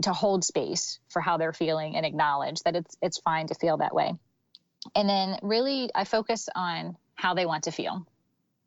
to 0.03 0.13
hold 0.13 0.45
space 0.45 0.99
for 1.09 1.21
how 1.21 1.37
they're 1.37 1.53
feeling 1.53 1.97
and 1.97 2.07
acknowledge 2.07 2.61
that 2.63 2.77
it's 2.77 2.97
it's 3.03 3.19
fine 3.19 3.47
to 3.49 3.55
feel 3.55 3.77
that 3.79 3.95
way. 3.95 4.13
And 4.95 5.09
then 5.09 5.39
really 5.43 5.91
I 5.95 6.05
focus 6.05 6.49
on 6.55 6.97
how 7.15 7.35
they 7.35 7.47
want 7.47 7.65
to 7.65 7.71
feel. 7.71 8.07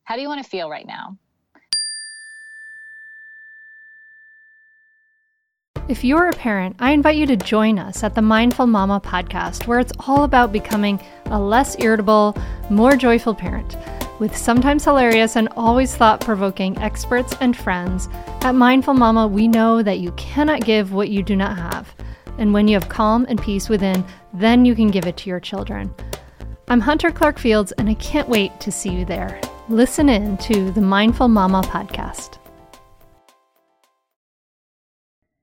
How 0.04 0.16
do 0.16 0.22
you 0.22 0.28
want 0.28 0.44
to 0.44 0.50
feel 0.50 0.70
right 0.70 0.88
now? 0.88 1.18
If 5.88 6.04
you're 6.04 6.30
a 6.30 6.34
parent, 6.34 6.78
I 6.80 6.92
invite 6.94 7.16
you 7.16 7.28
to 7.28 7.36
join 7.36 7.78
us 7.78 8.04
at 8.04 8.16
the 8.16 8.22
Mindful 8.22 8.66
Mama 8.66 9.00
podcast, 9.00 9.68
where 9.68 9.80
it's 9.80 9.94
all 10.08 10.24
about 10.24 10.52
becoming 10.52 11.00
a 11.26 11.40
less 11.40 11.78
irritable, 11.80 12.36
more 12.72 12.96
joyful 12.96 13.36
parent. 13.36 13.78
With 14.18 14.38
sometimes 14.38 14.86
hilarious 14.86 15.36
and 15.36 15.50
always 15.58 15.94
thought 15.94 16.22
provoking 16.22 16.78
experts 16.78 17.36
and 17.42 17.56
friends, 17.56 18.08
at 18.44 18.56
Mindful 18.56 18.94
Mama, 18.94 19.28
we 19.28 19.46
know 19.46 19.84
that 19.84 20.00
you 20.00 20.14
cannot 20.14 20.62
give 20.62 20.94
what 20.94 21.10
you 21.10 21.22
do 21.22 21.36
not 21.36 21.58
have. 21.58 21.94
And 22.38 22.54
when 22.54 22.70
you 22.70 22.76
have 22.80 22.88
calm 22.88 23.26
and 23.28 23.42
peace 23.42 23.68
within, 23.68 24.06
then 24.34 24.64
you 24.64 24.74
can 24.74 24.90
give 24.90 25.06
it 25.06 25.18
to 25.18 25.30
your 25.30 25.42
children. 25.42 25.94
I'm 26.70 26.80
Hunter 26.80 27.12
Clark 27.12 27.38
Fields, 27.38 27.74
and 27.74 27.90
I 27.90 27.96
can't 27.96 28.30
wait 28.30 28.58
to 28.62 28.72
see 28.72 28.90
you 28.90 29.04
there. 29.04 29.38
Listen 29.68 30.08
in 30.08 30.38
to 30.38 30.72
the 30.72 30.80
Mindful 30.80 31.28
Mama 31.28 31.62
podcast. 31.64 32.38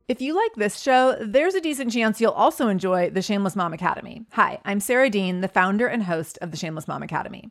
If 0.08 0.22
you 0.22 0.34
like 0.34 0.54
this 0.54 0.80
show, 0.80 1.18
there's 1.20 1.54
a 1.54 1.60
decent 1.60 1.92
chance 1.92 2.22
you'll 2.22 2.32
also 2.32 2.68
enjoy 2.68 3.10
the 3.10 3.20
Shameless 3.20 3.54
Mom 3.54 3.74
Academy. 3.74 4.24
Hi, 4.32 4.60
I'm 4.64 4.80
Sarah 4.80 5.10
Dean, 5.10 5.42
the 5.42 5.48
founder 5.48 5.86
and 5.86 6.04
host 6.04 6.38
of 6.40 6.52
the 6.52 6.56
Shameless 6.56 6.88
Mom 6.88 7.02
Academy. 7.02 7.50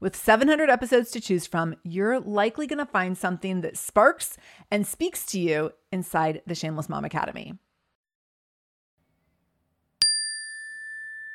With 0.00 0.16
700 0.16 0.68
episodes 0.70 1.10
to 1.12 1.20
choose 1.20 1.46
from, 1.46 1.76
you're 1.82 2.20
likely 2.20 2.66
going 2.66 2.78
to 2.78 2.86
find 2.86 3.16
something 3.16 3.60
that 3.62 3.76
sparks 3.76 4.36
and 4.70 4.86
speaks 4.86 5.24
to 5.26 5.40
you 5.40 5.72
inside 5.92 6.42
the 6.46 6.54
Shameless 6.54 6.88
Mom 6.88 7.04
Academy. 7.04 7.54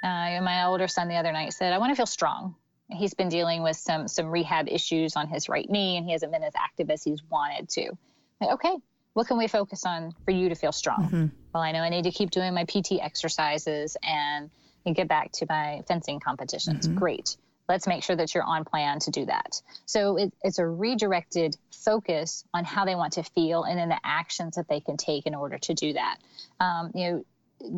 Uh, 0.02 0.40
my 0.42 0.64
older 0.66 0.88
son 0.88 1.08
the 1.10 1.16
other 1.16 1.32
night 1.32 1.54
said, 1.54 1.74
"I 1.74 1.78
want 1.78 1.92
to 1.92 1.96
feel 1.96 2.06
strong." 2.06 2.56
He's 2.90 3.14
been 3.14 3.30
dealing 3.30 3.64
with 3.64 3.76
some 3.76 4.08
some 4.08 4.28
rehab 4.28 4.68
issues 4.70 5.16
on 5.16 5.28
his 5.28 5.50
right 5.50 5.70
knee, 5.70 5.98
and 5.98 6.06
he 6.06 6.14
hasn't 6.14 6.32
been 6.32 6.44
as 6.44 6.54
active 6.56 6.90
as 6.90 7.04
he's 7.04 7.22
wanted 7.30 7.70
to. 7.70 7.92
Like, 8.40 8.52
okay, 8.52 8.76
what 9.14 9.28
can 9.28 9.38
we 9.38 9.48
focus 9.48 9.86
on 9.86 10.14
for 10.24 10.32
you 10.32 10.48
to 10.50 10.56
feel 10.56 10.72
strong? 10.72 11.04
Mm-hmm. 11.04 11.26
Well, 11.54 11.64
I 11.64 11.72
know 11.74 11.82
I 11.82 11.90
need 11.90 12.04
to 12.04 12.12
keep 12.12 12.32
doing 12.32 12.54
my 12.54 12.64
PT 12.64 12.94
exercises 13.02 13.98
and, 14.02 14.50
and 14.86 14.96
get 14.96 15.08
back 15.10 15.32
to 15.34 15.46
my 15.50 15.82
fencing 15.88 16.20
competitions. 16.22 16.88
Mhm. 16.88 16.96
Great. 16.96 17.36
Let's 17.70 17.88
make 17.88 18.04
sure 18.04 18.16
that 18.16 18.34
you're 18.34 18.44
on 18.44 18.66
plan 18.66 19.00
to 19.00 19.12
do 19.12 19.26
that. 19.28 19.62
So 19.86 20.18
it, 20.18 20.34
it's 20.42 20.58
a 20.58 20.66
redirected 20.66 21.56
focus 21.72 22.44
on 22.54 22.66
how 22.66 22.84
they 22.84 22.96
want 22.96 23.14
to 23.14 23.24
feel 23.24 23.64
and 23.64 23.78
then 23.80 23.90
the 23.90 24.00
actions 24.04 24.56
that 24.56 24.68
they 24.68 24.82
can 24.82 24.98
take 24.98 25.28
in 25.28 25.36
order 25.36 25.60
to 25.60 25.74
do 25.76 25.94
that. 25.94 26.18
Um, 26.60 26.92
you 26.96 27.12
know, 27.12 27.26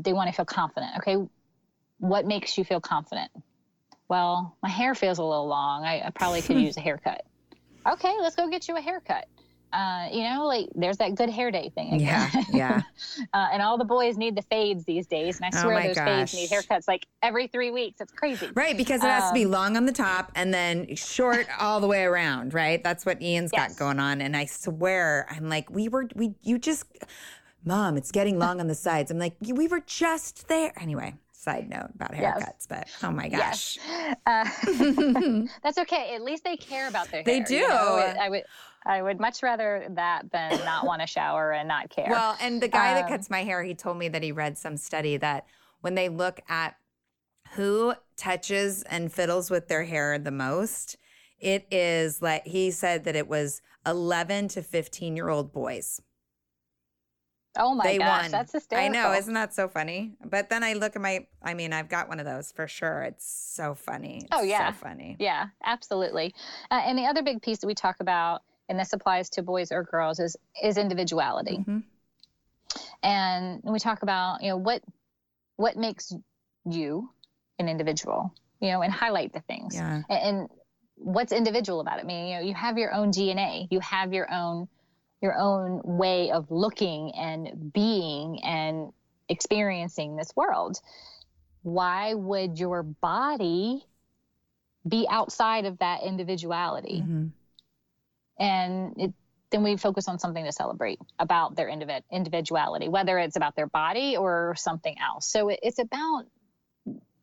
they 0.01 0.13
want 0.13 0.29
to 0.29 0.35
feel 0.35 0.45
confident. 0.45 0.91
Okay, 0.99 1.17
what 1.99 2.25
makes 2.25 2.57
you 2.57 2.63
feel 2.63 2.79
confident? 2.79 3.31
Well, 4.07 4.57
my 4.63 4.69
hair 4.69 4.95
feels 4.95 5.19
a 5.19 5.23
little 5.23 5.47
long. 5.47 5.83
I, 5.83 6.01
I 6.07 6.09
probably 6.09 6.41
could 6.41 6.57
use 6.61 6.77
a 6.77 6.81
haircut. 6.81 7.23
Okay, 7.87 8.13
let's 8.21 8.35
go 8.35 8.49
get 8.49 8.67
you 8.67 8.77
a 8.77 8.81
haircut. 8.81 9.27
Uh, 9.73 10.09
you 10.11 10.23
know, 10.23 10.45
like 10.45 10.67
there's 10.75 10.97
that 10.97 11.15
good 11.15 11.29
hair 11.29 11.51
day 11.51 11.71
thing 11.75 11.93
again. 11.93 12.29
Yeah, 12.33 12.43
yeah. 12.51 12.81
uh, 13.33 13.47
and 13.53 13.61
all 13.61 13.77
the 13.77 13.85
boys 13.85 14.17
need 14.17 14.35
the 14.35 14.41
fades 14.41 14.83
these 14.85 15.07
days, 15.07 15.39
and 15.39 15.45
I 15.45 15.57
Oh 15.57 15.63
swear 15.63 15.75
my 15.75 15.87
those 15.87 15.97
fades 15.97 16.33
need 16.33 16.49
haircuts 16.49 16.87
like 16.87 17.05
every 17.23 17.47
three 17.47 17.71
weeks. 17.71 18.01
It's 18.01 18.11
crazy. 18.11 18.49
Right, 18.53 18.75
because 18.75 19.03
it 19.03 19.07
has 19.07 19.29
to 19.29 19.33
be 19.33 19.45
Um, 19.45 19.51
long 19.51 19.77
on 19.77 19.85
the 19.85 19.91
top 19.93 20.31
and 20.35 20.53
then 20.53 20.95
short 20.95 21.47
all 21.59 21.79
the 21.79 21.87
way 21.87 22.03
around, 22.03 22.53
right? 22.53 22.83
That's 22.83 23.05
what 23.05 23.21
Ian's 23.21 23.51
got 23.51 23.75
going 23.77 23.99
on. 23.99 24.21
And 24.21 24.35
I 24.35 24.45
swear, 24.45 25.25
I'm 25.29 25.47
like, 25.49 25.69
we 25.69 25.87
were, 25.87 26.07
we, 26.15 26.35
you 26.43 26.57
just, 26.59 26.85
mom, 27.63 27.97
it's 27.97 28.11
getting 28.11 28.37
long 28.39 28.59
on 28.59 28.67
the 28.67 28.75
sides. 28.75 29.11
I'm 29.11 29.19
like, 29.19 29.35
we 29.39 29.67
were 29.67 29.81
just 29.85 30.47
there. 30.47 30.73
Anyway, 30.81 31.15
side 31.31 31.69
note 31.69 31.89
about 31.95 32.11
Yes. 32.13 32.43
haircuts, 32.43 32.67
but 32.67 32.87
oh 33.03 33.11
my 33.11 33.29
gosh. 33.29 33.77
Yes. 33.87 34.15
Uh, 34.25 35.45
that's 35.63 35.77
okay. 35.77 36.13
At 36.15 36.23
least 36.23 36.43
they 36.43 36.57
care 36.57 36.87
about 36.87 37.09
their 37.11 37.23
They 37.23 37.39
hair. 37.39 37.45
you 37.49 37.67
know? 37.67 38.13
do. 38.13 38.19
I 38.19 38.29
would, 38.29 38.43
I 38.85 39.01
would 39.01 39.19
much 39.19 39.43
rather 39.43 39.85
that 39.91 40.31
than 40.31 40.51
not 40.65 40.85
want 40.85 41.01
to 41.01 41.07
shower 41.07 41.51
and 41.51 41.67
not 41.67 41.89
care. 41.89 42.07
Well, 42.09 42.35
and 42.41 42.61
the 42.61 42.67
guy 42.67 42.95
that 42.95 43.03
Um, 43.05 43.09
cuts 43.09 43.29
my 43.29 43.43
hair, 43.43 43.63
he 43.63 43.75
told 43.75 43.97
me 43.97 44.07
that 44.09 44.23
he 44.23 44.31
read 44.31 44.57
some 44.57 44.77
study 44.77 45.17
that 45.17 45.45
when 45.81 45.95
they 45.95 46.09
look 46.09 46.41
at 46.49 46.75
who 47.53 47.93
touches 48.17 48.83
and 48.83 49.11
fiddles 49.11 49.49
with 49.51 49.67
their 49.67 49.83
hair 49.83 50.17
the 50.17 50.31
most, 50.31 50.95
it 51.39 51.67
is 51.71 52.21
like 52.21 52.45
he 52.45 52.71
said 52.71 53.03
that 53.03 53.15
it 53.15 53.27
was 53.27 53.61
11 53.85 54.47
to 54.49 54.61
15 54.61 55.15
year 55.15 55.29
old 55.29 55.51
boys. 55.51 55.99
oh 57.57 57.73
my 57.75 57.83
they 57.83 57.97
gosh, 57.97 58.23
won. 58.23 58.31
that's 58.31 58.55
I 58.71 58.87
know, 58.87 59.11
isn't 59.11 59.33
that 59.33 59.53
so 59.53 59.67
funny? 59.67 60.13
But 60.23 60.49
then 60.49 60.63
I 60.63 60.73
look 60.73 60.95
at 60.95 61.01
my, 61.01 61.27
I 61.41 61.53
mean, 61.53 61.73
I've 61.73 61.89
got 61.89 62.07
one 62.07 62.19
of 62.19 62.25
those 62.25 62.51
for 62.51 62.67
sure. 62.67 63.03
It's 63.03 63.25
so 63.53 63.75
funny. 63.75 64.27
Oh, 64.31 64.41
yeah. 64.43 64.71
so 64.71 64.77
funny. 64.77 65.17
Yeah, 65.19 65.47
absolutely. 65.65 66.33
Uh, 66.69 66.81
and 66.85 66.97
the 66.97 67.05
other 67.05 67.23
big 67.23 67.41
piece 67.41 67.57
that 67.59 67.67
we 67.67 67.73
talk 67.75 67.97
about, 67.99 68.43
and 68.69 68.79
this 68.79 68.93
applies 68.93 69.29
to 69.31 69.43
boys 69.43 69.71
or 69.71 69.83
girls, 69.83 70.19
is 70.19 70.37
is 70.61 70.77
individuality. 70.77 71.57
Mhm. 71.57 71.83
And 73.03 73.61
we 73.63 73.79
talk 73.79 74.03
about 74.03 74.41
you 74.41 74.49
know 74.49 74.57
what 74.57 74.83
what 75.57 75.77
makes 75.77 76.13
you 76.65 77.09
an 77.59 77.67
individual, 77.67 78.33
you 78.59 78.69
know, 78.69 78.81
and 78.81 78.91
highlight 78.91 79.33
the 79.33 79.41
things. 79.41 79.75
Yeah. 79.75 80.01
And, 80.09 80.23
and 80.23 80.49
what's 80.95 81.31
individual 81.31 81.79
about 81.79 81.99
it? 81.99 82.03
I 82.03 82.05
mean, 82.05 82.27
you 82.27 82.35
know, 82.35 82.41
you 82.41 82.53
have 82.53 82.77
your 82.77 82.93
own 82.93 83.11
DNA, 83.11 83.67
you 83.69 83.79
have 83.79 84.13
your 84.13 84.31
own 84.31 84.67
your 85.21 85.37
own 85.37 85.81
way 85.83 86.31
of 86.31 86.49
looking 86.49 87.11
and 87.15 87.71
being 87.71 88.43
and 88.43 88.91
experiencing 89.29 90.15
this 90.15 90.35
world. 90.35 90.79
Why 91.61 92.15
would 92.15 92.57
your 92.57 92.81
body 92.81 93.85
be 94.87 95.05
outside 95.07 95.65
of 95.65 95.77
that 95.77 96.01
individuality? 96.01 97.03
Mhm. 97.05 97.31
And 98.41 98.93
it 98.97 99.13
then 99.51 99.63
we 99.63 99.75
focus 99.75 100.07
on 100.07 100.17
something 100.17 100.45
to 100.45 100.51
celebrate 100.51 100.97
about 101.19 101.55
their 101.57 101.67
individ- 101.67 102.03
individuality, 102.09 102.87
whether 102.87 103.19
it's 103.19 103.35
about 103.35 103.53
their 103.55 103.67
body 103.67 104.15
or 104.15 104.55
something 104.57 104.95
else. 104.97 105.27
So 105.27 105.49
it, 105.49 105.59
it's 105.61 105.77
about 105.77 106.23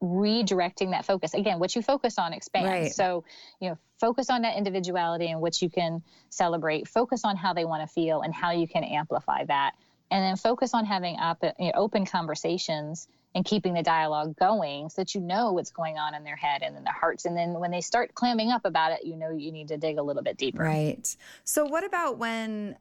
redirecting 0.02 0.90
that 0.90 1.06
focus. 1.06 1.32
Again, 1.32 1.58
what 1.58 1.74
you 1.74 1.80
focus 1.80 2.18
on 2.18 2.34
expands. 2.34 2.68
Right. 2.68 2.92
So, 2.92 3.24
you 3.60 3.70
know, 3.70 3.78
focus 3.98 4.28
on 4.28 4.42
that 4.42 4.58
individuality 4.58 5.28
and 5.28 5.40
what 5.40 5.60
you 5.62 5.70
can 5.70 6.02
celebrate. 6.28 6.86
Focus 6.86 7.24
on 7.24 7.36
how 7.36 7.54
they 7.54 7.64
want 7.64 7.88
to 7.88 7.92
feel 7.92 8.20
and 8.20 8.34
how 8.34 8.50
you 8.50 8.68
can 8.68 8.84
amplify 8.84 9.46
that. 9.46 9.72
And 10.10 10.22
then 10.22 10.36
focus 10.36 10.74
on 10.74 10.84
having 10.84 11.16
op- 11.16 11.42
you 11.42 11.66
know, 11.66 11.72
open 11.74 12.04
conversations 12.04 13.08
and 13.34 13.44
keeping 13.44 13.74
the 13.74 13.82
dialogue 13.82 14.36
going 14.36 14.88
so 14.88 15.02
that 15.02 15.14
you 15.14 15.20
know 15.20 15.52
what's 15.52 15.70
going 15.70 15.98
on 15.98 16.14
in 16.14 16.24
their 16.24 16.36
head 16.36 16.62
and 16.62 16.76
in 16.76 16.84
their 16.84 16.94
hearts. 16.94 17.24
And 17.24 17.36
then 17.36 17.52
when 17.54 17.70
they 17.70 17.80
start 17.80 18.14
clamming 18.14 18.50
up 18.50 18.64
about 18.64 18.92
it, 18.92 19.04
you 19.04 19.16
know 19.16 19.30
you 19.30 19.52
need 19.52 19.68
to 19.68 19.76
dig 19.76 19.98
a 19.98 20.02
little 20.02 20.22
bit 20.22 20.36
deeper. 20.36 20.62
Right. 20.62 21.16
So 21.44 21.64
what 21.64 21.84
about 21.84 22.18
when, 22.18 22.76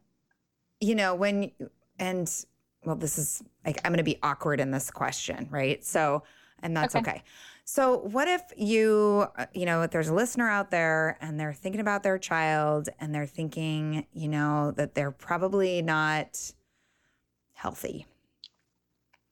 you 0.80 0.94
know, 0.94 1.14
when, 1.14 1.52
and 1.98 2.30
well, 2.84 2.96
this 2.96 3.18
is 3.18 3.42
like, 3.64 3.78
I'm 3.84 3.92
going 3.92 3.98
to 3.98 4.04
be 4.04 4.18
awkward 4.22 4.60
in 4.60 4.70
this 4.70 4.90
question, 4.90 5.48
right? 5.50 5.84
So, 5.84 6.22
and 6.62 6.76
that's 6.76 6.96
okay. 6.96 7.10
Okay. 7.10 7.22
So, 7.70 7.98
what 7.98 8.28
if 8.28 8.40
you, 8.56 9.26
you 9.52 9.66
know, 9.66 9.82
if 9.82 9.90
there's 9.90 10.08
a 10.08 10.14
listener 10.14 10.48
out 10.48 10.70
there 10.70 11.18
and 11.20 11.38
they're 11.38 11.52
thinking 11.52 11.82
about 11.82 12.02
their 12.02 12.16
child 12.16 12.88
and 12.98 13.14
they're 13.14 13.26
thinking, 13.26 14.06
you 14.14 14.26
know, 14.26 14.70
that 14.72 14.94
they're 14.94 15.10
probably 15.10 15.82
not 15.82 16.52
healthy, 17.52 18.06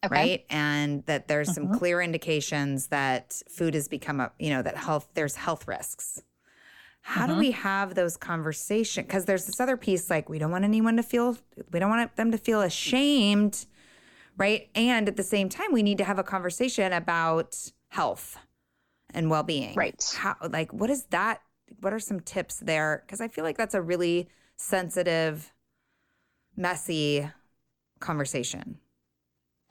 Okay. 0.05 0.15
right? 0.15 0.47
And 0.51 1.05
that 1.07 1.27
there's 1.29 1.53
some 1.53 1.69
Mhm. 1.69 1.79
clear 1.79 2.01
indications 2.01 2.89
that 2.89 3.43
food 3.49 3.75
has 3.75 3.89
become 3.89 4.21
a, 4.21 4.31
you 4.39 4.51
know, 4.51 4.63
that 4.63 4.77
health, 4.77 5.09
there's 5.15 5.37
health 5.37 5.67
risks. 5.67 6.23
How 7.01 7.27
do 7.27 7.35
Mhm. 7.35 7.39
we 7.39 7.51
have 7.53 7.95
those 7.95 8.17
conversations? 8.17 9.07
Because 9.07 9.25
there's 9.25 9.47
this 9.47 9.61
other 9.61 9.77
piece, 9.77 10.11
like 10.11 10.29
we 10.29 10.39
don't 10.39 10.51
want 10.51 10.65
anyone 10.65 10.97
to 10.97 11.03
feel, 11.03 11.39
we 11.73 11.79
don't 11.81 11.91
want 11.91 12.15
them 12.17 12.31
to 12.31 12.39
feel 12.39 12.63
ashamed, 12.63 13.67
right? 14.37 14.69
And 14.75 15.09
at 15.09 15.17
the 15.17 15.23
same 15.23 15.49
time, 15.49 15.73
we 15.73 15.83
need 15.83 15.99
to 15.99 16.05
have 16.05 16.19
a 16.19 16.25
conversation 16.25 16.93
about 16.93 17.73
health 17.89 18.39
and 19.15 19.31
well-being. 19.31 19.75
Right. 19.75 20.15
How, 20.17 20.37
like, 20.51 20.73
what 20.73 20.91
is 20.91 21.05
that? 21.07 21.43
What 21.81 21.93
are 21.93 22.01
some 22.01 22.21
tips 22.21 22.59
there? 22.59 23.03
Because 23.07 23.21
I 23.21 23.29
feel 23.29 23.45
like 23.45 23.57
that's 23.57 23.75
a 23.75 23.83
really 23.83 24.29
sensitive, 24.57 25.53
messy 26.57 27.29
conversation. 28.01 28.79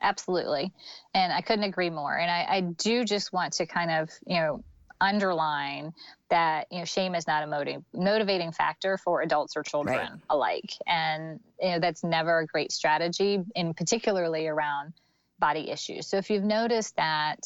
Absolutely. 0.02 0.72
And 1.14 1.32
I 1.32 1.40
couldn't 1.40 1.64
agree 1.64 1.90
more. 1.90 2.16
And 2.16 2.30
I, 2.30 2.46
I 2.48 2.60
do 2.60 3.04
just 3.04 3.32
want 3.32 3.54
to 3.54 3.66
kind 3.66 3.90
of, 3.90 4.10
you 4.26 4.36
know, 4.36 4.64
underline 5.00 5.92
that, 6.30 6.66
you 6.70 6.78
know, 6.78 6.84
shame 6.84 7.14
is 7.14 7.26
not 7.26 7.42
a 7.42 7.46
motiv- 7.46 7.84
motivating 7.94 8.52
factor 8.52 8.98
for 8.98 9.22
adults 9.22 9.56
or 9.56 9.62
children 9.62 9.96
Right. 9.96 10.10
alike. 10.30 10.70
And, 10.86 11.40
you 11.60 11.70
know, 11.70 11.80
that's 11.80 12.02
never 12.02 12.40
a 12.40 12.46
great 12.46 12.72
strategy, 12.72 13.42
in 13.54 13.74
particularly 13.74 14.46
around 14.46 14.94
body 15.38 15.70
issues. 15.70 16.06
So 16.06 16.16
if 16.16 16.30
you've 16.30 16.44
noticed 16.44 16.96
that, 16.96 17.40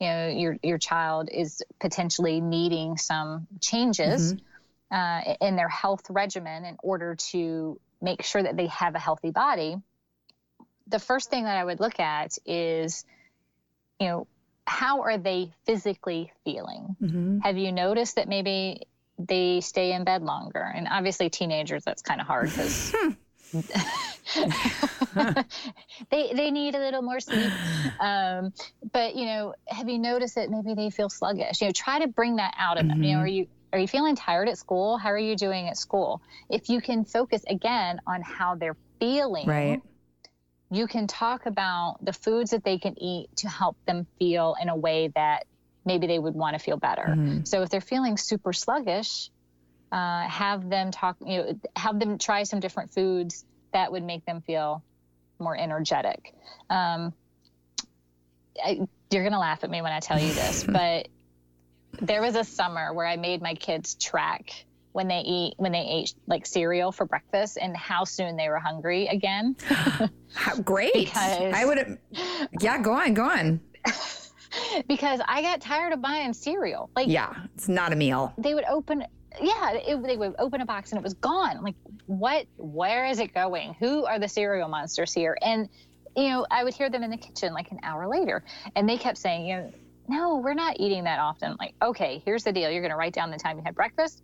you 0.00 0.08
know, 0.08 0.28
your, 0.28 0.56
your 0.62 0.78
child 0.78 1.28
is 1.32 1.62
potentially 1.80 2.40
needing 2.40 2.96
some 2.96 3.46
changes 3.60 4.34
uh, 4.90 5.20
in 5.40 5.56
their 5.56 5.68
health 5.68 6.04
regimen 6.10 6.64
in 6.64 6.76
order 6.82 7.16
to 7.30 7.80
make 8.00 8.22
sure 8.22 8.42
that 8.42 8.56
they 8.56 8.66
have 8.66 8.94
a 8.94 8.98
healthy 8.98 9.30
body, 9.30 9.76
the 10.86 10.98
first 10.98 11.30
thing 11.30 11.44
that 11.44 11.56
I 11.56 11.64
would 11.64 11.80
look 11.80 11.98
at 12.00 12.36
is, 12.46 13.04
you 14.00 14.06
know, 14.08 14.26
how 14.66 15.02
are 15.02 15.18
they 15.18 15.52
physically 15.66 16.32
feeling? 16.44 16.96
Mm-hmm. 17.02 17.38
Have 17.40 17.58
you 17.58 17.72
noticed 17.72 18.16
that 18.16 18.28
maybe 18.28 18.82
they 19.18 19.60
stay 19.60 19.92
in 19.92 20.04
bed 20.04 20.22
longer? 20.22 20.62
And 20.74 20.86
obviously, 20.90 21.30
teenagers, 21.30 21.82
that's 21.84 22.02
kind 22.02 22.20
of 22.20 22.26
hard 22.26 22.50
because 22.50 22.92
they 26.10 26.32
they 26.34 26.50
need 26.50 26.74
a 26.74 26.78
little 26.78 27.02
more 27.02 27.20
sleep. 27.20 27.52
Um, 28.00 28.52
but 28.92 29.14
you 29.16 29.26
know, 29.26 29.54
have 29.68 29.88
you 29.88 29.98
noticed 29.98 30.36
that 30.36 30.50
maybe 30.50 30.74
they 30.74 30.90
feel 30.90 31.10
sluggish? 31.10 31.60
You 31.60 31.68
know, 31.68 31.72
try 31.74 31.98
to 32.00 32.08
bring 32.08 32.36
that 32.36 32.54
out 32.58 32.78
of 32.78 32.88
them. 32.88 33.02
You 33.02 33.12
know, 33.12 33.18
Mhm. 33.18 33.24
are 33.24 33.28
you 33.28 33.46
are 33.72 33.78
you 33.78 33.88
feeling 33.88 34.16
tired 34.16 34.48
at 34.48 34.58
school? 34.58 34.98
How 34.98 35.10
are 35.10 35.18
you 35.18 35.36
doing 35.36 35.68
at 35.68 35.76
school? 35.76 36.20
If 36.50 36.68
you 36.68 36.80
can 36.80 37.04
focus 37.04 37.42
again 37.48 38.00
on 38.06 38.22
how 38.22 38.54
they're 38.54 38.76
feeling, 39.00 39.48
Right. 39.48 39.80
You 40.72 40.86
can 40.86 41.06
talk 41.06 41.44
about 41.44 41.98
the 42.00 42.14
foods 42.14 42.52
that 42.52 42.64
they 42.64 42.78
can 42.78 42.98
eat 42.98 43.28
to 43.36 43.48
help 43.48 43.76
them 43.86 44.06
feel 44.18 44.56
in 44.60 44.70
a 44.70 44.76
way 44.76 45.10
that 45.14 45.44
maybe 45.84 46.06
they 46.06 46.18
would 46.18 46.34
want 46.34 46.54
to 46.54 46.58
feel 46.58 46.78
better. 46.78 47.04
Mhm. 47.08 47.46
So 47.46 47.60
if 47.62 47.68
they're 47.68 47.82
feeling 47.82 48.16
super 48.16 48.54
sluggish, 48.54 49.30
uh, 49.90 50.22
have 50.22 50.70
them 50.70 50.90
talk, 50.90 51.18
you 51.20 51.36
know, 51.36 51.60
have 51.76 52.00
them 52.00 52.16
try 52.16 52.44
some 52.44 52.60
different 52.60 52.90
foods 52.92 53.44
that 53.74 53.92
would 53.92 54.02
make 54.02 54.24
them 54.24 54.40
feel 54.40 54.82
more 55.38 55.54
energetic. 55.54 56.34
Um, 56.70 57.12
I, 58.62 58.80
you're 59.10 59.22
going 59.22 59.32
to 59.32 59.38
laugh 59.38 59.64
at 59.64 59.70
me 59.70 59.82
when 59.82 59.92
I 59.92 60.00
tell 60.00 60.18
you 60.18 60.32
this, 60.32 60.64
but 60.68 61.08
there 62.00 62.22
was 62.22 62.34
a 62.34 62.44
summer 62.44 62.94
where 62.94 63.06
I 63.06 63.16
made 63.16 63.42
my 63.42 63.54
kids 63.54 63.94
track 63.94 64.64
when 64.92 65.08
they 65.08 65.20
eat 65.20 65.54
when 65.56 65.72
they 65.72 65.80
ate 65.86 66.14
like 66.26 66.46
cereal 66.46 66.92
for 66.92 67.06
breakfast 67.06 67.58
and 67.60 67.76
how 67.76 68.04
soon 68.04 68.36
they 68.36 68.48
were 68.48 68.58
hungry 68.58 69.06
again. 69.08 69.56
Great. 70.64 70.92
Because- 70.94 71.52
I 71.54 71.64
would. 71.64 71.98
Yeah. 72.60 72.80
Go 72.80 72.92
on. 72.92 73.14
Go 73.14 73.24
on. 73.24 73.60
because 74.88 75.20
I 75.26 75.42
got 75.42 75.60
tired 75.60 75.92
of 75.92 76.00
buying 76.02 76.32
cereal. 76.32 76.90
Like 76.94 77.08
Yeah. 77.08 77.34
It's 77.54 77.68
not 77.68 77.92
a 77.92 77.96
meal. 77.96 78.32
they 78.38 78.54
would 78.54 78.64
open 78.64 79.04
yeah 79.40 79.72
it, 79.72 80.02
they 80.02 80.16
would 80.18 80.34
open 80.38 80.60
a 80.60 80.66
box 80.66 80.92
and 80.92 80.98
it 80.98 81.02
was 81.02 81.14
gone 81.14 81.62
like 81.62 81.74
what 82.04 82.44
where 82.58 83.06
is 83.06 83.18
it 83.18 83.32
going 83.32 83.74
who 83.80 84.04
are 84.04 84.18
the 84.18 84.28
cereal 84.28 84.68
monsters 84.68 85.10
here 85.10 85.38
and 85.40 85.70
you 86.14 86.28
know 86.28 86.46
i 86.50 86.62
would 86.62 86.74
hear 86.74 86.90
them 86.90 87.02
in 87.02 87.10
the 87.10 87.16
kitchen 87.16 87.54
like 87.54 87.70
an 87.70 87.78
hour 87.82 88.06
later 88.06 88.44
and 88.76 88.86
they 88.86 88.98
kept 88.98 89.16
saying 89.16 89.46
you 89.46 89.56
know 89.56 89.72
no 90.06 90.36
we're 90.36 90.52
not 90.52 90.78
eating 90.78 91.04
that 91.04 91.18
often 91.18 91.56
like 91.58 91.72
okay 91.80 92.20
here's 92.26 92.44
the 92.44 92.52
deal 92.52 92.70
you're 92.70 92.82
going 92.82 92.90
to 92.90 92.96
write 92.96 93.14
down 93.14 93.30
the 93.30 93.38
time 93.38 93.56
you 93.56 93.62
had 93.64 93.74
breakfast 93.74 94.22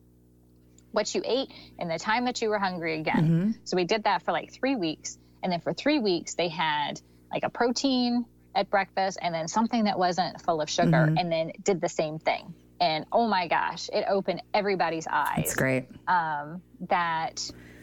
what 0.93 1.15
you 1.15 1.23
ate 1.25 1.49
and 1.79 1.91
the 1.91 1.99
time 1.99 2.25
that 2.25 2.41
you 2.43 2.49
were 2.49 2.59
hungry 2.59 2.99
again 3.01 3.25
Mhm. 3.29 3.55
so 3.65 3.77
we 3.77 3.85
did 3.85 4.05
that 4.05 4.23
for 4.25 4.33
like 4.33 4.53
three 4.53 4.77
weeks 4.77 5.19
and 5.43 5.53
then 5.53 5.61
for 5.61 5.73
three 5.75 5.99
weeks 5.99 6.35
they 6.35 6.49
had 6.49 7.01
like 7.33 7.45
a 7.45 7.51
protein 7.51 8.25
at 8.55 8.71
breakfast 8.71 9.19
and 9.21 9.35
then 9.35 9.47
something 9.49 9.85
that 9.85 9.99
wasn't 9.99 10.41
full 10.43 10.61
of 10.61 10.69
sugar 10.71 11.09
Mhm. 11.11 11.21
and 11.21 11.33
then 11.33 11.53
did 11.63 11.81
the 11.81 11.89
same 11.89 12.19
thing 12.19 12.55
and 12.81 13.05
oh 13.13 13.27
my 13.29 13.49
gosh 13.49 13.89
it 13.93 14.05
opened 14.09 14.43
everybody's 14.55 15.07
eyes 15.07 15.35
That's 15.37 15.55
great. 15.55 15.89
um, 16.07 16.63
that 16.89 17.39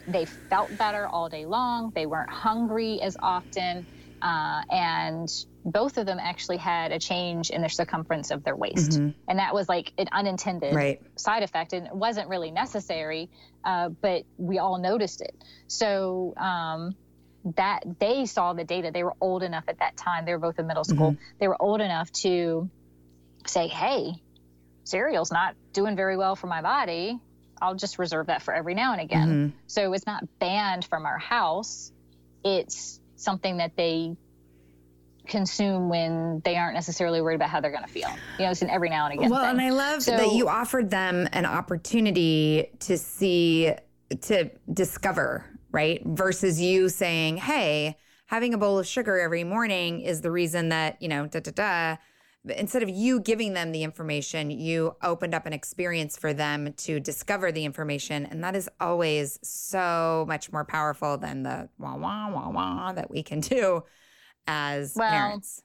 they 0.08 0.26
felt 0.50 0.76
better 0.78 1.08
all 1.08 1.30
day 1.30 1.46
long 1.46 1.92
they 1.96 2.06
weren't 2.06 2.30
hungry 2.30 3.02
as 3.02 3.16
often 3.22 3.86
uh, 4.22 4.62
and 4.72 5.30
both 5.68 5.98
of 5.98 6.06
them 6.06 6.20
actually 6.22 6.58
had 6.58 6.92
a 6.92 7.00
change 7.00 7.50
in 7.50 7.62
the 7.64 7.70
circumference 7.70 8.30
of 8.32 8.44
their 8.44 8.56
waist. 8.56 8.92
Mhm. 8.92 9.16
and 9.28 9.40
that 9.40 9.54
was 9.54 9.68
like 9.68 9.92
an 9.98 10.08
unintended 10.12 10.76
Right. 10.76 11.02
side 11.18 11.42
effect 11.44 11.74
and 11.74 11.88
it 11.88 11.96
wasn't 11.96 12.30
really 12.30 12.52
necessary 12.52 13.30
uh, 13.64 13.90
but 13.90 14.24
we 14.38 14.60
all 14.60 14.78
noticed 14.78 15.22
it. 15.22 15.36
So 15.68 16.36
um, 16.38 16.96
that 17.56 17.82
they 18.00 18.26
saw 18.28 18.54
the 18.54 18.64
data. 18.64 18.92
They 18.92 19.04
were 19.04 19.16
old 19.20 19.42
enough 19.44 19.64
at 19.68 19.80
that 19.80 19.98
time. 19.98 20.26
They 20.26 20.34
were 20.34 20.40
both 20.40 20.60
in 20.60 20.68
middle 20.68 20.84
school. 20.84 21.16
They 21.40 21.48
were 21.48 21.60
old 21.60 21.82
enough 21.82 22.12
to 22.24 22.70
say 23.48 23.68
hey 23.68 24.14
cereal's 24.84 25.32
not 25.32 25.56
doing 25.74 25.96
very 25.96 26.16
well 26.18 26.36
for 26.36 26.46
my 26.48 26.62
body. 26.62 27.20
I'll 27.62 27.74
just 27.76 27.98
reserve 27.98 28.28
that 28.28 28.42
for 28.44 28.54
every 28.54 28.76
now 28.76 28.92
and 28.92 29.02
again. 29.02 29.30
Mhm. 29.30 29.54
so 29.68 29.94
it's 29.94 30.06
not 30.06 30.24
banned 30.40 30.86
from 30.86 31.06
our 31.08 31.18
house. 31.18 31.92
It's 32.44 33.00
something 33.16 33.58
that 33.58 33.76
they 33.76 34.16
consume 35.28 35.90
when 35.90 36.42
they 36.46 36.56
aren't 36.56 36.74
necessarily 36.76 37.22
worried 37.22 37.36
about 37.36 37.50
how 37.50 37.60
they're 37.60 37.72
going 37.72 37.84
to 37.84 37.90
feel 37.90 38.10
you 38.40 38.46
know 38.46 38.52
it's 38.52 38.62
an 38.62 38.70
every 38.70 38.90
now 38.90 39.06
and 39.06 39.14
again 39.20 39.30
Well, 39.30 39.42
thing. 39.42 39.52
and 39.52 39.62
I 39.62 39.70
love 39.70 40.04
So- 40.04 40.16
that 40.18 40.34
you 40.34 40.48
offered 40.48 40.90
them 40.90 41.28
an 41.34 41.46
opportunity 41.46 42.70
to 42.80 42.98
see, 42.98 43.72
to 44.22 44.50
discover, 44.72 45.46
right? 45.72 46.02
Versus 46.06 46.60
you 46.62 46.90
saying, 46.90 47.38
hey, 47.38 47.98
having 48.28 48.54
a 48.54 48.58
bowl 48.58 48.80
of 48.80 48.88
sugar 48.88 49.20
every 49.20 49.44
morning 49.44 50.02
is 50.02 50.22
the 50.22 50.32
reason 50.32 50.70
that, 50.70 51.02
you 51.02 51.08
know, 51.08 51.28
da 51.28 51.40
da 51.40 51.52
da. 51.52 51.98
But 52.44 52.58
Instead 52.58 52.84
of 52.84 52.90
you 52.90 53.20
giving 53.22 53.54
them 53.54 53.72
the 53.72 53.84
information, 53.84 54.52
you 54.52 54.96
opened 55.02 55.34
up 55.34 55.46
an 55.48 55.54
experience 55.54 56.16
for 56.18 56.32
them 56.34 56.74
to 56.74 57.00
discover 57.00 57.52
the 57.52 57.66
information. 57.66 58.26
And 58.28 58.44
that 58.44 58.56
is 58.56 58.70
always 58.80 59.40
so 59.42 60.26
much 60.28 60.52
more 60.52 60.64
powerful 60.66 61.18
than 61.18 61.44
the 61.44 61.70
wah, 61.80 61.96
wah, 61.96 62.30
wah, 62.30 62.50
wah 62.50 62.92
that 62.94 63.10
we 63.10 63.24
can 63.24 63.40
do 63.40 63.84
as 64.48 64.94
Well, 64.96 65.10
parents. 65.10 65.62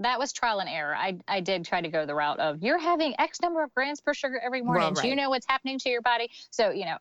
that 0.00 0.18
was 0.18 0.32
trial 0.32 0.60
and 0.60 0.68
error. 0.68 0.94
I, 0.96 1.18
I 1.28 1.40
did 1.40 1.64
try 1.64 1.80
to 1.80 1.88
go 1.88 2.06
the 2.06 2.14
route 2.14 2.40
of 2.40 2.62
you're 2.62 2.78
having 2.78 3.14
X 3.18 3.40
number 3.40 3.62
of 3.62 3.72
grams 3.74 4.00
per 4.00 4.14
sugar 4.14 4.40
every 4.44 4.62
morning. 4.62 4.94
Well, 4.94 5.02
Do 5.02 5.08
you 5.08 5.16
know 5.16 5.30
what's 5.30 5.46
happening 5.46 5.78
to 5.80 5.88
your 5.88 6.02
body? 6.02 6.30
So, 6.50 6.70
you 6.70 6.84
know, 6.84 6.96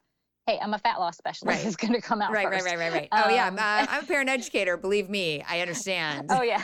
hey, 0.47 0.59
I'm 0.61 0.73
a 0.73 0.79
fat 0.79 0.99
loss 0.99 1.17
specialist. 1.17 1.57
Right. 1.57 1.65
It's 1.67 1.75
going 1.75 1.93
to 1.93 2.01
come 2.01 2.21
out 2.21 2.31
Right, 2.31 2.47
first. 2.47 2.65
right, 2.65 2.77
right, 2.77 2.91
right, 2.91 3.01
right. 3.01 3.09
Oh, 3.11 3.29
yeah. 3.29 3.47
Um, 3.47 3.57
Uh, 3.57 3.85
I'm 3.89 4.03
a 4.03 4.07
parent 4.07 4.29
educator. 4.29 4.77
Believe 4.77 5.09
me, 5.09 5.41
I 5.47 5.61
understand. 5.61 6.29
Oh, 6.31 6.41
yeah. 6.41 6.63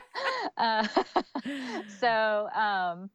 uh, 0.56 0.86
so, 2.00 2.48
um, 2.54 3.10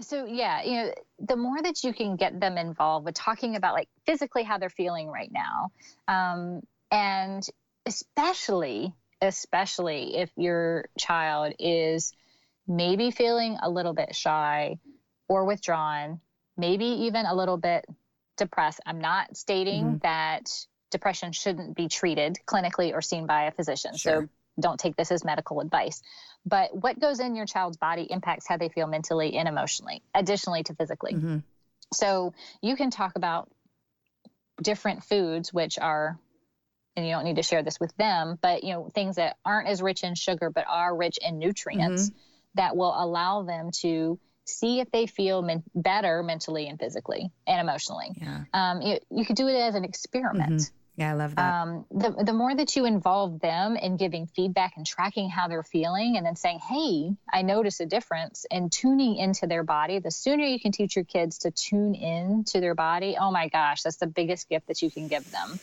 so 0.00 0.26
yeah, 0.26 0.62
you 0.62 0.72
know, 0.76 0.92
the 1.18 1.36
more 1.36 1.60
that 1.60 1.82
you 1.82 1.92
can 1.92 2.14
get 2.16 2.38
them 2.38 2.56
involved 2.56 3.04
with 3.04 3.14
talking 3.16 3.56
about 3.56 3.74
like 3.74 3.88
physically 4.06 4.44
how 4.44 4.56
they're 4.58 4.70
feeling 4.70 5.08
right 5.08 5.30
now, 5.32 5.70
um, 6.06 6.60
and 6.92 7.44
especially 7.84 8.94
especially 9.20 10.16
if 10.16 10.30
your 10.36 10.86
child 10.98 11.54
is 11.58 12.12
maybe 12.66 13.10
feeling 13.10 13.58
a 13.62 13.70
little 13.70 13.94
bit 13.94 14.14
shy 14.14 14.78
or 15.28 15.44
withdrawn, 15.44 16.20
maybe 16.56 16.84
even 16.84 17.26
a 17.26 17.34
little 17.34 17.56
bit 17.56 17.86
depressed. 18.36 18.80
I'm 18.86 19.00
not 19.00 19.36
stating 19.36 19.84
mm-hmm. 19.84 19.98
that 20.02 20.50
depression 20.90 21.32
shouldn't 21.32 21.76
be 21.76 21.88
treated 21.88 22.38
clinically 22.46 22.94
or 22.94 23.02
seen 23.02 23.26
by 23.26 23.44
a 23.44 23.50
physician. 23.50 23.96
Sure. 23.96 24.22
So 24.22 24.28
don't 24.60 24.78
take 24.78 24.96
this 24.96 25.12
as 25.12 25.24
medical 25.24 25.60
advice. 25.60 26.02
But 26.46 26.74
what 26.74 26.98
goes 26.98 27.20
in 27.20 27.36
your 27.36 27.46
child's 27.46 27.76
body 27.76 28.06
impacts 28.10 28.46
how 28.48 28.56
they 28.56 28.68
feel 28.68 28.86
mentally 28.86 29.36
and 29.36 29.48
emotionally, 29.48 30.02
additionally 30.14 30.62
to 30.64 30.74
physically. 30.74 31.14
Mm-hmm. 31.14 31.38
So 31.92 32.34
you 32.62 32.76
can 32.76 32.90
talk 32.90 33.16
about 33.16 33.50
different 34.62 35.04
foods, 35.04 35.52
which 35.52 35.78
are, 35.78 36.18
and 36.98 37.06
you 37.06 37.14
don't 37.14 37.24
need 37.24 37.36
to 37.36 37.42
share 37.42 37.62
this 37.62 37.80
with 37.80 37.96
them, 37.96 38.38
but 38.42 38.64
you 38.64 38.72
know, 38.72 38.90
things 38.94 39.16
that 39.16 39.36
aren't 39.44 39.68
as 39.68 39.80
rich 39.80 40.02
in 40.02 40.14
sugar 40.14 40.50
but 40.50 40.64
are 40.68 40.94
rich 40.94 41.18
in 41.26 41.38
nutrients 41.38 42.10
mm-hmm. 42.10 42.18
that 42.54 42.76
will 42.76 42.94
allow 42.94 43.42
them 43.42 43.70
to 43.80 44.18
see 44.44 44.80
if 44.80 44.90
they 44.90 45.06
feel 45.06 45.42
men- 45.42 45.62
better 45.74 46.22
mentally 46.22 46.68
and 46.68 46.78
physically 46.78 47.30
and 47.46 47.60
emotionally. 47.60 48.10
Yeah. 48.16 48.44
Um, 48.52 48.82
you, 48.82 48.98
you 49.10 49.24
could 49.24 49.36
do 49.36 49.46
it 49.46 49.56
as 49.56 49.74
an 49.74 49.84
experiment. 49.84 50.52
Mm-hmm. 50.52 50.74
Yeah, 50.96 51.12
I 51.12 51.14
love 51.14 51.36
that. 51.36 51.62
Um, 51.62 51.84
the, 51.92 52.24
the 52.24 52.32
more 52.32 52.52
that 52.52 52.74
you 52.74 52.84
involve 52.84 53.38
them 53.38 53.76
in 53.76 53.96
giving 53.96 54.26
feedback 54.26 54.72
and 54.76 54.84
tracking 54.84 55.30
how 55.30 55.46
they're 55.46 55.62
feeling, 55.62 56.16
and 56.16 56.26
then 56.26 56.34
saying, 56.34 56.58
hey, 56.58 57.14
I 57.32 57.42
notice 57.42 57.78
a 57.78 57.86
difference, 57.86 58.46
and 58.50 58.72
tuning 58.72 59.14
into 59.14 59.46
their 59.46 59.62
body, 59.62 60.00
the 60.00 60.10
sooner 60.10 60.42
you 60.44 60.58
can 60.58 60.72
teach 60.72 60.96
your 60.96 61.04
kids 61.04 61.38
to 61.40 61.52
tune 61.52 61.94
in 61.94 62.42
to 62.48 62.58
their 62.58 62.74
body, 62.74 63.16
oh 63.20 63.30
my 63.30 63.46
gosh, 63.46 63.82
that's 63.82 63.98
the 63.98 64.08
biggest 64.08 64.48
gift 64.48 64.66
that 64.66 64.82
you 64.82 64.90
can 64.90 65.06
give 65.06 65.30
them. 65.30 65.60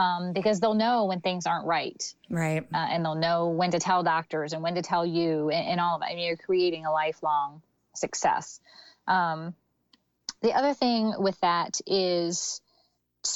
Um, 0.00 0.32
because 0.32 0.60
they'll 0.60 0.72
know 0.72 1.04
when 1.04 1.20
things 1.20 1.46
aren't 1.46 1.66
right. 1.66 2.02
Right. 2.30 2.62
Uh, 2.72 2.86
and 2.90 3.04
they'll 3.04 3.16
know 3.16 3.48
when 3.48 3.72
to 3.72 3.78
tell 3.78 4.02
doctors 4.02 4.54
and 4.54 4.62
when 4.62 4.76
to 4.76 4.82
tell 4.82 5.04
you 5.04 5.50
and, 5.50 5.68
and 5.68 5.80
all 5.80 5.96
of 5.96 6.00
that. 6.00 6.10
I 6.10 6.14
mean, 6.14 6.26
you're 6.26 6.38
creating 6.38 6.86
a 6.86 6.92
lifelong 6.92 7.60
success. 7.94 8.60
Um, 9.06 9.54
the 10.40 10.54
other 10.54 10.72
thing 10.72 11.12
with 11.18 11.38
that 11.40 11.80
is 11.86 12.62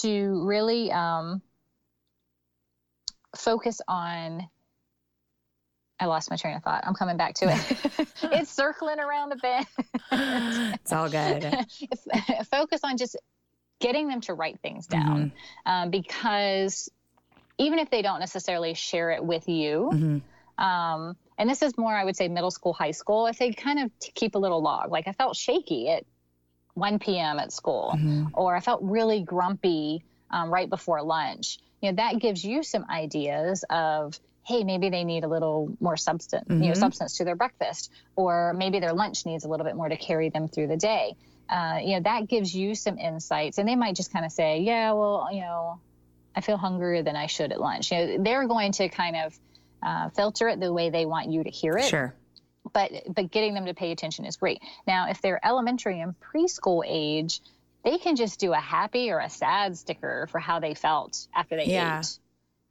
to 0.00 0.42
really 0.46 0.90
um, 0.90 1.42
focus 3.36 3.82
on. 3.86 4.48
I 6.00 6.06
lost 6.06 6.30
my 6.30 6.36
train 6.36 6.56
of 6.56 6.62
thought. 6.62 6.84
I'm 6.86 6.94
coming 6.94 7.16
back 7.16 7.34
to 7.34 7.46
it. 7.46 8.08
it's 8.32 8.50
circling 8.50 8.98
around 8.98 9.28
the 9.28 9.36
bend. 9.36 9.66
it's 10.74 10.92
all 10.92 11.08
good. 11.08 11.44
focus 12.50 12.80
on 12.82 12.96
just 12.96 13.16
getting 13.80 14.08
them 14.08 14.20
to 14.22 14.34
write 14.34 14.60
things 14.60 14.86
down 14.86 15.32
mm-hmm. 15.32 15.70
um, 15.70 15.90
because 15.90 16.90
even 17.58 17.78
if 17.78 17.90
they 17.90 18.02
don't 18.02 18.20
necessarily 18.20 18.74
share 18.74 19.10
it 19.10 19.24
with 19.24 19.48
you, 19.48 19.90
mm-hmm. 19.92 20.64
um, 20.64 21.16
and 21.38 21.50
this 21.50 21.62
is 21.62 21.76
more, 21.76 21.92
I 21.92 22.04
would 22.04 22.16
say, 22.16 22.28
middle 22.28 22.50
school, 22.50 22.72
high 22.72 22.92
school, 22.92 23.26
if 23.26 23.38
they 23.38 23.52
kind 23.52 23.80
of 23.80 23.90
keep 24.14 24.34
a 24.34 24.38
little 24.38 24.62
log, 24.62 24.90
like 24.90 25.08
I 25.08 25.12
felt 25.12 25.36
shaky 25.36 25.88
at 25.90 26.04
1 26.74 26.98
p.m. 26.98 27.38
at 27.38 27.52
school, 27.52 27.92
mm-hmm. 27.96 28.26
or 28.34 28.54
I 28.54 28.60
felt 28.60 28.82
really 28.82 29.20
grumpy 29.22 30.04
um, 30.30 30.50
right 30.52 30.68
before 30.68 31.02
lunch. 31.02 31.58
You 31.80 31.90
know, 31.90 31.96
that 31.96 32.20
gives 32.20 32.44
you 32.44 32.62
some 32.62 32.84
ideas 32.88 33.64
of, 33.68 34.18
hey, 34.44 34.64
maybe 34.64 34.90
they 34.90 35.04
need 35.04 35.24
a 35.24 35.28
little 35.28 35.74
more 35.80 35.96
substance, 35.96 36.46
you 36.48 36.56
know, 36.56 36.66
mm-hmm. 36.66 36.74
substance 36.74 37.18
to 37.18 37.24
their 37.24 37.36
breakfast, 37.36 37.92
or 38.16 38.52
maybe 38.54 38.80
their 38.80 38.92
lunch 38.92 39.26
needs 39.26 39.44
a 39.44 39.48
little 39.48 39.66
bit 39.66 39.76
more 39.76 39.88
to 39.88 39.96
carry 39.96 40.30
them 40.30 40.48
through 40.48 40.68
the 40.68 40.76
day. 40.76 41.16
Uh, 41.48 41.78
you 41.82 41.94
know, 41.94 42.00
that 42.00 42.28
gives 42.28 42.54
you 42.54 42.74
some 42.74 42.98
insights, 42.98 43.58
and 43.58 43.68
they 43.68 43.76
might 43.76 43.94
just 43.94 44.12
kind 44.12 44.24
of 44.24 44.32
say, 44.32 44.60
yeah, 44.60 44.92
well, 44.92 45.28
you 45.30 45.40
know, 45.40 45.80
I 46.34 46.40
feel 46.40 46.56
hungrier 46.56 47.02
than 47.02 47.16
I 47.16 47.26
should 47.26 47.52
at 47.52 47.60
lunch. 47.60 47.92
You 47.92 47.98
know, 47.98 48.24
they're 48.24 48.46
going 48.48 48.72
to 48.72 48.88
kind 48.88 49.16
of 49.16 49.38
uh, 49.82 50.08
filter 50.10 50.48
it 50.48 50.60
the 50.60 50.72
way 50.72 50.90
they 50.90 51.06
want 51.06 51.30
you 51.30 51.44
to 51.44 51.50
hear 51.50 51.76
it. 51.76 51.84
Sure 51.84 52.14
but 52.72 52.90
but 53.08 53.30
getting 53.30 53.54
them 53.54 53.66
to 53.66 53.74
pay 53.74 53.92
attention 53.92 54.26
is 54.26 54.36
great. 54.36 54.60
Now, 54.86 55.08
if 55.08 55.22
they're 55.22 55.44
elementary 55.44 56.00
and 56.00 56.14
preschool 56.20 56.82
age, 56.86 57.40
they 57.84 57.98
can 57.98 58.16
just 58.16 58.40
do 58.40 58.52
a 58.52 58.60
happy 58.60 59.10
or 59.10 59.18
a 59.18 59.30
sad 59.30 59.76
sticker 59.78 60.26
for 60.30 60.40
how 60.40 60.60
they 60.60 60.74
felt 60.74 61.26
after 61.34 61.56
they 61.56 61.66
yeah. 61.66 62.00
ate. 62.00 62.18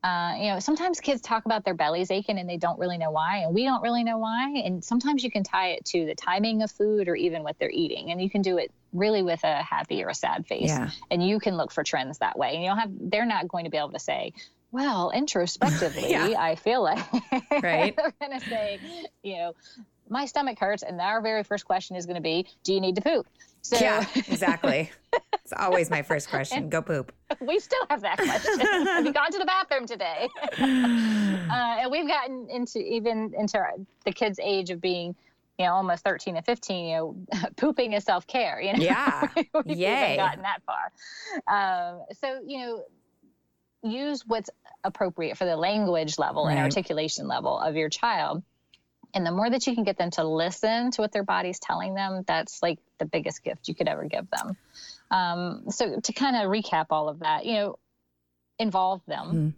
Uh, 0.04 0.36
you 0.38 0.48
know, 0.50 0.60
sometimes 0.60 1.00
kids 1.00 1.22
talk 1.22 1.46
about 1.46 1.64
their 1.64 1.74
bellies 1.74 2.12
aching 2.12 2.38
and 2.38 2.50
they 2.50 2.58
don't 2.58 2.78
really 2.78 2.98
know 2.98 3.12
why, 3.12 3.38
and 3.38 3.54
we 3.54 3.64
don't 3.64 3.82
really 3.82 4.04
know 4.04 4.18
why. 4.18 4.50
And 4.66 4.84
sometimes 4.84 5.24
you 5.24 5.32
can 5.32 5.44
tie 5.44 5.70
it 5.70 5.86
to 5.86 6.06
the 6.06 6.14
timing 6.14 6.62
of 6.62 6.72
food 6.72 7.08
or 7.08 7.16
even 7.16 7.42
what 7.44 7.58
they're 7.58 7.70
eating, 7.70 8.12
and 8.12 8.22
you 8.22 8.30
can 8.30 8.42
do 8.42 8.58
it 8.58 8.72
really 8.92 9.24
with 9.24 9.44
a 9.44 9.64
happy 9.64 10.04
or 10.04 10.10
a 10.10 10.14
sad 10.14 10.46
face. 10.46 10.70
Yeah. 10.70 10.90
And 11.10 11.26
you 11.26 11.40
can 11.40 11.56
look 11.56 11.72
for 11.72 11.84
trends 11.84 12.18
that 12.20 12.38
way. 12.38 12.56
And 12.56 12.64
you'll 12.64 12.76
have 12.76 12.92
they're 13.00 13.26
not 13.26 13.48
going 13.48 13.64
to 13.64 13.72
be 13.72 13.78
able 13.78 13.92
to 13.92 14.00
say, 14.00 14.34
well, 14.72 15.12
introspectively, 15.12 16.10
yeah. 16.10 16.36
I 16.38 16.56
feel 16.56 16.84
like 16.84 17.06
right. 17.64 17.96
they're 17.96 18.14
going 18.20 18.40
to 18.40 18.46
say, 18.46 18.80
you 19.22 19.38
know, 19.38 19.54
my 20.10 20.26
stomach 20.26 20.60
hurts, 20.60 20.84
and 20.84 21.00
our 21.00 21.22
very 21.22 21.44
first 21.44 21.66
question 21.66 21.96
is 21.96 22.06
going 22.06 22.16
to 22.16 22.22
be, 22.22 22.48
do 22.64 22.74
you 22.74 22.82
need 22.82 22.96
to 22.96 23.02
poop? 23.02 23.28
So, 23.62 23.78
yeah, 23.78 24.06
exactly. 24.16 24.92
it's 25.34 25.54
always 25.58 25.90
my 25.90 26.02
first 26.02 26.30
question. 26.30 26.70
Go 26.70 26.82
poop. 26.82 27.14
We 27.40 27.60
still 27.60 27.86
have 27.90 28.02
that 28.02 28.18
question. 28.18 28.60
have 28.60 29.06
you 29.06 29.14
gone 29.14 29.32
to 29.32 29.40
the 29.40 29.46
bathroom 29.46 29.88
today? 29.88 30.28
uh, 30.60 31.82
and 31.82 31.92
we've 31.92 32.08
gotten 32.08 32.50
into 32.50 32.80
even 32.80 33.34
into 33.38 33.58
our, 33.58 33.74
the 34.06 34.12
kids' 34.12 34.40
age 34.42 34.70
of 34.70 34.82
being 34.82 35.16
you 35.60 35.66
know, 35.66 35.74
almost 35.74 36.04
13 36.04 36.36
and 36.36 36.46
15, 36.46 36.86
you 36.86 36.96
know, 36.96 37.16
pooping 37.56 37.94
is 37.94 38.04
self 38.04 38.26
care, 38.28 38.60
you 38.60 38.74
know? 38.74 38.84
Yeah. 38.84 39.28
We've 39.66 39.78
Yay. 39.78 40.16
gotten 40.18 40.42
that 40.42 40.62
far. 40.66 40.92
Um, 41.48 42.06
so, 42.20 42.42
you 42.46 42.60
know, 42.60 42.84
use 43.84 44.26
what's 44.26 44.50
appropriate 44.84 45.38
for 45.38 45.46
the 45.46 45.56
language 45.56 46.18
level 46.18 46.46
right. 46.46 46.54
and 46.54 46.60
articulation 46.60 47.28
level 47.28 47.58
of 47.58 47.76
your 47.76 47.90
child. 47.90 48.44
And 49.14 49.26
the 49.26 49.32
more 49.32 49.50
that 49.50 49.68
you 49.68 49.76
can 49.76 49.84
get 49.84 49.98
them 49.98 50.12
to 50.12 50.24
listen 50.24 50.92
to 50.92 51.02
what 51.02 51.12
their 51.12 51.24
body's 51.24 51.60
telling 51.60 51.94
them, 51.94 52.24
that's 52.26 52.62
like 52.64 52.80
the 52.98 53.06
biggest 53.06 53.44
gift 53.44 53.68
you 53.68 53.76
could 53.76 53.88
ever 53.88 54.06
give 54.06 54.28
them. 54.30 54.58
Um, 55.12 55.64
so 55.70 56.00
to 56.00 56.14
kind 56.14 56.36
of 56.36 56.52
recap 56.52 56.88
all 56.90 57.10
of 57.10 57.20
that, 57.20 57.46
you 57.46 57.54
know, 57.54 57.80
involve 58.60 59.02
them. 59.06 59.26
Mm-hmm 59.26 59.50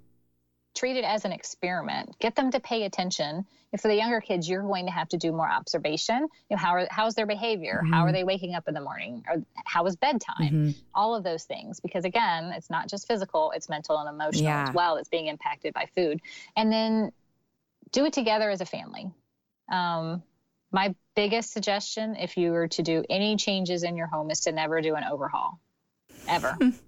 treat 0.75 0.97
it 0.97 1.05
as 1.05 1.25
an 1.25 1.31
experiment 1.31 2.15
get 2.19 2.35
them 2.35 2.51
to 2.51 2.59
pay 2.59 2.83
attention 2.83 3.45
and 3.71 3.81
for 3.81 3.87
the 3.87 3.95
younger 3.95 4.21
kids 4.21 4.47
you're 4.47 4.61
going 4.61 4.85
to 4.85 4.91
have 4.91 5.07
to 5.07 5.17
do 5.17 5.31
more 5.31 5.49
observation 5.49 6.19
you 6.19 6.55
know 6.55 6.57
how 6.57 6.71
are, 6.71 6.87
how's 6.91 7.15
their 7.15 7.25
behavior 7.25 7.79
mm-hmm. 7.81 7.93
how 7.93 8.01
are 8.01 8.07
mm-hmm. 8.07 8.15
they 8.15 8.23
waking 8.23 8.53
up 8.53 8.67
in 8.67 8.73
the 8.73 8.81
morning 8.81 9.23
or 9.27 9.41
how 9.65 9.85
is 9.85 9.95
bedtime 9.95 10.35
mm-hmm. 10.41 10.69
all 10.93 11.15
of 11.15 11.23
those 11.23 11.45
things 11.45 11.79
because 11.79 12.05
again 12.05 12.51
it's 12.55 12.69
not 12.69 12.89
just 12.89 13.07
physical 13.07 13.51
it's 13.55 13.69
mental 13.69 13.97
and 13.97 14.09
emotional 14.09 14.43
yeah. 14.43 14.67
as 14.67 14.75
well 14.75 14.97
it's 14.97 15.09
being 15.09 15.27
impacted 15.27 15.73
by 15.73 15.87
food 15.95 16.19
and 16.55 16.71
then 16.71 17.11
do 17.91 18.05
it 18.05 18.13
together 18.13 18.49
as 18.49 18.61
a 18.61 18.65
family 18.65 19.09
um, 19.71 20.23
my 20.71 20.95
biggest 21.15 21.53
suggestion 21.53 22.15
if 22.15 22.37
you 22.37 22.51
were 22.51 22.67
to 22.67 22.83
do 22.83 23.03
any 23.09 23.35
changes 23.37 23.83
in 23.83 23.95
your 23.95 24.07
home 24.07 24.29
is 24.29 24.41
to 24.41 24.51
never 24.51 24.81
do 24.81 24.95
an 24.95 25.03
overhaul 25.03 25.59
ever 26.27 26.57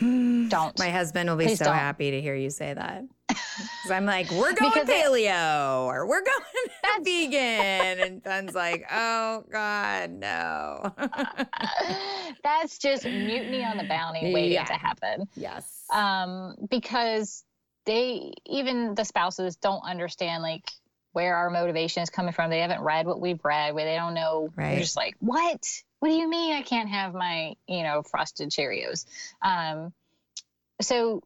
don't. 0.00 0.78
My 0.78 0.90
husband 0.90 1.28
will 1.28 1.36
be 1.36 1.46
Please 1.46 1.58
so 1.58 1.66
don't. 1.66 1.74
happy 1.74 2.10
to 2.10 2.20
hear 2.20 2.34
you 2.34 2.50
say 2.50 2.74
that. 2.74 3.04
Because 3.56 3.92
I'm 3.92 4.04
like, 4.04 4.28
we're 4.32 4.52
going 4.52 4.72
because 4.72 4.88
paleo 4.88 5.84
or 5.84 6.06
we're 6.06 6.22
going 6.24 7.04
vegan. 7.04 8.00
And 8.00 8.22
Ben's 8.22 8.52
like, 8.52 8.84
oh 8.90 9.44
God, 9.48 10.10
no. 10.10 10.92
that's 12.42 12.78
just 12.78 13.04
mutiny 13.04 13.62
on 13.62 13.76
the 13.76 13.84
bounty 13.84 14.32
waiting 14.34 14.54
yeah. 14.54 14.64
to 14.64 14.72
happen. 14.72 15.28
Yes. 15.36 15.84
Um, 15.92 16.56
because 16.68 17.44
they, 17.86 18.32
even 18.46 18.96
the 18.96 19.04
spouses, 19.04 19.54
don't 19.54 19.82
understand 19.84 20.42
like 20.42 20.68
where 21.14 21.36
our 21.36 21.48
motivation 21.48 22.02
is 22.02 22.10
coming 22.10 22.32
from. 22.32 22.50
They 22.50 22.60
haven't 22.60 22.82
read 22.82 23.06
what 23.06 23.20
we've 23.20 23.42
read, 23.42 23.74
where 23.74 23.86
they 23.86 23.96
don't 23.96 24.14
know. 24.14 24.50
Right. 24.54 24.72
They're 24.72 24.80
just 24.80 24.96
like, 24.96 25.16
what? 25.20 25.64
what 26.04 26.10
do 26.10 26.16
you 26.16 26.28
mean 26.28 26.52
I 26.52 26.60
can't 26.60 26.90
have 26.90 27.14
my, 27.14 27.54
you 27.66 27.82
know, 27.82 28.02
frosted 28.02 28.50
Cheerios? 28.50 29.06
Um, 29.40 29.94
so 30.82 31.22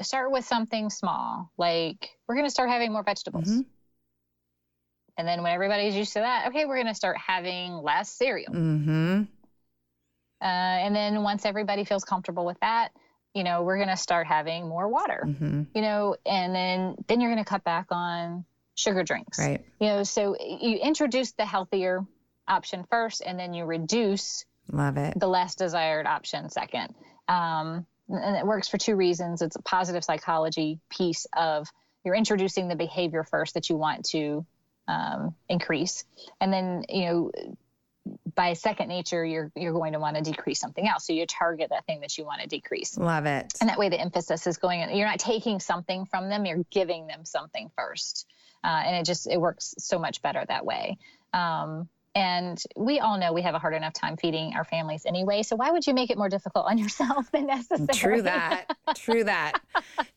start 0.00 0.32
with 0.32 0.46
something 0.46 0.88
small, 0.88 1.52
like 1.58 2.08
we're 2.26 2.34
going 2.34 2.46
to 2.46 2.50
start 2.50 2.70
having 2.70 2.92
more 2.92 3.02
vegetables. 3.02 3.44
Mm-hmm. 3.44 3.60
And 5.18 5.28
then 5.28 5.42
when 5.42 5.52
everybody's 5.52 5.94
used 5.94 6.14
to 6.14 6.20
that, 6.20 6.46
okay, 6.48 6.64
we're 6.64 6.76
going 6.76 6.86
to 6.86 6.94
start 6.94 7.18
having 7.18 7.74
less 7.74 8.10
cereal. 8.10 8.54
Mm-hmm. 8.54 9.24
Uh, 10.40 10.44
and 10.46 10.96
then 10.96 11.22
once 11.22 11.44
everybody 11.44 11.84
feels 11.84 12.02
comfortable 12.02 12.46
with 12.46 12.58
that, 12.60 12.92
you 13.34 13.44
know, 13.44 13.64
we're 13.64 13.76
going 13.76 13.90
to 13.90 13.98
start 13.98 14.26
having 14.26 14.66
more 14.66 14.88
water. 14.88 15.24
Mm-hmm. 15.26 15.64
You 15.74 15.82
know, 15.82 16.16
and 16.24 16.54
then 16.54 16.96
then 17.06 17.20
you're 17.20 17.30
going 17.30 17.44
to 17.44 17.48
cut 17.48 17.64
back 17.64 17.88
on 17.90 18.46
sugar 18.80 19.02
drinks. 19.02 19.38
Right. 19.38 19.64
You 19.80 19.88
know, 19.88 20.02
so 20.02 20.36
you 20.40 20.76
introduce 20.76 21.32
the 21.32 21.44
healthier 21.44 22.04
option 22.48 22.84
first, 22.90 23.22
and 23.24 23.38
then 23.38 23.54
you 23.54 23.64
reduce 23.64 24.44
Love 24.72 24.96
it. 24.96 25.18
the 25.18 25.28
less 25.28 25.54
desired 25.54 26.06
option 26.06 26.50
second. 26.50 26.94
Um, 27.28 27.86
and 28.08 28.36
it 28.36 28.44
works 28.44 28.68
for 28.68 28.78
two 28.78 28.96
reasons. 28.96 29.42
It's 29.42 29.56
a 29.56 29.62
positive 29.62 30.02
psychology 30.02 30.80
piece 30.90 31.26
of 31.36 31.68
you're 32.04 32.14
introducing 32.14 32.68
the 32.68 32.76
behavior 32.76 33.24
first 33.24 33.54
that 33.54 33.68
you 33.68 33.76
want 33.76 34.06
to 34.06 34.44
um, 34.88 35.34
increase, 35.48 36.04
and 36.40 36.52
then 36.52 36.84
you 36.88 37.04
know 37.06 37.30
by 38.34 38.54
second 38.54 38.88
nature 38.88 39.24
you're 39.24 39.52
you're 39.54 39.72
going 39.72 39.92
to 39.92 39.98
want 39.98 40.16
to 40.16 40.22
decrease 40.22 40.58
something 40.58 40.88
else 40.88 41.06
so 41.06 41.12
you 41.12 41.26
target 41.26 41.68
that 41.70 41.84
thing 41.84 42.00
that 42.00 42.16
you 42.16 42.24
want 42.24 42.40
to 42.40 42.48
decrease 42.48 42.96
love 42.96 43.26
it 43.26 43.52
and 43.60 43.68
that 43.68 43.78
way 43.78 43.88
the 43.88 44.00
emphasis 44.00 44.46
is 44.46 44.56
going 44.56 44.80
you're 44.96 45.06
not 45.06 45.18
taking 45.18 45.60
something 45.60 46.06
from 46.06 46.28
them 46.28 46.46
you're 46.46 46.64
giving 46.70 47.06
them 47.06 47.24
something 47.24 47.70
first 47.76 48.26
uh, 48.64 48.82
and 48.84 48.96
it 48.96 49.04
just 49.04 49.26
it 49.26 49.40
works 49.40 49.74
so 49.78 49.98
much 49.98 50.22
better 50.22 50.44
that 50.48 50.64
way 50.64 50.96
um, 51.32 51.88
and 52.14 52.62
we 52.76 52.98
all 52.98 53.18
know 53.18 53.32
we 53.32 53.42
have 53.42 53.54
a 53.54 53.58
hard 53.58 53.74
enough 53.74 53.92
time 53.92 54.16
feeding 54.16 54.54
our 54.54 54.64
families 54.64 55.06
anyway. 55.06 55.42
So 55.42 55.54
why 55.54 55.70
would 55.70 55.86
you 55.86 55.94
make 55.94 56.10
it 56.10 56.18
more 56.18 56.28
difficult 56.28 56.66
on 56.66 56.76
yourself 56.78 57.30
than 57.30 57.46
necessary? 57.46 57.86
True 57.92 58.22
that. 58.22 58.66
True 58.96 59.24
that. 59.24 59.60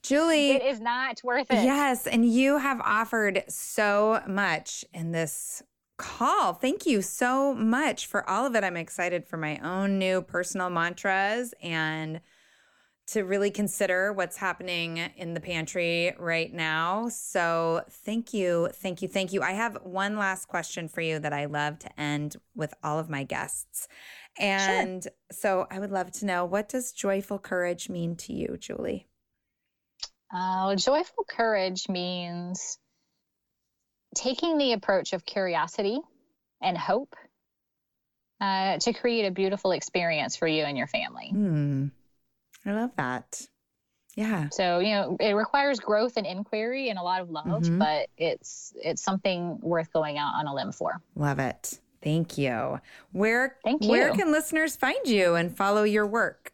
Julie. 0.02 0.52
It 0.54 0.64
is 0.64 0.80
not 0.80 1.22
worth 1.24 1.52
it. 1.52 1.64
Yes. 1.64 2.08
And 2.08 2.26
you 2.26 2.58
have 2.58 2.80
offered 2.82 3.44
so 3.48 4.22
much 4.28 4.86
in 4.94 5.12
this 5.12 5.62
call. 5.98 6.54
Thank 6.54 6.86
you 6.86 7.02
so 7.02 7.54
much 7.54 8.08
for 8.08 8.28
all 8.30 8.46
of 8.46 8.56
it. 8.56 8.64
I'm 8.64 8.78
excited 8.78 9.26
for 9.26 9.38
my 9.38 9.58
own 9.60 10.00
new 10.00 10.22
personal 10.22 10.70
mantras 10.70 11.54
and 11.62 12.22
to 13.06 13.24
really 13.24 13.51
consider 13.51 14.14
what's 14.14 14.38
happening 14.38 14.97
in 15.18 15.34
the 15.34 15.39
pantry 15.39 16.16
right 16.18 16.54
now. 16.54 17.10
So, 17.10 17.84
thank 17.89 18.34
you, 18.34 18.70
thank 18.74 19.01
you, 19.01 19.08
thank 19.08 19.34
you. 19.34 19.41
I 19.41 19.51
have 19.51 19.78
one 19.84 20.18
last 20.18 20.47
question 20.47 20.88
for 20.88 21.01
you 21.01 21.20
that 21.20 21.34
I 21.34 21.45
love 21.45 21.80
to 21.80 21.99
end 21.99 22.38
with 22.56 22.74
all 22.84 22.99
of 22.99 23.10
my 23.10 23.24
guests. 23.24 23.88
And 24.39 25.04
sure. 25.04 25.12
so, 25.32 25.68
I 25.70 25.80
would 25.80 25.91
love 25.91 26.12
to 26.14 26.26
know 26.26 26.45
what 26.45 26.70
does 26.70 26.91
joyful 26.93 27.39
courage 27.39 27.89
mean 27.89 28.16
to 28.18 28.34
you, 28.34 28.58
Julie? 28.60 29.08
Uh, 30.34 30.76
joyful 30.76 31.26
courage 31.30 31.89
means 31.89 32.80
taking 34.16 34.58
the 34.58 34.74
approach 34.74 35.14
of 35.14 35.26
curiosity 35.26 35.99
and 36.62 36.78
hope 36.78 37.16
uh, 38.39 38.78
to 38.80 38.93
create 38.93 39.26
a 39.26 39.32
beautiful 39.32 39.72
experience 39.72 40.36
for 40.36 40.47
you 40.47 40.64
and 40.64 40.78
your 40.78 40.88
family. 40.88 41.30
Hmm. 41.30 41.88
I 42.66 42.74
love 42.74 42.91
that. 42.97 43.47
Yeah. 44.16 44.49
So, 44.49 44.80
you 44.80 44.91
know, 44.91 45.18
it 45.20 45.34
requires 45.34 45.80
growth 45.80 46.18
and 46.18 46.26
inquiry 46.26 46.89
and 46.89 46.99
a 46.99 47.01
lot 47.01 47.22
of 47.22 47.32
love, 47.32 47.45
mm-hmm. 47.45 47.80
but 47.80 48.09
it's 48.18 48.74
it's 48.82 49.01
something 49.01 49.59
worth 49.61 49.91
going 49.91 50.18
out 50.18 50.36
on 50.36 50.47
a 50.47 50.53
limb 50.53 50.72
for. 50.72 51.01
Love 51.16 51.39
it. 51.39 51.80
Thank 52.03 52.38
you. 52.38 52.80
Where 53.11 53.57
Thank 53.64 53.84
you. 53.84 53.89
where 53.89 54.11
can 54.11 54.32
listeners 54.32 54.76
find 54.76 55.07
you 55.07 55.36
and 55.36 55.55
follow 55.55 55.84
your 55.84 56.05
work? 56.05 56.51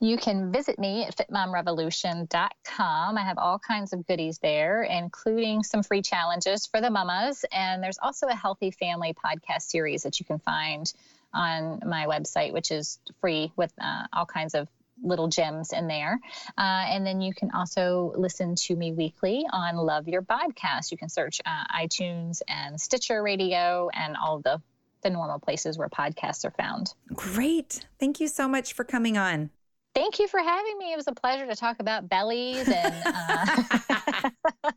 You 0.00 0.16
can 0.16 0.52
visit 0.52 0.78
me 0.78 1.04
at 1.04 1.16
fitmomrevolution.com. 1.16 3.18
I 3.18 3.20
have 3.20 3.38
all 3.38 3.58
kinds 3.58 3.92
of 3.92 4.06
goodies 4.06 4.38
there, 4.38 4.82
including 4.82 5.62
some 5.62 5.82
free 5.82 6.02
challenges 6.02 6.66
for 6.66 6.80
the 6.80 6.90
mamas. 6.90 7.44
And 7.52 7.82
there's 7.82 7.98
also 8.02 8.26
a 8.28 8.34
healthy 8.34 8.70
family 8.70 9.14
podcast 9.14 9.62
series 9.62 10.02
that 10.04 10.18
you 10.18 10.26
can 10.26 10.38
find 10.38 10.92
on 11.32 11.80
my 11.86 12.06
website, 12.06 12.52
which 12.52 12.70
is 12.70 12.98
free 13.20 13.52
with 13.56 13.72
uh, 13.80 14.04
all 14.12 14.26
kinds 14.26 14.54
of 14.54 14.68
little 15.02 15.28
gems 15.28 15.72
in 15.72 15.88
there. 15.88 16.20
Uh, 16.58 16.84
and 16.88 17.06
then 17.06 17.20
you 17.20 17.32
can 17.32 17.50
also 17.52 18.12
listen 18.16 18.54
to 18.54 18.76
me 18.76 18.92
weekly 18.92 19.46
on 19.50 19.76
Love 19.76 20.08
Your 20.08 20.22
Bodcast. 20.22 20.90
You 20.90 20.98
can 20.98 21.08
search 21.08 21.40
uh, 21.46 21.64
iTunes 21.74 22.42
and 22.48 22.80
Stitcher 22.80 23.22
Radio 23.22 23.88
and 23.94 24.16
all 24.16 24.40
the 24.40 24.60
the 25.02 25.08
normal 25.08 25.38
places 25.38 25.78
where 25.78 25.88
podcasts 25.88 26.44
are 26.44 26.50
found. 26.50 26.92
Great. 27.14 27.86
Thank 27.98 28.20
you 28.20 28.28
so 28.28 28.46
much 28.46 28.74
for 28.74 28.84
coming 28.84 29.16
on. 29.16 29.48
Thank 29.92 30.20
you 30.20 30.28
for 30.28 30.38
having 30.38 30.78
me. 30.78 30.92
It 30.92 30.96
was 30.96 31.08
a 31.08 31.12
pleasure 31.12 31.46
to 31.46 31.56
talk 31.56 31.80
about 31.80 32.08
bellies 32.08 32.68
and 32.68 32.94
uh, 33.04 34.30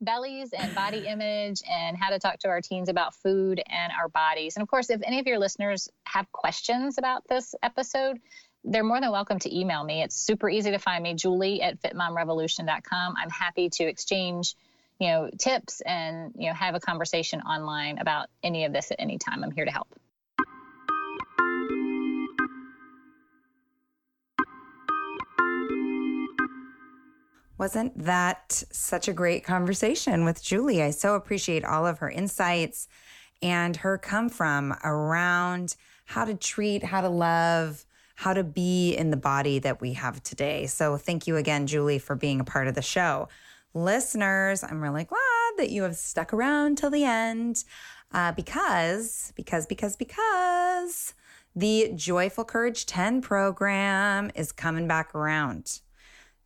bellies 0.00 0.52
and 0.54 0.74
body 0.74 1.06
image 1.06 1.62
and 1.70 1.98
how 1.98 2.08
to 2.10 2.18
talk 2.18 2.38
to 2.40 2.48
our 2.48 2.62
teens 2.62 2.88
about 2.88 3.14
food 3.14 3.62
and 3.68 3.92
our 3.92 4.08
bodies. 4.08 4.56
And 4.56 4.62
of 4.62 4.68
course, 4.68 4.88
if 4.88 5.02
any 5.04 5.18
of 5.18 5.26
your 5.26 5.38
listeners 5.38 5.90
have 6.06 6.30
questions 6.32 6.96
about 6.96 7.28
this 7.28 7.54
episode, 7.62 8.20
they're 8.64 8.84
more 8.84 9.00
than 9.00 9.10
welcome 9.10 9.38
to 9.40 9.54
email 9.54 9.84
me. 9.84 10.02
It's 10.02 10.16
super 10.16 10.48
easy 10.48 10.70
to 10.70 10.78
find 10.78 11.02
me, 11.02 11.14
Julie 11.14 11.60
at 11.60 11.80
fitmomrevolution.com. 11.82 13.14
I'm 13.18 13.30
happy 13.30 13.68
to 13.70 13.84
exchange, 13.84 14.54
you 14.98 15.08
know, 15.08 15.30
tips 15.38 15.82
and, 15.82 16.32
you 16.38 16.48
know, 16.48 16.54
have 16.54 16.74
a 16.74 16.80
conversation 16.80 17.42
online 17.42 17.98
about 17.98 18.28
any 18.42 18.64
of 18.64 18.72
this 18.72 18.90
at 18.90 18.96
any 18.98 19.18
time. 19.18 19.44
I'm 19.44 19.50
here 19.50 19.66
to 19.66 19.70
help. 19.70 19.88
Wasn't 27.60 28.04
that 28.04 28.64
such 28.72 29.06
a 29.06 29.12
great 29.12 29.44
conversation 29.44 30.24
with 30.24 30.42
Julie? 30.42 30.82
I 30.82 30.92
so 30.92 31.14
appreciate 31.14 31.62
all 31.62 31.86
of 31.86 31.98
her 31.98 32.08
insights 32.08 32.88
and 33.42 33.76
her 33.76 33.98
come 33.98 34.30
from 34.30 34.74
around 34.82 35.76
how 36.06 36.24
to 36.24 36.32
treat, 36.32 36.82
how 36.82 37.02
to 37.02 37.10
love, 37.10 37.84
how 38.14 38.32
to 38.32 38.42
be 38.42 38.94
in 38.94 39.10
the 39.10 39.18
body 39.18 39.58
that 39.58 39.78
we 39.78 39.92
have 39.92 40.22
today. 40.22 40.64
So 40.68 40.96
thank 40.96 41.26
you 41.26 41.36
again, 41.36 41.66
Julie, 41.66 41.98
for 41.98 42.16
being 42.16 42.40
a 42.40 42.44
part 42.44 42.66
of 42.66 42.74
the 42.74 42.80
show. 42.80 43.28
Listeners, 43.74 44.64
I'm 44.64 44.80
really 44.80 45.04
glad 45.04 45.52
that 45.58 45.68
you 45.68 45.82
have 45.82 45.96
stuck 45.96 46.32
around 46.32 46.78
till 46.78 46.88
the 46.88 47.04
end 47.04 47.64
uh, 48.10 48.32
because, 48.32 49.34
because, 49.36 49.66
because, 49.66 49.96
because 49.96 51.12
the 51.54 51.92
Joyful 51.94 52.46
Courage 52.46 52.86
10 52.86 53.20
program 53.20 54.30
is 54.34 54.50
coming 54.50 54.88
back 54.88 55.14
around. 55.14 55.82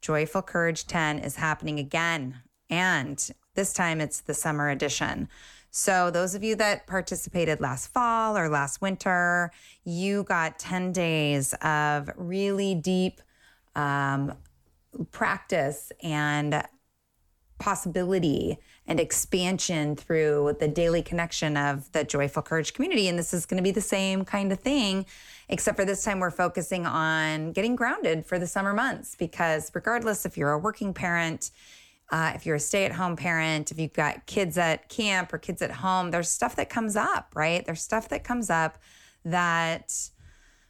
Joyful 0.05 0.43
Courage 0.43 0.87
10 0.87 1.21
is 1.21 1.37
happening 1.37 1.79
again. 1.79 2.43
And 2.69 3.27
this 3.55 3.73
time 3.73 4.03
it's 4.03 4.21
the 4.21 4.35
summer 4.35 4.69
edition. 4.69 5.31
So, 5.71 6.11
those 6.11 6.35
of 6.35 6.45
you 6.45 6.57
that 6.57 6.87
participated 6.87 7.59
last 7.59 7.87
fall 7.87 8.37
or 8.37 8.51
last 8.51 8.83
winter, 8.83 9.51
you 9.83 10.25
got 10.25 10.59
10 10.59 10.93
days 10.93 11.55
of 11.63 12.11
really 12.17 12.75
deep 12.75 13.23
um, 13.75 14.35
practice 15.11 15.91
and 16.03 16.63
possibility 17.59 18.59
and 18.87 19.01
expansion 19.01 19.97
through 19.97 20.55
the 20.61 20.69
daily 20.69 21.01
connection 21.01 21.57
of 21.57 21.91
the 21.93 22.05
Joyful 22.05 22.43
Courage 22.43 22.75
community. 22.75 23.09
And 23.09 23.19
this 23.19 23.33
is 23.33 23.47
going 23.47 23.57
to 23.57 23.63
be 23.65 23.71
the 23.71 23.81
same 23.81 24.27
kind 24.27 24.53
of 24.53 24.61
thing, 24.61 25.07
except 25.49 25.77
for 25.77 25.85
this 25.85 26.03
time 26.03 26.21
we're 26.21 26.31
focusing 26.31 26.87
on 26.87 27.53
getting 27.53 27.77
grounded 27.77 28.27
for 28.27 28.39
the 28.39 28.47
summer 28.47 28.73
months 28.73 29.15
because, 29.15 29.71
regardless 29.75 30.25
if 30.25 30.37
you're 30.37 30.53
a 30.53 30.59
working 30.59 30.95
parent, 30.95 31.51
uh, 32.11 32.33
if 32.35 32.47
you're 32.47 32.57
a 32.57 32.61
stay 32.61 32.85
at 32.85 32.93
home 32.93 33.17
parent, 33.17 33.71
if 33.71 33.79
you've 33.79 33.93
got 33.93 34.27
kids 34.27 34.59
at 34.59 34.89
camp 34.89 35.33
or 35.33 35.39
kids 35.39 35.63
at 35.63 35.71
home, 35.71 36.11
there's 36.11 36.29
stuff 36.29 36.57
that 36.57 36.69
comes 36.69 36.97
up, 36.97 37.33
right? 37.35 37.65
There's 37.65 37.83
stuff 37.83 38.09
that 38.11 38.25
comes 38.25 38.51
up 38.51 38.79
that 39.25 39.93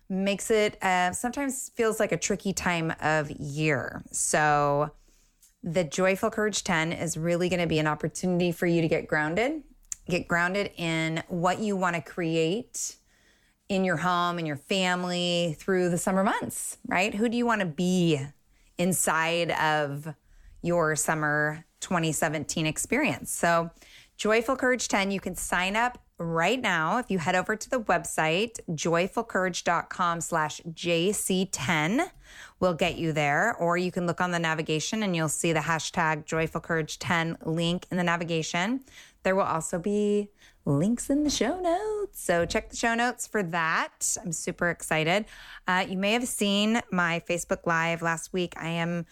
makes 0.09 0.51
it 0.51 0.83
uh, 0.83 1.13
sometimes 1.13 1.71
feels 1.75 1.99
like 1.99 2.13
a 2.13 2.17
tricky 2.17 2.53
time 2.53 2.93
of 3.01 3.31
year. 3.31 4.05
So, 4.13 4.91
the 5.63 5.83
Joyful 5.83 6.31
Courage 6.31 6.63
10 6.63 6.93
is 6.93 7.17
really 7.17 7.49
going 7.49 7.61
to 7.61 7.67
be 7.67 7.79
an 7.79 7.87
opportunity 7.87 8.53
for 8.53 8.67
you 8.67 8.83
to 8.83 8.89
get 8.89 9.09
grounded, 9.09 9.63
get 10.11 10.29
grounded 10.29 10.71
in 10.77 11.23
what 11.29 11.59
you 11.59 11.75
want 11.75 11.97
to 11.97 12.03
create 12.03 12.97
in 13.75 13.85
your 13.85 13.97
home 13.97 14.39
and 14.39 14.47
your 14.47 14.57
family 14.57 15.57
through 15.59 15.91
the 15.91 15.99
summer 15.99 16.23
months, 16.23 16.79
right? 16.87 17.15
Who 17.15 17.29
do 17.29 17.37
you 17.37 17.45
want 17.45 17.61
to 17.61 17.67
be 17.67 18.21
inside 18.79 19.51
of 19.53 20.15
your 20.63 20.97
summer 20.97 21.65
2017 21.81 22.67
experience? 22.67 23.31
So, 23.31 23.71
Joyful 24.17 24.55
Courage 24.55 24.87
10, 24.87 25.11
you 25.11 25.19
can 25.19 25.35
sign 25.35 25.75
up 25.75 25.99
right 26.19 26.61
now 26.61 26.99
if 26.99 27.11
you 27.11 27.19
head 27.19 27.35
over 27.35 27.57
to 27.57 27.69
the 27.69 27.81
website 27.81 28.61
joyfulcourage.com 28.71 30.21
slash 30.21 30.61
jc10 30.71 32.09
will 32.61 32.75
get 32.75 32.97
you 32.97 33.13
there 33.13 33.55
or 33.57 33.77
you 33.77 33.91
can 33.91 34.07
look 34.07 34.21
on 34.21 34.31
the 34.31 34.39
navigation 34.39 35.03
and 35.03 35.15
you'll 35.15 35.29
see 35.29 35.53
the 35.53 35.61
hashtag 35.61 36.25
joyfulcourage10 36.25 37.47
link 37.47 37.87
in 37.91 37.97
the 37.97 38.03
navigation. 38.03 38.81
There 39.23 39.35
will 39.35 39.43
also 39.43 39.79
be 39.79 40.31
links 40.65 41.11
in 41.11 41.25
the 41.25 41.31
show 41.31 41.61
notes. 41.61 42.23
So 42.23 42.47
check 42.47 42.71
the 42.71 42.77
show 42.77 42.95
notes 42.95 43.27
for 43.27 43.43
that. 43.43 44.17
I'm 44.23 44.33
super 44.33 44.71
excited. 44.71 45.27
Uh, 45.67 45.85
you 45.89 45.97
may 45.97 46.13
have 46.13 46.27
seen 46.27 46.81
my 46.91 47.23
facebook 47.29 47.67
live 47.67 48.03
last 48.03 48.33
week. 48.33 48.55
I 48.57 48.69
am 48.69 49.07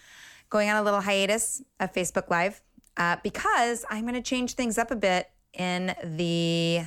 going 0.49 0.69
on 0.69 0.77
a 0.77 0.83
little 0.83 1.01
hiatus 1.01 1.63
of 1.79 1.91
facebook 1.93 2.29
live 2.29 2.61
uh, 2.97 3.15
because 3.23 3.85
i'm 3.89 4.03
going 4.03 4.13
to 4.13 4.21
change 4.21 4.53
things 4.53 4.77
up 4.77 4.91
a 4.91 4.95
bit 4.95 5.31
in 5.53 5.95
the 6.03 6.81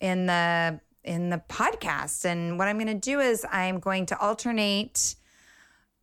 in 0.00 0.26
the 0.26 0.80
in 1.02 1.30
the 1.30 1.42
podcast. 1.48 2.24
And 2.24 2.58
what 2.58 2.68
I'm 2.68 2.76
going 2.78 2.86
to 2.86 2.94
do 2.94 3.20
is 3.20 3.44
I'm 3.50 3.78
going 3.78 4.06
to 4.06 4.18
alternate 4.18 5.16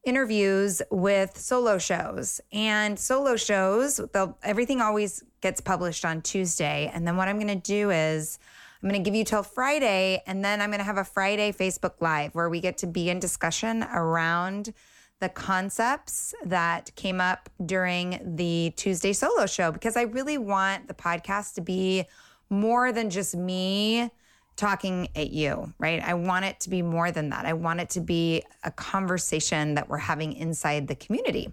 interviews 0.04 0.82
with 0.89 1.38
solo 1.38 1.78
shows. 1.78 2.41
And 2.52 2.99
solo 2.99 3.36
shows, 3.36 4.02
everything 4.43 4.82
always 4.82 5.24
gets 5.41 5.62
published 5.62 6.06
on 6.06 6.22
Tuesday. 6.22 6.89
And 6.93 7.08
then 7.08 7.18
what 7.18 7.28
I'm 7.28 7.38
going 7.38 7.47
to 7.47 7.56
do 7.56 7.91
is 7.91 8.39
I'm 8.82 8.89
going 8.89 9.02
to 9.02 9.08
give 9.08 9.16
you 9.16 9.24
till 9.24 9.43
Friday, 9.43 10.24
and 10.26 10.43
then 10.43 10.60
I'm 10.60 10.70
going 10.70 10.80
to 10.80 10.86
have 10.86 10.97
a 10.97 11.04
Friday 11.04 11.52
Facebook 11.52 12.02
Live 12.02 12.34
where 12.34 12.49
we 12.49 12.60
get 12.60 12.80
to 12.80 12.88
be 12.88 13.12
in 13.12 13.20
discussion 13.20 13.84
around 13.84 14.74
the 15.20 15.30
concepts 15.30 16.34
that 16.43 16.89
came 16.95 17.22
up 17.22 17.47
during 17.64 18.20
the 18.36 18.74
Tuesday 18.76 19.14
solo 19.14 19.45
show 19.45 19.72
because 19.72 19.95
I 19.95 20.02
really 20.02 20.39
want 20.39 20.88
the 20.88 20.95
podcast 20.95 21.54
to 21.56 21.62
be 21.62 22.06
more 22.49 22.91
than 22.91 23.12
just 23.12 23.36
me 23.36 24.10
talking 24.56 25.08
at 25.16 25.32
you, 25.32 25.74
right? 25.80 26.04
I 26.04 26.14
want 26.14 26.45
it 26.45 26.60
to 26.62 26.70
be 26.70 26.82
more 26.82 27.12
than 27.12 27.30
that. 27.30 27.45
I 27.45 27.54
want 27.54 27.80
it 27.80 27.89
to 27.91 28.02
be 28.02 28.43
a 28.64 28.72
conversation 28.72 29.76
that 29.76 29.89
we're 29.89 29.97
having 29.97 30.34
inside 30.34 30.88
the 30.88 30.95
community. 30.95 31.52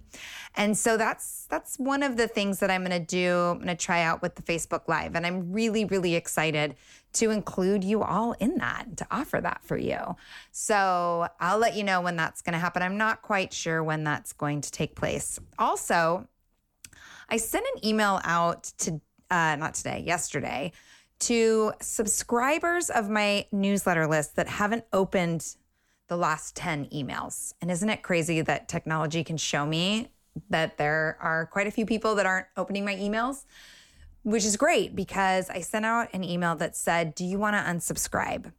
And 0.57 0.77
so 0.77 0.97
that's 0.97 1.47
that's 1.47 1.79
one 1.79 2.03
of 2.03 2.17
the 2.17 2.29
things 2.29 2.59
that 2.61 2.71
I'm 2.71 2.85
going 2.85 2.91
to 2.99 3.05
do. 3.05 3.35
I'm 3.53 3.59
going 3.59 3.69
to 3.69 3.77
try 3.77 4.03
out 4.03 4.21
with 4.21 4.35
the 4.35 4.43
Facebook 4.43 4.89
Live 4.89 5.15
and 5.15 5.27
I'm 5.27 5.53
really 5.53 5.85
really 5.85 6.17
excited 6.17 6.75
to 7.15 7.31
include 7.31 7.85
you 7.85 8.03
all 8.03 8.33
in 8.33 8.59
that, 8.59 8.97
to 8.99 9.07
offer 9.11 9.41
that 9.41 9.65
for 9.65 9.79
you. 9.79 9.99
So, 10.53 11.27
I'll 11.41 11.59
let 11.59 11.75
you 11.75 11.83
know 11.83 12.03
when 12.03 12.17
that's 12.17 12.43
going 12.43 12.53
to 12.53 12.59
happen. 12.59 12.83
I'm 12.83 12.99
not 12.99 13.23
quite 13.23 13.53
sure 13.53 13.83
when 13.83 14.05
that's 14.05 14.35
going 14.35 14.61
to 14.61 14.71
take 14.71 14.95
place. 14.95 15.41
Also, 15.59 16.29
I 17.31 17.39
sent 17.39 17.65
an 17.75 17.87
email 17.87 18.21
out 18.25 18.65
to 18.79 19.01
uh, 19.31 19.57
not 19.57 19.75
today, 19.75 20.03
yesterday 20.07 20.73
to 21.21 21.73
subscribers 21.81 22.91
of 22.91 23.11
my 23.11 23.47
newsletter 23.53 24.07
list 24.07 24.37
that 24.37 24.49
haven't 24.49 24.85
opened 24.93 25.57
the 26.09 26.17
last 26.17 26.57
10 26.57 26.87
emails. 26.87 27.53
And 27.61 27.71
isn't 27.71 27.89
it 27.89 28.03
crazy 28.03 28.41
that 28.41 28.69
technology 28.69 29.25
can 29.25 29.37
show 29.37 29.67
me 29.67 30.09
that 30.51 30.79
there 30.79 31.19
are 31.21 31.47
quite 31.47 31.67
a 31.67 31.71
few 31.71 31.87
people 31.87 32.15
that 32.15 32.27
aren't 32.27 32.47
opening 32.57 32.85
my 32.85 32.95
emails? 32.95 33.45
Which 34.23 34.45
is 34.45 34.57
great 34.57 34.97
because 34.97 35.49
I 35.49 35.61
sent 35.61 35.87
out 35.87 36.09
an 36.13 36.25
email 36.25 36.55
that 36.57 36.77
said, 36.77 37.15
Do 37.15 37.25
you 37.25 37.39
want 37.39 37.55
to 37.55 37.61
unsubscribe? 37.61 38.53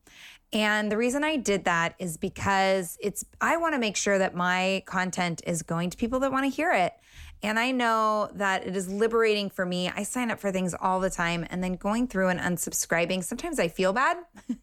And 0.52 0.92
the 0.92 0.98
reason 0.98 1.24
I 1.24 1.36
did 1.36 1.66
that 1.66 1.94
is 2.00 2.18
because 2.18 2.98
it's, 3.00 3.24
I 3.40 3.58
want 3.58 3.76
to 3.76 3.80
make 3.80 3.96
sure 3.96 4.18
that 4.18 4.36
my 4.36 4.82
content 4.88 5.44
is 5.46 5.62
going 5.62 5.92
to 5.92 5.98
people 5.98 6.20
that 6.22 6.32
want 6.32 6.46
to 6.46 6.50
hear 6.50 6.72
it. 6.72 6.94
And 7.42 7.58
I 7.58 7.72
know 7.72 8.30
that 8.34 8.68
it 8.68 8.76
is 8.76 8.90
liberating 8.90 9.50
for 9.50 9.66
me. 9.66 9.90
I 9.90 10.04
sign 10.04 10.30
up 10.30 10.40
for 10.40 10.52
things 10.52 10.74
all 10.74 11.00
the 11.00 11.10
time 11.10 11.46
and 11.50 11.64
then 11.64 11.74
going 11.74 12.08
through 12.08 12.28
and 12.30 12.40
unsubscribing, 12.40 13.24
sometimes 13.24 13.60
I 13.60 13.70
feel 13.70 13.94
bad. 13.94 14.18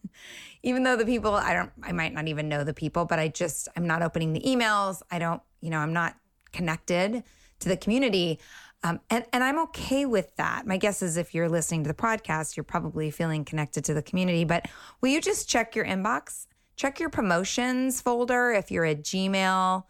even 0.63 0.83
though 0.83 0.97
the 0.97 1.07
people, 1.07 1.35
I 1.35 1.55
don't, 1.55 1.73
I 1.83 1.93
might 1.93 2.13
not 2.13 2.29
even 2.29 2.49
know 2.49 2.65
the 2.65 2.75
people, 2.75 3.07
but 3.07 3.19
I 3.19 3.29
just, 3.29 3.69
I'm 3.77 3.87
not 3.87 4.03
opening 4.03 4.33
the 4.33 4.41
emails. 4.41 5.01
I 5.11 5.19
don't, 5.19 5.41
you 5.61 5.71
know, 5.71 5.79
I'm 5.79 5.95
not 5.95 6.17
connected 6.53 7.23
to 7.61 7.69
the 7.69 7.77
community. 7.77 8.41
Um, 8.83 9.01
and, 9.09 9.25
and 9.33 9.43
I'm 9.43 9.59
okay 9.61 10.05
with 10.05 10.37
that. 10.37 10.67
My 10.67 10.77
guess 10.77 11.01
is 11.01 11.17
if 11.17 11.35
you're 11.35 11.49
listening 11.49 11.85
to 11.85 11.89
the 11.89 11.95
podcast, 11.95 12.57
you're 12.57 12.65
probably 12.65 13.11
feeling 13.11 13.45
connected 13.45 13.85
to 13.87 13.95
the 13.95 14.03
community. 14.03 14.45
But 14.45 14.69
will 15.01 15.09
you 15.09 15.21
just 15.21 15.49
check 15.49 15.75
your 15.75 15.87
inbox? 15.87 16.47
Check 16.77 17.01
your 17.01 17.09
promotions 17.09 18.03
folder 18.03 18.53
if 18.53 18.71
you're 18.71 18.85
a 18.85 18.95
Gmail 18.95 19.85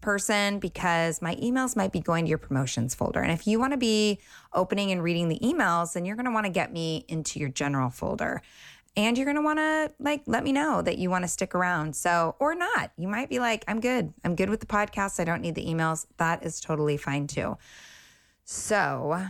person 0.00 0.58
because 0.58 1.20
my 1.20 1.34
emails 1.36 1.76
might 1.76 1.92
be 1.92 2.00
going 2.00 2.24
to 2.24 2.28
your 2.28 2.38
promotions 2.38 2.94
folder. 2.94 3.20
And 3.20 3.32
if 3.32 3.46
you 3.46 3.58
want 3.58 3.72
to 3.72 3.76
be 3.76 4.20
opening 4.52 4.90
and 4.92 5.02
reading 5.02 5.28
the 5.28 5.38
emails, 5.40 5.94
then 5.94 6.04
you're 6.04 6.16
going 6.16 6.26
to 6.26 6.32
want 6.32 6.46
to 6.46 6.52
get 6.52 6.72
me 6.72 7.04
into 7.08 7.38
your 7.38 7.48
general 7.48 7.90
folder. 7.90 8.42
And 8.96 9.18
you're 9.18 9.26
going 9.26 9.36
to 9.36 9.42
want 9.42 9.58
to 9.58 9.92
like 9.98 10.22
let 10.26 10.42
me 10.42 10.52
know 10.52 10.80
that 10.80 10.96
you 10.96 11.10
want 11.10 11.24
to 11.24 11.28
stick 11.28 11.54
around. 11.54 11.94
So, 11.94 12.34
or 12.38 12.54
not. 12.54 12.92
You 12.96 13.08
might 13.08 13.28
be 13.28 13.38
like, 13.38 13.64
I'm 13.68 13.80
good. 13.80 14.14
I'm 14.24 14.34
good 14.34 14.48
with 14.48 14.60
the 14.60 14.66
podcast. 14.66 15.20
I 15.20 15.24
don't 15.24 15.42
need 15.42 15.54
the 15.54 15.66
emails. 15.66 16.06
That 16.16 16.44
is 16.44 16.60
totally 16.60 16.96
fine 16.96 17.26
too. 17.26 17.58
So, 18.44 19.26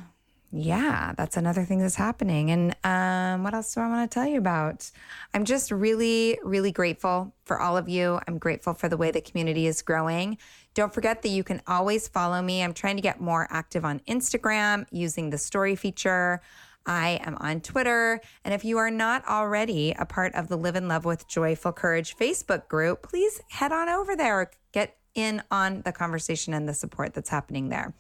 yeah, 0.59 1.13
that's 1.17 1.37
another 1.37 1.65
thing 1.65 1.79
that's 1.79 1.97
happening. 1.97 2.51
And 2.51 2.77
um, 2.85 3.45
what 3.45 3.55
else 3.55 3.75
do 3.75 3.81
I 3.81 3.89
want 3.89 4.11
to 4.11 4.15
tell 4.15 4.27
you 4.27 4.39
about? 4.39 4.91
I'm 5.35 5.45
just 5.45 5.71
really, 5.71 6.39
really 6.43 6.73
grateful 6.73 7.35
for 7.45 7.61
all 7.61 7.77
of 7.77 7.89
you. 7.89 8.21
I'm 8.27 8.39
grateful 8.39 8.75
for 8.75 8.89
the 8.89 8.97
way 8.97 9.11
the 9.11 9.21
community 9.21 9.67
is 9.67 9.83
growing. 9.83 10.39
Don't 10.75 10.93
forget 10.93 11.23
that 11.23 11.29
you 11.29 11.43
can 11.43 11.63
always 11.67 12.09
follow 12.09 12.43
me. 12.43 12.63
I'm 12.63 12.75
trying 12.75 12.97
to 12.97 13.03
get 13.03 13.21
more 13.21 13.47
active 13.51 13.85
on 13.85 14.01
Instagram 14.01 14.87
using 14.91 15.31
the 15.31 15.39
story 15.39 15.77
feature. 15.77 16.41
I 16.87 17.21
am 17.25 17.37
on 17.41 17.61
Twitter. 17.61 18.21
And 18.45 18.55
if 18.55 18.65
you 18.65 18.79
are 18.79 18.91
not 18.91 19.27
already 19.27 19.95
a 19.99 20.07
part 20.07 20.35
of 20.35 20.49
the 20.49 20.57
Live 20.57 20.77
and 20.77 20.89
Love 20.89 21.05
with 21.05 21.27
Joyful 21.27 21.73
Courage 21.73 22.17
Facebook 22.17 22.69
group, 22.69 23.03
please 23.03 23.41
head 23.49 23.73
on 23.73 23.89
over 23.89 24.15
there. 24.15 24.51
Get 24.73 24.97
in 25.15 25.43
on 25.51 25.83
the 25.83 25.93
conversation 25.93 26.55
and 26.55 26.69
the 26.69 26.75
support 26.75 27.15
that's 27.15 27.31
happening 27.31 27.71
there. 27.71 27.95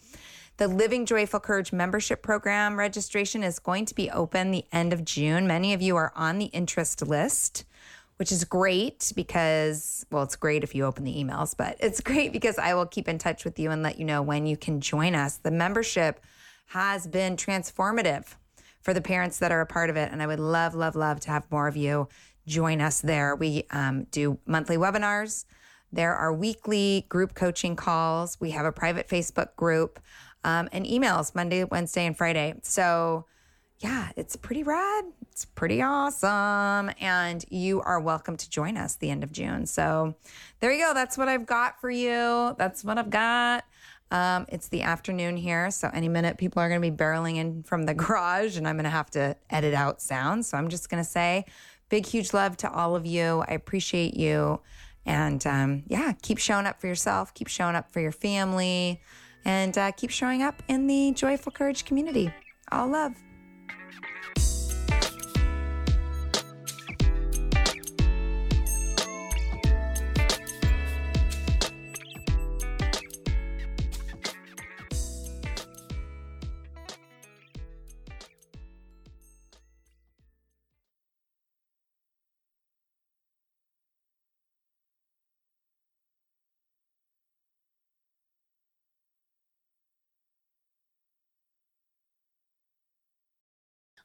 The 0.58 0.68
Living 0.68 1.04
Joyful 1.04 1.40
Courage 1.40 1.70
membership 1.70 2.22
program 2.22 2.78
registration 2.78 3.42
is 3.42 3.58
going 3.58 3.84
to 3.84 3.94
be 3.94 4.10
open 4.10 4.52
the 4.52 4.64
end 4.72 4.94
of 4.94 5.04
June. 5.04 5.46
Many 5.46 5.74
of 5.74 5.82
you 5.82 5.96
are 5.96 6.14
on 6.16 6.38
the 6.38 6.46
interest 6.46 7.06
list, 7.06 7.66
which 8.16 8.32
is 8.32 8.42
great 8.44 9.12
because, 9.14 10.06
well, 10.10 10.22
it's 10.22 10.34
great 10.34 10.64
if 10.64 10.74
you 10.74 10.86
open 10.86 11.04
the 11.04 11.14
emails, 11.14 11.54
but 11.54 11.76
it's 11.78 12.00
great 12.02 12.32
because 12.32 12.56
I 12.56 12.72
will 12.72 12.86
keep 12.86 13.06
in 13.06 13.18
touch 13.18 13.44
with 13.44 13.58
you 13.58 13.70
and 13.70 13.82
let 13.82 13.98
you 13.98 14.06
know 14.06 14.22
when 14.22 14.46
you 14.46 14.56
can 14.56 14.80
join 14.80 15.14
us. 15.14 15.36
The 15.36 15.50
membership 15.50 16.20
has 16.68 17.06
been 17.06 17.36
transformative 17.36 18.24
for 18.80 18.94
the 18.94 19.02
parents 19.02 19.38
that 19.40 19.52
are 19.52 19.60
a 19.60 19.66
part 19.66 19.90
of 19.90 19.96
it. 19.96 20.10
And 20.10 20.22
I 20.22 20.26
would 20.26 20.40
love, 20.40 20.74
love, 20.74 20.96
love 20.96 21.20
to 21.20 21.30
have 21.32 21.44
more 21.50 21.68
of 21.68 21.76
you 21.76 22.08
join 22.46 22.80
us 22.80 23.02
there. 23.02 23.36
We 23.36 23.66
um, 23.72 24.04
do 24.04 24.38
monthly 24.46 24.78
webinars. 24.78 25.44
There 25.92 26.14
are 26.14 26.32
weekly 26.32 27.04
group 27.10 27.34
coaching 27.34 27.76
calls. 27.76 28.40
We 28.40 28.52
have 28.52 28.64
a 28.64 28.72
private 28.72 29.06
Facebook 29.06 29.54
group 29.56 30.00
um, 30.46 30.68
and 30.70 30.86
emails 30.86 31.34
Monday, 31.34 31.64
Wednesday, 31.64 32.06
and 32.06 32.16
Friday. 32.16 32.54
So, 32.62 33.26
yeah, 33.80 34.10
it's 34.16 34.36
pretty 34.36 34.62
rad. 34.62 35.04
It's 35.32 35.44
pretty 35.44 35.82
awesome. 35.82 36.92
And 37.00 37.44
you 37.50 37.82
are 37.82 37.98
welcome 37.98 38.36
to 38.36 38.48
join 38.48 38.76
us 38.76 38.94
the 38.94 39.10
end 39.10 39.24
of 39.24 39.32
June. 39.32 39.66
So, 39.66 40.14
there 40.60 40.72
you 40.72 40.84
go. 40.84 40.94
That's 40.94 41.18
what 41.18 41.28
I've 41.28 41.46
got 41.46 41.80
for 41.80 41.90
you. 41.90 42.54
That's 42.58 42.84
what 42.84 42.96
I've 42.96 43.10
got. 43.10 43.64
Um, 44.12 44.46
it's 44.48 44.68
the 44.68 44.82
afternoon 44.82 45.36
here. 45.36 45.68
So, 45.72 45.90
any 45.92 46.08
minute 46.08 46.38
people 46.38 46.62
are 46.62 46.68
going 46.68 46.80
to 46.80 46.90
be 46.90 46.96
barreling 46.96 47.36
in 47.38 47.64
from 47.64 47.82
the 47.82 47.94
garage 48.02 48.56
and 48.56 48.68
I'm 48.68 48.76
going 48.76 48.84
to 48.84 48.90
have 48.90 49.10
to 49.10 49.36
edit 49.50 49.74
out 49.74 50.00
sounds. 50.00 50.46
So, 50.46 50.56
I'm 50.56 50.68
just 50.68 50.88
going 50.88 51.02
to 51.02 51.10
say 51.10 51.44
big, 51.88 52.06
huge 52.06 52.32
love 52.32 52.56
to 52.58 52.70
all 52.70 52.94
of 52.94 53.04
you. 53.04 53.42
I 53.48 53.54
appreciate 53.54 54.14
you. 54.14 54.60
And 55.04 55.44
um, 55.44 55.82
yeah, 55.88 56.12
keep 56.22 56.38
showing 56.38 56.66
up 56.66 56.80
for 56.80 56.86
yourself, 56.86 57.34
keep 57.34 57.48
showing 57.48 57.74
up 57.74 57.90
for 57.90 57.98
your 57.98 58.12
family 58.12 59.00
and 59.46 59.78
uh, 59.78 59.92
keep 59.92 60.10
showing 60.10 60.42
up 60.42 60.62
in 60.68 60.88
the 60.88 61.12
Joyful 61.12 61.52
Courage 61.52 61.84
community. 61.84 62.30
All 62.72 62.88
love. 62.88 63.14